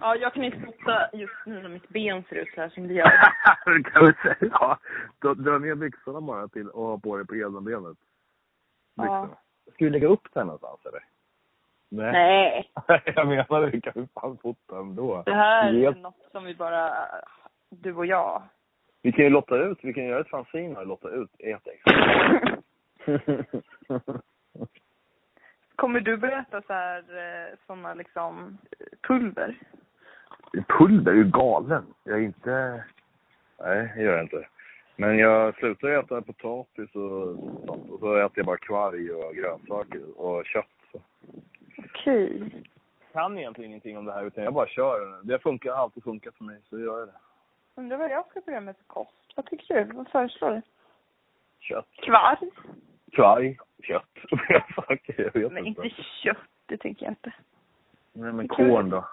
Ja, 0.00 0.16
jag 0.16 0.34
kan 0.34 0.44
inte 0.44 0.58
fota 0.60 1.08
just 1.12 1.46
nu 1.46 1.62
när 1.62 1.68
mitt 1.68 1.88
ben 1.88 2.24
ser 2.28 2.36
ut 2.36 2.48
så 2.54 2.60
här 2.60 2.68
som 2.68 2.88
det 2.88 2.94
gör. 2.94 3.10
det 3.66 3.82
kan 3.90 4.06
vi 4.06 4.12
säga. 4.12 4.36
Ja, 4.52 4.78
då 5.18 5.34
dra 5.34 5.58
ner 5.58 5.74
byxorna 5.74 6.20
bara 6.20 6.48
till 6.48 6.68
och 6.68 6.86
ha 6.86 6.98
på 6.98 7.16
dig 7.16 7.26
på 7.26 7.36
ena 7.36 7.60
benet. 7.60 7.96
Byxorna. 8.96 9.36
Ska 9.74 9.84
vi 9.84 9.90
lägga 9.90 10.08
upp 10.08 10.28
den 10.32 10.46
någonstans 10.46 10.80
eller? 10.86 11.04
Nej. 11.88 12.12
Nej, 12.88 13.02
jag 13.16 13.26
menar 13.28 13.70
det, 13.70 13.80
kan 13.80 13.92
vi 13.96 14.06
fan 14.20 14.38
fota 14.42 14.78
ändå. 14.78 15.22
det 15.26 15.34
här 15.34 15.68
är 15.68 15.72
Helt- 15.80 15.98
något 15.98 16.28
som 16.32 16.44
vi 16.44 16.54
bara, 16.54 16.94
du 17.70 17.94
och 17.94 18.06
jag. 18.06 18.42
Vi 19.02 19.12
kan 19.12 19.24
ju 19.24 19.30
lotta 19.30 19.56
ut, 19.56 19.78
vi 19.82 19.94
kan 19.94 20.04
göra 20.04 20.20
ett 20.20 20.28
fanzine 20.30 20.76
och 20.76 20.86
lotta 20.86 21.08
ut 21.08 21.30
ett 21.38 21.66
ex. 21.66 21.82
Kommer 25.76 26.00
du 26.00 26.16
berätta 26.16 26.62
så 26.62 26.72
här, 26.72 26.98
eh, 26.98 27.56
såna 27.66 27.94
liksom 27.94 28.58
pulver? 29.08 29.58
Pulver, 30.68 31.12
är 31.12 31.16
ju 31.16 31.24
galen. 31.24 31.84
Jag 32.04 32.18
är 32.18 32.22
inte... 32.22 32.84
Nej, 33.58 33.92
det 33.96 34.02
gör 34.02 34.12
jag 34.12 34.22
inte. 34.22 34.48
Men 34.96 35.18
jag 35.18 35.54
slutar 35.54 35.88
äta 35.88 36.22
potatis 36.22 36.94
och 36.94 37.36
sånt. 37.66 37.90
Och 37.90 38.00
så 38.00 38.16
äter 38.16 38.38
jag 38.38 38.46
bara 38.46 38.56
kvarg 38.56 39.12
och 39.12 39.34
grönsaker 39.34 40.20
och 40.20 40.46
kött. 40.46 41.02
Okej. 41.78 42.42
Jag 43.00 43.22
kan 43.22 43.38
egentligen 43.38 43.70
ingenting 43.70 43.98
om 43.98 44.04
det 44.04 44.12
här 44.12 44.24
utan 44.24 44.44
jag 44.44 44.54
bara 44.54 44.66
kör. 44.66 45.20
Det 45.22 45.38
funkar, 45.38 45.72
har 45.72 45.82
alltid 45.82 46.04
funkat 46.04 46.34
för 46.34 46.44
mig, 46.44 46.60
så 46.70 46.78
gör 46.78 46.98
jag 46.98 47.08
det. 47.08 47.14
Undrar 47.74 47.96
vad 47.96 48.10
jag 48.10 48.26
ska 48.30 48.40
börja 48.40 48.60
med 48.60 48.76
för 48.76 48.84
kost. 48.84 49.32
Vad 49.36 49.46
tycker 49.46 49.74
du? 49.74 49.92
Vad 49.92 50.08
föreslår 50.08 50.50
du? 50.50 50.62
Kött. 51.60 51.88
Kvarg? 52.02 52.50
Kvarg, 53.12 53.58
kött. 53.82 54.02
Jag 55.16 55.32
vet 55.32 55.52
Men 55.52 55.66
inte. 55.66 55.82
inte 55.82 56.02
kött, 56.02 56.36
det 56.66 56.76
tänker 56.76 57.06
jag 57.06 57.10
inte. 57.12 57.32
Nej, 58.12 58.32
men 58.32 58.48
korn 58.48 58.90
då? 58.90 59.04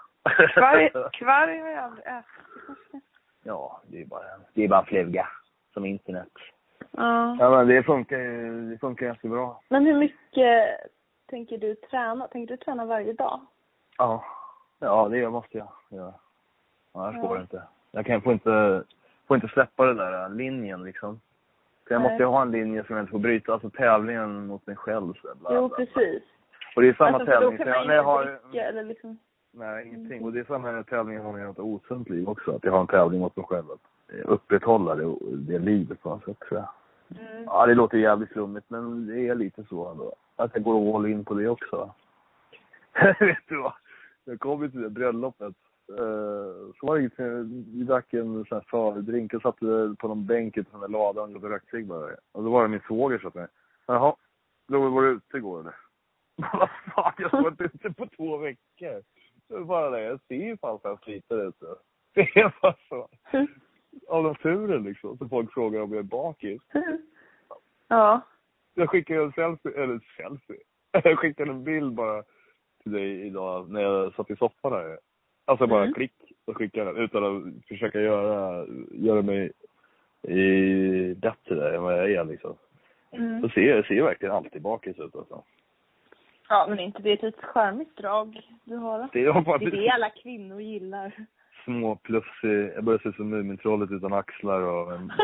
Kvarg, 0.54 0.90
kvarg 1.12 1.58
har 1.60 1.68
jag 1.68 1.84
aldrig 1.84 2.06
ätit. 2.06 3.02
ja, 3.42 3.80
det 3.86 4.00
är 4.02 4.06
bara, 4.06 4.24
det 4.54 4.64
är 4.64 4.68
bara 4.68 4.84
fluga. 4.84 5.28
Som 5.74 5.84
internet. 5.84 6.28
Ja. 6.90 7.36
Ja, 7.40 7.50
men 7.50 7.66
det 7.68 7.82
funkar 7.82 8.18
ju, 8.18 8.70
det 8.70 8.78
funkar 8.78 9.06
ganska 9.06 9.28
bra. 9.28 9.60
Men 9.68 9.86
hur 9.86 9.98
mycket 9.98 10.68
tänker 11.26 11.58
du 11.58 11.74
träna? 11.74 12.28
Tänker 12.28 12.56
du 12.56 12.64
träna 12.64 12.84
varje 12.84 13.12
dag? 13.12 13.40
Ja. 13.98 14.24
Ja, 14.78 15.08
det 15.08 15.30
måste 15.30 15.58
jag 15.58 15.68
göra. 15.88 16.14
Annars 16.92 17.14
Ja. 17.16 17.20
går 17.20 17.34
det 17.36 17.40
inte. 17.42 17.62
Jag 17.90 18.06
kan, 18.06 18.22
får, 18.22 18.32
inte, 18.32 18.84
får 19.28 19.34
inte 19.34 19.48
släppa 19.48 19.86
den 19.86 19.96
där 19.96 20.28
linjen 20.28 20.84
liksom. 20.84 21.20
För 21.86 21.94
jag 21.94 22.02
måste 22.02 22.16
ju 22.16 22.24
ha 22.24 22.42
en 22.42 22.50
linje 22.50 22.84
som 22.84 22.96
jag 22.96 23.02
inte 23.02 23.10
får 23.10 23.18
bryta. 23.18 23.52
Alltså 23.52 23.70
tävlingen 23.70 24.46
mot 24.46 24.66
mig 24.66 24.76
själv. 24.76 25.14
Så 25.22 25.34
bla, 25.40 25.54
Jo, 25.54 25.68
precis. 25.68 26.22
Och 26.76 26.82
det 26.82 26.88
är 26.88 26.94
samma 26.94 27.18
alltså, 27.18 27.26
för 27.26 27.40
då 27.40 27.50
tävling. 27.50 27.58
kan 27.58 27.66
man 27.66 27.74
jag, 27.74 27.82
inte 27.82 27.94
jag 27.94 28.02
har, 28.02 28.24
dricka 28.24 28.64
eller 28.64 28.84
liksom... 28.84 29.18
nej, 29.52 29.86
ingenting. 29.86 30.24
Och 30.24 30.32
det 30.32 30.40
är 30.40 30.44
samma 30.44 30.82
tävling 30.82 31.16
jag 31.16 31.22
har 31.22 31.32
med 31.32 31.50
ett 31.50 31.58
osunt 31.58 32.08
liv 32.08 32.28
också. 32.28 32.56
Att 32.56 32.64
jag 32.64 32.72
har 32.72 32.80
en 32.80 32.86
tävling 32.86 33.20
mot 33.20 33.36
mig 33.36 33.46
själv. 33.46 33.70
Att 33.70 33.80
upprätthålla 34.24 34.94
det, 34.94 35.14
det 35.36 35.58
livet 35.58 36.02
på 36.02 36.08
något 36.08 36.24
sätt 36.24 36.38
tror 36.48 36.60
jag. 36.60 36.68
Mm. 37.20 37.44
Ja, 37.44 37.66
det 37.66 37.74
låter 37.74 37.98
jävligt 37.98 38.32
flummigt, 38.32 38.70
men 38.70 39.06
det 39.06 39.28
är 39.28 39.34
lite 39.34 39.64
så 39.64 39.90
ändå. 39.90 40.14
Att 40.36 40.50
jag 40.54 40.62
går 40.62 40.96
all 40.96 41.06
in 41.06 41.24
på 41.24 41.34
det 41.34 41.48
också. 41.48 41.94
Vet 43.20 43.38
du 43.48 43.56
vad? 43.56 43.72
Jag 44.24 44.40
kom 44.40 44.62
ju 44.62 44.70
till 44.70 44.82
det 44.82 44.90
bröllopet. 44.90 45.54
Uh, 45.90 46.72
så 46.80 46.86
var 46.86 46.94
det 46.94 47.00
inget, 47.00 47.18
vi 47.74 47.84
drack 47.84 48.12
en 48.12 48.44
sån 48.44 48.58
här 48.58 48.66
fördrink 48.70 49.34
och 49.34 49.42
satt 49.42 49.58
på 49.98 50.08
någon 50.08 50.26
bänk 50.26 50.56
utanför 50.56 50.78
den 50.78 50.92
där 50.92 50.98
ladan 50.98 51.36
och 51.36 51.60
cigg 51.70 51.86
bara. 51.86 52.16
Och 52.32 52.44
då 52.44 52.50
var 52.50 52.62
det 52.62 52.68
min 52.68 52.80
svåger 52.80 53.18
som 53.18 53.30
sa 53.30 53.30
till 53.30 53.40
mig. 53.40 53.50
Jaha, 53.86 54.16
då 54.68 54.88
var 54.90 55.02
du 55.02 55.08
ute 55.08 55.36
igår 55.36 55.60
eller? 55.60 55.74
Vad 56.52 56.68
fan, 56.94 57.12
jag 57.18 57.28
har 57.28 57.42
varit 57.42 57.60
ute 57.60 57.90
på 57.90 58.06
två 58.06 58.36
veckor. 58.36 59.02
Det 59.48 59.54
är 59.54 59.64
bara 59.64 59.90
det, 59.90 60.02
jag 60.02 60.20
ser 60.28 60.34
ju 60.34 60.56
fan 60.56 60.78
så 60.82 60.88
här 60.88 60.98
sliten 61.04 61.40
ut. 61.40 61.56
så. 61.58 61.76
Det 62.14 62.20
är 62.20 62.54
bara 62.62 62.76
så. 62.88 63.08
Av 64.08 64.24
naturen 64.24 64.82
liksom. 64.82 65.18
Så 65.18 65.28
folk 65.28 65.52
frågar 65.52 65.80
om 65.80 65.92
jag 65.92 65.98
är 65.98 66.02
bakis. 66.02 66.62
Ja. 67.88 68.20
Jag 68.74 68.90
skickade 68.90 69.22
en 69.22 69.32
selfie, 69.32 69.82
eller 69.82 70.00
selfie. 70.16 70.62
Jag 71.04 71.18
skickade 71.18 71.50
en 71.50 71.64
bild 71.64 71.94
bara 71.94 72.22
till 72.82 72.92
dig 72.92 73.26
idag 73.26 73.70
när 73.70 73.80
jag 73.80 74.14
satt 74.14 74.30
i 74.30 74.36
soffan 74.36 74.72
där. 74.72 74.98
Alltså 75.44 75.66
bara 75.66 75.82
Mm. 75.82 75.94
klick 75.94 76.12
och 76.44 76.56
skickade 76.56 76.92
den 76.92 77.02
utan 77.02 77.24
att 77.24 77.42
försöka 77.68 78.00
göra, 78.00 78.66
göra 78.90 79.22
mig 79.22 79.52
i 80.22 81.14
bättre 81.14 81.54
där 81.54 81.72
än 81.72 81.82
vad 81.82 81.98
jag 81.98 82.10
är 82.12 82.24
liksom. 82.24 82.56
Mm. 83.12 83.42
Så 83.42 83.48
ser 83.48 83.60
jag 83.76 83.86
ser 83.86 84.02
verkligen 84.02 84.34
alltid 84.34 84.62
bakis 84.62 84.98
ut 84.98 85.16
alltså. 85.16 85.42
Ja, 86.48 86.66
men 86.68 86.78
inte 86.78 87.02
det 87.02 87.10
är 87.10 87.14
ett 87.14 87.22
litet 87.22 87.44
charmigt 87.44 87.96
drag 87.96 88.40
du 88.64 88.76
har? 88.76 89.08
Det 89.12 89.24
är 89.24 89.40
bara 89.40 89.58
Det 89.58 89.64
är 89.64 89.70
det 89.70 89.90
alla 89.90 90.10
kvinnor 90.10 90.60
gillar. 90.60 91.12
små 91.64 91.96
plus 91.96 92.24
i, 92.44 92.72
jag 92.74 92.84
börjar 92.84 92.98
se 92.98 93.08
ut 93.08 93.16
som 93.16 93.28
Mumintrollet 93.30 93.90
utan 93.90 94.12
axlar 94.12 94.60
och 94.60 94.92
en... 94.94 95.12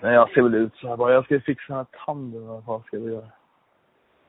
Nej, 0.00 0.14
jag 0.14 0.30
ser 0.30 0.42
väl 0.42 0.54
ut 0.54 0.74
så 0.76 0.88
här 0.88 0.96
bara. 0.96 1.12
Jag 1.12 1.24
ska 1.24 1.40
fixa 1.40 1.64
den 1.68 1.76
här 1.76 1.86
tanden. 2.06 2.46
Vad 2.46 2.64
fan 2.64 2.82
ska 2.82 2.96
jag 2.96 3.08
göra? 3.08 3.28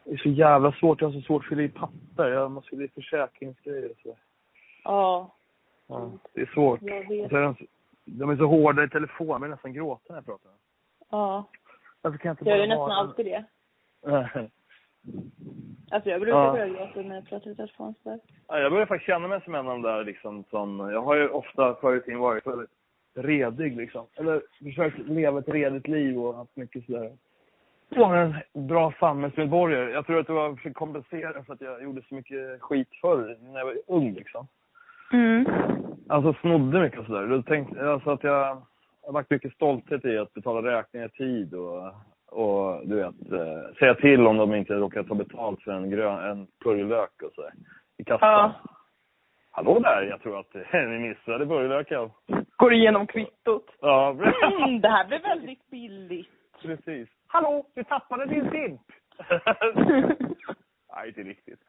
Det 0.10 0.14
är 0.16 0.18
så 0.18 0.30
jävla 0.30 0.72
svårt. 0.72 1.02
Jag 1.02 1.08
har 1.08 1.14
så 1.14 1.22
svårt 1.22 1.44
att 1.44 1.50
fylla 1.50 1.62
i 1.62 1.70
papper. 1.70 2.30
Jag 2.32 2.52
måste 2.52 2.70
fylla 2.70 2.84
i 2.84 2.88
försäkringsgrejer 2.88 3.90
och 3.92 3.98
så. 4.04 4.18
Ja, 4.84 5.36
Ja, 5.88 6.12
det 6.34 6.42
är 6.42 6.46
svårt. 6.46 6.80
jag 6.82 7.08
vet. 7.10 7.32
är 7.32 7.42
de, 7.42 7.56
är 8.30 8.36
så 8.38 8.46
hårda 8.46 8.84
i 8.84 8.90
telefon. 8.90 9.42
Jag 9.42 9.50
nästan 9.50 9.74
gråta 9.74 10.04
när 10.10 10.16
jag 10.16 10.26
pratar. 10.26 10.52
Ja. 11.12 11.50
Varför 12.02 12.18
kan 12.18 12.30
jag 12.30 12.34
inte 12.34 12.50
Jag 12.50 12.58
gör 12.58 12.68
bara 12.68 12.76
nästan 12.76 12.92
ha 12.92 12.98
alltid 12.98 13.26
det. 13.26 13.44
Alltså 15.92 16.10
jag 16.10 16.22
brukar 16.22 16.38
Ja. 16.46 16.52
börja 16.52 16.68
gråta 16.68 17.02
när 17.02 17.16
jag 17.16 17.26
pratar 17.28 17.52
i 17.52 17.56
telefon. 17.56 17.94
Ja, 18.48 18.60
jag 18.60 18.72
börjar 18.72 18.86
faktiskt 18.86 19.08
känna 19.08 19.28
mig 19.28 19.42
som 19.44 19.56
en 19.56 19.68
av 19.68 19.72
de 19.74 19.82
där 19.82 20.04
liksom 20.04 20.44
som, 20.50 20.80
jag 20.80 21.02
har 21.02 21.16
ju 21.16 21.30
ofta 21.30 21.74
tiden 22.00 22.20
varit 22.20 22.48
väldigt 22.48 22.70
redig 23.16 23.78
liksom. 23.78 24.06
Eller 24.16 24.42
försökt 24.64 24.98
leva 25.00 25.40
ett 25.40 25.50
redigt 25.50 25.88
liv 25.88 26.20
och 26.20 26.36
haft 26.36 26.56
mycket 26.56 26.86
sådär. 26.86 27.12
Vara 27.90 28.20
en 28.22 28.68
bra 28.68 28.94
samhällsmedborgare. 29.00 29.92
Jag 29.92 30.06
tror 30.06 30.20
att 30.20 30.28
det 30.28 30.34
var 30.34 30.56
för 30.56 30.70
att 30.70 30.76
kompensera 30.76 31.44
för 31.44 31.54
att 31.54 31.62
jag 31.62 31.84
gjorde 31.84 32.02
så 32.10 32.16
mycket 32.16 32.62
skit 32.62 32.88
förr 33.02 33.38
när 33.42 33.60
jag 33.60 33.66
var 33.66 33.76
ung 33.88 34.14
liksom. 34.14 34.48
Mm. 35.14 35.46
Alltså 36.10 36.34
snodde 36.42 36.82
mycket 36.82 37.00
och 37.00 37.06
sådär. 37.06 37.28
Då 37.28 37.42
tänkte 37.42 37.92
alltså 37.92 38.10
att 38.12 38.24
jag, 38.24 38.34
jag 38.34 38.64
har 39.06 39.14
varit 39.14 39.30
mycket 39.30 39.54
stolthet 39.54 40.06
i 40.06 40.18
att 40.18 40.34
betala 40.34 40.72
räkningar 40.72 41.06
i 41.06 41.10
tid 41.10 41.54
och, 41.54 41.88
och 42.28 42.88
du 42.88 42.96
vet, 42.96 43.32
eh, 43.32 43.74
säga 43.80 43.96
till 43.96 44.28
om 44.28 44.38
de 44.38 44.56
inte 44.56 44.74
råkar 44.74 45.04
ta 45.04 45.16
betalt 45.16 45.62
för 45.62 45.72
en, 45.72 45.90
grön, 45.90 46.30
en 46.32 46.48
purjolök 46.64 47.22
och 47.24 47.32
sådär. 47.36 47.52
I 47.98 48.04
kassan. 48.04 48.30
Ja. 48.30 48.54
Hallå 49.52 49.80
där, 49.80 50.02
jag 50.02 50.22
tror 50.22 50.40
att 50.40 50.54
ni 50.74 51.00
missade 51.00 51.46
purjolöken. 51.46 52.10
Går 52.58 52.74
igenom 52.74 53.08
kvittot. 53.08 53.66
Ja, 53.82 54.10
Mm, 54.10 54.82
det 54.82 54.90
här 54.90 55.08
blev 55.08 55.22
väldigt 55.22 55.70
billigt. 55.70 56.28
precis. 56.62 57.10
Hallå, 57.32 57.66
du 57.74 57.84
tappade 57.84 58.26
din 58.26 58.52
simp! 58.52 58.82
Nej, 60.96 61.08
inte 61.08 61.22
riktigt. 61.22 61.60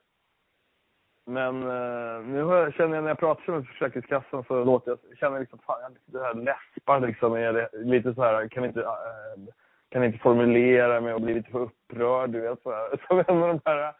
Men 1.26 1.62
eh, 1.62 2.26
nu 2.26 2.38
jag, 2.38 2.74
känner 2.74 2.94
jag 2.94 3.02
när 3.02 3.11
jag 3.11 3.18
pratar 3.18 3.52
med 3.52 3.66
Försäkringskassan 3.66 4.44
så 4.44 4.64
låter 4.64 4.90
jag, 4.90 5.18
känner 5.18 5.32
jag 5.36 5.40
liksom, 5.40 5.58
fan, 5.58 5.96
det 6.04 6.20
här 6.20 6.34
läspar 6.34 7.00
liksom. 7.00 7.34
Är 7.34 7.84
lite 7.84 8.14
så 8.14 8.22
här, 8.22 8.48
kan 8.48 8.64
inte, 8.64 8.80
eh, 8.80 9.54
kan 9.88 10.04
inte 10.04 10.18
formulera 10.18 11.00
mig 11.00 11.14
och 11.14 11.20
bli 11.20 11.34
lite 11.34 11.50
för 11.50 11.58
upprörd, 11.61 12.30
du 12.30 12.40
vet. 12.40 12.62
Så 12.62 12.70
här. 12.70 13.06
Som 13.08 13.18
en 13.18 13.42
av 13.42 13.48
de 13.48 13.61
här 13.64 13.94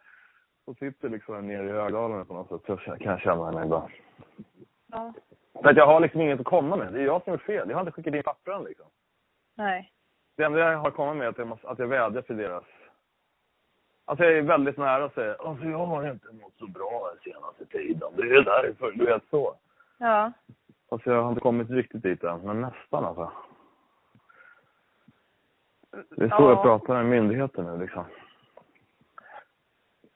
som 0.65 0.75
sitter 0.75 1.09
liksom 1.09 1.47
nere 1.47 1.69
i 1.69 1.71
Högdalen 1.71 2.25
på 2.25 2.33
något 2.33 2.49
sätt. 2.49 2.61
Så 2.65 2.77
kan 2.77 3.11
jag 3.11 3.19
känna 3.19 3.51
mig 3.51 3.63
ibland. 3.65 3.91
Ja. 4.91 5.13
För 5.53 5.69
att 5.69 5.77
jag 5.77 5.87
har 5.87 5.99
liksom 5.99 6.21
inget 6.21 6.39
att 6.39 6.45
komma 6.45 6.75
med. 6.75 6.93
Det 6.93 6.99
är 6.99 7.05
jag 7.05 7.23
som 7.23 7.31
har 7.31 7.37
fel. 7.37 7.69
Jag 7.69 7.75
har 7.75 7.81
inte 7.81 7.91
skickat 7.91 8.15
in 8.15 8.23
pappren 8.23 8.63
liksom. 8.63 8.85
Nej. 9.57 9.91
Det 10.35 10.43
enda 10.43 10.59
jag 10.59 10.77
har 10.77 10.91
komma 10.91 11.13
med 11.13 11.25
är 11.25 11.29
att 11.29 11.37
jag, 11.37 11.47
måste, 11.47 11.69
att 11.69 11.79
jag 11.79 11.87
vädjar 11.87 12.21
till 12.21 12.37
deras... 12.37 12.63
Alltså 14.05 14.25
jag 14.25 14.37
är 14.37 14.41
väldigt 14.41 14.77
nära 14.77 15.05
att 15.05 15.13
säga, 15.13 15.35
alltså 15.39 15.65
jag 15.65 15.85
har 15.85 16.11
inte 16.11 16.31
mått 16.31 16.57
så 16.57 16.67
bra 16.67 17.11
den 17.13 17.33
senaste 17.33 17.65
tiden. 17.65 18.11
Det 18.15 18.21
är 18.21 18.43
därför, 18.43 18.91
du 18.91 19.05
vet 19.05 19.23
så. 19.29 19.55
Ja. 19.97 20.31
Alltså 20.89 21.11
jag 21.11 21.21
har 21.21 21.29
inte 21.29 21.41
kommit 21.41 21.69
riktigt 21.69 22.03
dit 22.03 22.23
än, 22.23 22.39
men 22.41 22.61
nästan 22.61 23.05
alltså. 23.05 23.31
Det 25.91 26.23
är 26.25 26.29
så 26.29 26.35
Ja. 26.39 26.49
jag 26.49 26.61
pratar 26.61 26.93
med 26.93 27.05
myndigheter 27.05 27.63
nu 27.63 27.77
liksom. 27.77 28.05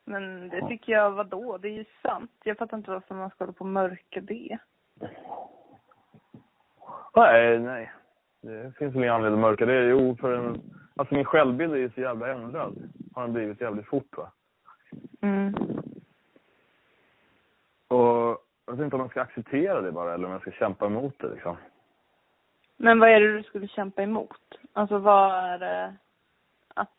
Men 0.05 0.49
det 0.49 0.68
tycker 0.68 0.93
jag, 0.93 1.11
var 1.11 1.24
då? 1.24 1.57
Det 1.57 1.68
är 1.68 1.72
ju 1.72 1.86
sant. 2.01 2.32
Jag 2.43 2.57
fattar 2.57 2.78
inte 2.78 2.91
varför 2.91 3.16
man 3.16 3.30
ska 3.30 3.43
hålla 3.43 3.53
på 3.53 3.63
och 3.63 3.70
mörka 3.70 4.22
det. 4.22 4.57
Nej, 7.16 7.59
nej. 7.59 7.91
Det 8.45 8.73
finns 8.77 8.95
väl 8.95 9.03
ingen 9.03 9.13
anledning 9.15 9.39
att 9.39 9.49
mörka 9.49 9.65
det. 9.65 9.83
Jo, 9.83 10.17
för 10.21 10.33
en... 10.33 10.61
Alltså 10.95 11.15
min 11.15 11.25
självbild 11.25 11.73
är 11.73 11.77
ju 11.77 11.89
så 11.89 12.01
jävla 12.01 12.31
ändrad. 12.31 12.75
Har 13.13 13.21
den 13.21 13.33
blivit 13.33 13.61
jävligt 13.61 13.87
fort 13.87 14.17
va. 14.17 14.31
Mm. 15.21 15.53
Och 17.87 18.37
jag 18.65 18.75
vet 18.75 18.79
inte 18.79 18.95
om 18.95 18.99
man 18.99 19.09
ska 19.09 19.21
acceptera 19.21 19.81
det 19.81 19.91
bara 19.91 20.13
eller 20.13 20.25
om 20.25 20.31
jag 20.31 20.41
ska 20.41 20.51
kämpa 20.51 20.85
emot 20.85 21.15
det 21.19 21.27
liksom. 21.29 21.57
Men 22.77 22.99
vad 22.99 23.09
är 23.09 23.19
det 23.19 23.37
du 23.37 23.43
skulle 23.43 23.67
kämpa 23.67 24.01
emot? 24.03 24.59
Alltså 24.73 24.97
vad 24.97 25.33
är 25.33 25.59
det? 25.59 25.95
Att, 26.73 26.89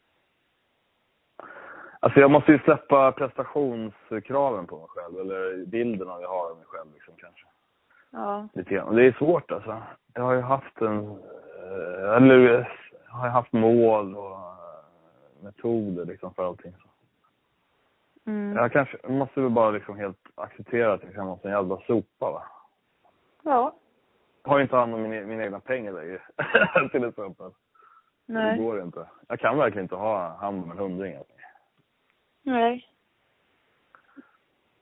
Alltså 2.00 2.20
jag 2.20 2.30
måste 2.30 2.52
ju 2.52 2.58
släppa 2.58 3.12
prestationskraven 3.12 4.66
på 4.66 4.76
mig 4.76 4.86
själv, 4.88 5.20
eller 5.20 5.66
bilden 5.66 6.08
av 6.10 6.22
jag 6.22 6.28
har 6.28 6.50
av 6.50 6.56
mig 6.56 6.66
själv 6.66 6.86
liksom 6.94 7.14
kanske. 7.16 7.46
ja. 8.10 8.48
Lite 8.54 8.74
grann. 8.74 8.96
Det 8.96 9.04
är 9.04 9.12
svårt 9.12 9.50
alltså. 9.50 9.82
Jag 10.16 10.22
har 10.22 10.34
ju 10.34 10.40
haft 10.40 10.80
en, 10.80 11.10
eh, 11.10 12.16
eller 12.16 12.38
jag 13.06 13.12
har 13.12 13.26
ju 13.26 13.30
haft 13.30 13.52
mål 13.52 14.16
och 14.16 14.32
eh, 14.32 15.42
metoder 15.42 16.04
liksom 16.04 16.34
för 16.34 16.46
allting. 16.46 16.72
Så. 16.72 16.88
Mm. 18.30 18.56
Jag 18.56 18.72
kanske 18.72 19.08
måste 19.08 19.40
väl 19.40 19.50
bara 19.50 19.70
liksom 19.70 19.96
helt 19.96 20.18
acceptera 20.34 20.92
att 20.92 21.02
jag 21.02 21.14
kan 21.14 21.26
vara 21.26 21.38
en 21.42 21.50
jävla 21.50 21.76
sopa 21.76 22.30
va. 22.30 22.42
Ja. 23.42 23.74
Jag 24.42 24.50
har 24.50 24.58
ju 24.58 24.62
inte 24.62 24.76
hand 24.76 24.94
om 24.94 25.02
mina, 25.02 25.26
mina 25.26 25.44
egna 25.44 25.60
pengar 25.60 25.92
längre, 25.92 26.22
till 26.90 27.04
exempel. 27.04 27.50
Det 28.26 28.32
Nej. 28.32 28.58
går 28.58 28.82
inte. 28.82 29.08
Jag 29.28 29.40
kan 29.40 29.58
verkligen 29.58 29.84
inte 29.84 29.96
ha 29.96 30.36
hand 30.36 30.62
om 30.62 30.70
en 30.70 30.78
hundring. 30.78 31.16
Alltså. 31.16 31.32
Nej. 32.42 32.88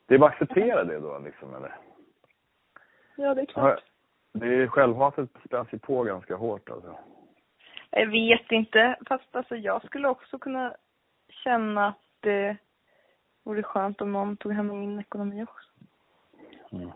Det 0.06 0.14
är 0.14 0.18
bara 0.18 0.30
att 0.30 0.42
acceptera 0.42 0.84
det 0.84 1.00
då 1.00 1.18
liksom, 1.18 1.54
eller? 1.54 1.76
Ja, 3.16 3.34
det 3.34 3.40
är 3.40 3.46
klart. 3.46 3.82
Det 4.34 4.46
är 4.46 4.66
självhatet 4.66 5.30
späs 5.46 5.68
ju 5.72 5.78
på 5.78 6.02
ganska 6.02 6.36
hårt 6.36 6.70
alltså. 6.70 6.98
Jag 7.90 8.06
vet 8.06 8.52
inte. 8.52 8.96
Fast 9.06 9.36
alltså 9.36 9.56
jag 9.56 9.84
skulle 9.84 10.08
också 10.08 10.38
kunna 10.38 10.74
känna 11.28 11.86
att 11.88 11.98
det 12.20 12.56
vore 13.44 13.62
skönt 13.62 14.00
om 14.00 14.12
någon 14.12 14.36
tog 14.36 14.52
hand 14.52 14.70
om 14.70 14.80
min 14.80 15.00
ekonomi 15.00 15.42
också. 15.44 15.68
Mm. 16.72 16.90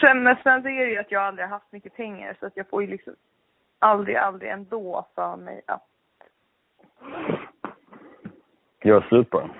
Sen, 0.00 0.22
men 0.22 0.36
sen 0.42 0.62
så 0.62 0.68
är 0.68 0.86
det 0.86 0.92
ju 0.92 0.98
att 0.98 1.10
jag 1.10 1.22
aldrig 1.22 1.46
har 1.46 1.50
haft 1.50 1.72
mycket 1.72 1.96
pengar 1.96 2.36
så 2.40 2.46
att 2.46 2.56
jag 2.56 2.68
får 2.68 2.82
ju 2.82 2.88
liksom 2.88 3.14
aldrig, 3.78 4.16
aldrig 4.16 4.50
ändå 4.50 5.06
för 5.14 5.36
mig 5.36 5.62
att 5.66 5.88
Gör 8.82 9.00
slut 9.00 9.30
på 9.30 9.40
den. 9.40 9.50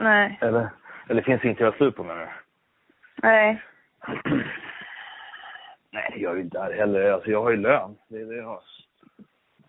nej, 0.00 0.38
Eller? 0.40 0.68
Eller 1.08 1.22
finns 1.22 1.42
det 1.42 1.48
inte 1.48 1.62
göra 1.62 1.76
slut 1.76 1.96
på 1.96 2.04
menar 2.04 2.20
du? 2.20 2.28
nej, 3.22 3.62
Nej, 5.92 6.10
det 6.14 6.20
gör 6.20 6.34
ju 6.34 6.40
inte 6.42 6.68
det 6.68 6.74
heller. 6.74 7.10
Alltså 7.10 7.30
jag 7.30 7.42
har 7.42 7.50
ju 7.50 7.56
lön. 7.56 7.96
Det 8.08 8.20
är 8.20 8.24
det 8.24 8.36
jag 8.36 8.44
har. 8.44 8.62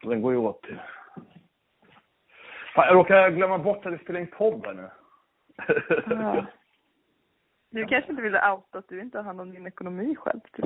Den 0.04 0.22
går 0.22 0.34
ju 0.34 0.38
åt 0.38 0.64
till... 0.64 0.80
Fan, 2.76 2.88
jag 2.88 2.96
råkar 2.96 3.30
glömma 3.30 3.58
bort 3.58 3.86
att 3.86 3.94
vi 3.94 3.98
spelar 3.98 4.20
in 4.20 4.28
podd 4.28 4.66
här 4.66 4.74
nu. 4.74 4.90
Ja. 6.06 6.46
Du 7.74 7.86
kanske 7.86 8.12
inte 8.12 8.24
vill 8.24 8.36
outa 8.36 8.78
att 8.78 8.88
du 8.90 9.02
inte 9.02 9.18
har 9.18 9.24
hand 9.24 9.42
om 9.42 9.52
din 9.52 9.68
ekonomi 9.68 10.16
själv? 10.16 10.40
Typ. 10.40 10.66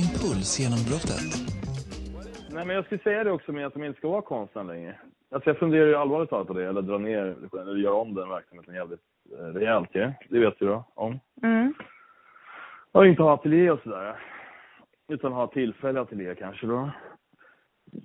Impulsgenombrottet. 0.00 1.52
Nej, 2.50 2.66
men 2.66 2.76
jag 2.76 2.84
skulle 2.84 3.02
säga 3.02 3.24
det 3.24 3.32
också 3.32 3.52
med 3.52 3.66
att 3.66 3.72
de 3.72 3.84
inte 3.84 3.98
ska 3.98 4.08
vara 4.08 4.22
konstnär 4.22 4.64
längre. 4.64 5.00
Alltså 5.30 5.50
jag 5.50 5.58
funderar 5.58 5.86
ju 5.86 5.94
allvarligt 5.94 6.30
talat 6.30 6.46
på 6.46 6.52
det, 6.52 6.68
eller 6.68 6.82
dra 6.82 6.98
ner, 6.98 7.36
eller 7.60 7.76
göra 7.76 7.94
om 7.94 8.14
den 8.14 8.28
verksamheten 8.28 8.74
jävligt 8.74 9.00
rejält 9.30 9.94
ju. 9.94 10.12
Det 10.28 10.38
vet 10.38 10.58
du 10.58 10.66
då 10.66 10.84
om. 10.94 11.20
Mm. 11.42 11.74
Och 12.92 13.06
inte 13.06 13.22
ha 13.22 13.34
ateljé 13.34 13.70
och 13.70 13.80
sådär. 13.82 14.16
Utan 15.08 15.32
ha 15.32 15.46
tillfällig 15.46 16.00
ateljé 16.00 16.34
kanske 16.34 16.66
då. 16.66 16.90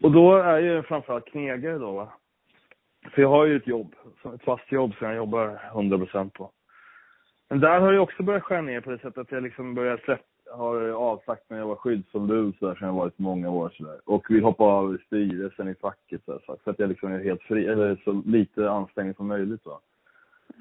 Och 0.02 0.12
då 0.12 0.36
är 0.36 0.60
ju 0.60 0.84
framförallt 0.84 1.26
knegare 1.26 1.78
då 1.78 1.92
va. 1.92 2.14
För 3.12 3.22
jag 3.22 3.30
har 3.30 3.46
ju 3.46 3.56
ett 3.58 3.68
jobb, 3.68 3.96
ett 4.36 4.44
fast 4.44 4.72
jobb 4.72 4.96
som 4.96 5.08
jag 5.08 5.16
jobbar 5.16 5.62
100% 5.74 6.30
på. 6.30 6.52
Men 7.50 7.60
där 7.60 7.80
har 7.80 7.94
jag 7.94 8.04
också 8.04 8.24
börjat 8.24 8.44
skära 8.44 8.62
ner 8.62 8.82
på 8.82 8.90
det 8.90 8.98
sättet 8.98 9.18
att 9.18 9.32
jag 9.32 9.44
liksom 9.44 9.76
börjar 9.76 9.98
släppa, 9.98 10.24
har 10.52 10.90
avsagt 10.90 11.50
mig 11.50 11.60
att 11.60 11.68
vara 11.68 11.78
skyddsombud 11.78 12.56
så 12.60 12.68
där, 12.68 12.76
som 12.76 12.88
jag 12.88 12.94
varit 12.94 13.20
många 13.20 13.50
år 13.50 13.74
så 13.78 13.84
där. 13.84 14.00
Och 14.06 14.26
vill 14.30 14.44
hoppa 14.44 14.64
av 14.64 14.98
styrelsen 15.06 15.68
i 15.68 15.76
facket 15.76 16.22
så, 16.26 16.32
där, 16.32 16.42
så 16.64 16.70
att 16.70 16.80
jag 16.80 16.90
liksom 16.90 17.12
är 17.12 17.24
helt 17.24 17.42
fri, 17.42 17.68
eller 17.68 18.02
så 18.04 18.22
lite 18.26 18.70
anställning 18.70 19.14
som 19.14 19.28
möjligt 19.28 19.66
va. 19.66 19.80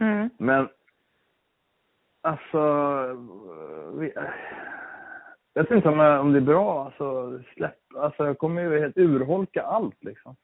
Mm. 0.00 0.30
Men 0.38 0.68
alltså, 2.22 2.60
vi, 3.98 4.12
jag 5.54 5.62
vet 5.62 5.70
inte 5.70 5.88
om, 5.88 6.00
om 6.00 6.32
det 6.32 6.38
är 6.38 6.40
bra. 6.40 6.84
Alltså, 6.84 7.40
släpp, 7.54 7.78
alltså 7.96 8.26
jag 8.26 8.38
kommer 8.38 8.62
ju 8.62 8.80
helt 8.80 8.96
urholka 8.96 9.62
allt 9.62 10.04
liksom. 10.04 10.36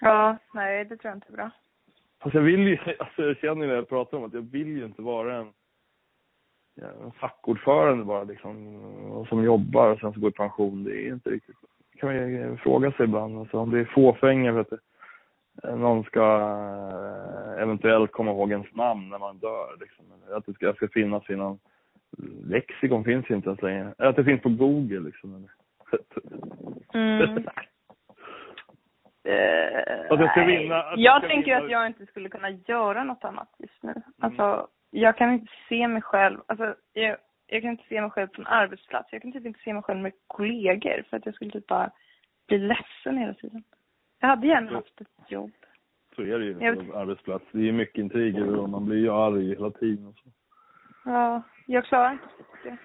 Ja, 0.00 0.36
nej 0.54 0.84
det 0.84 0.96
tror 0.96 1.10
jag 1.10 1.16
inte 1.16 1.32
är 1.32 1.36
bra. 1.36 1.50
Alltså 2.18 2.38
jag 2.38 2.44
vill 2.44 2.60
ju, 2.60 2.78
alltså 2.98 3.22
jag 3.22 3.36
känner 3.36 3.62
ju 3.62 3.66
när 3.66 3.74
jag 3.74 3.88
pratar 3.88 4.18
om 4.18 4.24
att 4.24 4.32
jag 4.32 4.50
vill 4.50 4.76
ju 4.76 4.84
inte 4.84 5.02
vara 5.02 5.36
en, 5.36 5.52
en 7.04 7.12
fackordförande 7.12 8.04
bara 8.04 8.24
liksom, 8.24 8.76
och 9.12 9.28
som 9.28 9.44
jobbar 9.44 9.90
och 9.90 9.98
sen 9.98 10.12
så 10.12 10.20
går 10.20 10.30
i 10.30 10.32
pension. 10.32 10.84
Det 10.84 11.06
är 11.06 11.12
inte 11.12 11.30
riktigt, 11.30 11.56
det 11.92 11.98
kan 11.98 12.08
man 12.08 12.16
ju 12.16 12.56
fråga 12.56 12.92
sig 12.92 13.04
ibland. 13.04 13.38
Alltså 13.38 13.58
om 13.58 13.70
det 13.70 13.80
är 13.80 13.84
fåfänga 13.84 14.52
för 14.52 14.60
att 14.60 14.70
det, 14.70 14.78
någon 15.62 16.04
ska 16.04 16.20
eh, 17.56 17.62
eventuellt 17.62 18.12
komma 18.12 18.30
ihåg 18.30 18.50
ens 18.50 18.74
namn 18.74 19.08
när 19.08 19.18
man 19.18 19.38
dör. 19.38 19.76
Liksom. 19.80 20.04
Att 20.36 20.46
det 20.46 20.52
ska, 20.54 20.72
ska 20.74 20.88
finnas 20.88 21.30
i 21.30 21.36
någon 21.36 21.58
lexikon 22.46 23.04
finns 23.04 23.30
inte 23.30 23.48
ens 23.48 23.62
längre. 23.62 23.94
Eller 23.98 24.10
Att 24.10 24.16
det 24.16 24.24
finns 24.24 24.42
på 24.42 24.48
Google 24.48 25.00
liksom. 25.00 25.48
Mm. 26.94 27.22
Eh, 29.24 30.06
Att 30.10 30.20
jag 30.20 30.30
ska 30.30 30.40
nej. 30.40 30.58
vinna- 30.58 30.78
att 30.82 30.98
jag 31.00 31.22
jag 31.22 31.22
tänker 31.30 31.54
vinna- 31.54 31.64
att 31.64 31.70
jag 31.70 31.86
inte 31.86 32.06
skulle 32.06 32.28
kunna 32.28 32.50
göra 32.50 33.04
något 33.04 33.24
annat 33.24 33.48
just 33.58 33.82
Mm. 33.84 33.94
nu. 33.96 34.02
Alltså, 34.26 34.68
jag 34.90 35.16
kan 35.16 35.32
inte 35.32 35.52
se 35.68 35.88
mig 35.88 36.02
själv, 36.02 36.40
alltså, 36.46 36.74
jag, 36.92 37.16
jag 37.46 37.62
kan 37.62 37.70
inte 37.70 37.84
se 37.88 38.00
mig 38.00 38.10
själv 38.10 38.26
på 38.28 38.40
en 38.40 38.46
arbetsplats. 38.46 39.08
Jag 39.12 39.22
kan 39.22 39.32
typ 39.32 39.46
inte 39.46 39.60
se 39.60 39.72
mig 39.72 39.82
själv 39.82 40.00
med 40.00 40.12
kollegor 40.26 41.02
för 41.10 41.16
att 41.16 41.26
jag 41.26 41.34
skulle 41.34 41.50
typ 41.50 41.66
bara 41.66 41.90
bli 42.48 42.58
ledsen 42.58 43.18
hela 43.18 43.34
tiden. 43.34 43.62
Jag 44.24 44.28
hade 44.28 44.46
gärna 44.46 44.72
haft 44.72 45.00
ett 45.00 45.30
jobb. 45.30 45.50
Så 46.16 46.22
är 46.22 46.38
det 46.38 46.44
ju 46.44 46.56
Jag- 46.60 46.90
på 46.90 46.98
arbetsplats. 46.98 47.44
Det 47.52 47.68
är 47.68 47.72
mycket 47.72 47.98
intriger 47.98 48.56
och 48.58 48.68
man 48.68 48.84
blir 48.86 48.98
ju 48.98 49.10
arg 49.10 49.48
hela 49.48 49.70
tiden. 49.70 50.06
Och 50.06 50.14
så. 50.14 50.28
Ja, 51.04 51.42
jag 51.66 51.84
klarar 51.84 52.12
inte 52.12 52.24
det. 52.64 52.76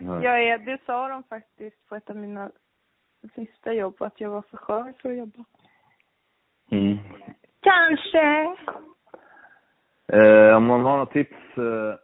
Nej. 0.00 0.24
Jag 0.24 0.42
är, 0.42 0.58
det 0.58 0.78
sa 0.86 1.08
de 1.08 1.22
faktiskt 1.22 1.88
på 1.88 1.94
ett 1.96 2.10
av 2.10 2.16
mina 2.16 2.50
sista 3.34 3.72
jobb, 3.72 3.94
att 4.02 4.20
jag 4.20 4.30
var 4.30 4.42
för 4.42 4.56
skör 4.56 4.92
för 5.02 5.10
att 5.10 5.16
jobba. 5.16 5.44
Mm. 6.70 6.96
Kanske. 7.60 8.56
Eh, 10.12 10.56
om 10.56 10.64
man 10.66 10.80
har 10.84 10.90
några 10.92 11.06
tips 11.06 11.58
eh, 11.58 11.94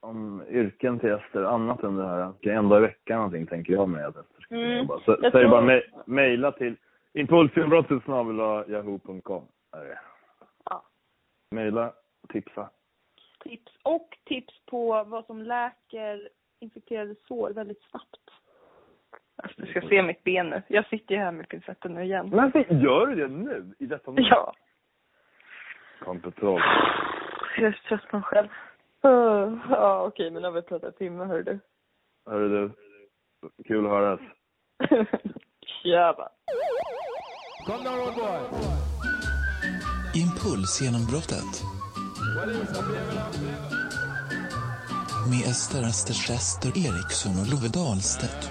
om 0.00 0.42
yrken 0.48 0.98
till 0.98 1.10
Ester, 1.10 1.42
annat 1.42 1.82
än 1.82 1.96
det 1.96 2.06
här, 2.08 2.48
en 2.48 2.68
dag 2.68 2.78
i 2.78 2.82
veckan 2.82 3.16
någonting 3.16 3.46
tänker 3.46 3.72
jag 3.72 3.88
mig 3.88 4.04
att 4.04 4.16
Ester 4.16 4.40
ska 4.42 4.54
Mm. 4.54 4.78
jobba. 4.78 5.00
Så, 5.00 5.10
Jag 5.10 5.22
det 5.22 5.30
tror- 5.30 5.48
bara 5.50 5.60
me- 5.62 6.02
mejla 6.06 6.52
till 6.52 6.76
impulsinbrottet 7.14 8.02
yahoo.com. 8.68 9.48
Är 9.72 9.84
det. 9.84 9.98
Ja. 10.64 10.84
Mejla, 11.50 11.92
tipsa. 12.28 12.70
Tips. 13.40 13.72
Och 13.82 14.18
tips 14.24 14.54
på 14.66 15.04
vad 15.04 15.26
som 15.26 15.42
läker 15.42 16.28
infekterade 16.60 17.14
sår 17.28 17.50
väldigt 17.50 17.82
snabbt. 17.90 18.30
Alltså, 19.42 19.62
du 19.62 19.66
ska 19.66 19.80
se 19.80 20.02
mitt 20.02 20.24
ben 20.24 20.50
nu. 20.50 20.62
Jag 20.68 20.88
sitter 20.88 21.14
ju 21.14 21.20
här 21.20 21.32
med 21.32 21.48
pincetten 21.48 21.94
nu 21.94 22.02
igen. 22.02 22.30
Men 22.30 22.40
alltså, 22.40 22.74
gör 22.74 23.06
du 23.06 23.14
det 23.14 23.28
nu? 23.28 23.74
I 23.78 23.86
detta 23.86 24.10
nu? 24.10 24.22
Ja. 24.22 24.54
Kontroll. 26.00 26.62
Jag 27.56 27.66
är 27.66 27.72
så 27.72 27.88
trött 27.88 28.08
på 28.08 28.16
mig 28.16 28.24
själv. 28.24 28.48
Uh, 29.04 29.58
ja, 29.70 30.06
okej, 30.06 30.30
men 30.30 30.42
nu 30.42 30.48
har 30.48 30.52
vi 30.52 30.62
pratat 30.62 30.92
en 30.92 30.98
timme, 30.98 31.24
hör 31.24 31.42
du. 31.42 31.58
Hörru 32.26 32.48
du. 32.48 32.72
Kul 33.64 33.86
att 33.86 33.90
höras. 33.90 34.20
Tjaba. 37.68 38.40
Impulsgenombrottet. 40.14 41.64
Med 45.30 45.50
Ester 45.50 45.82
Österstester 45.84 46.68
Eriksson 46.68 47.40
och 47.40 47.46
Love 47.46 47.68
Dahlstedt. 47.68 48.50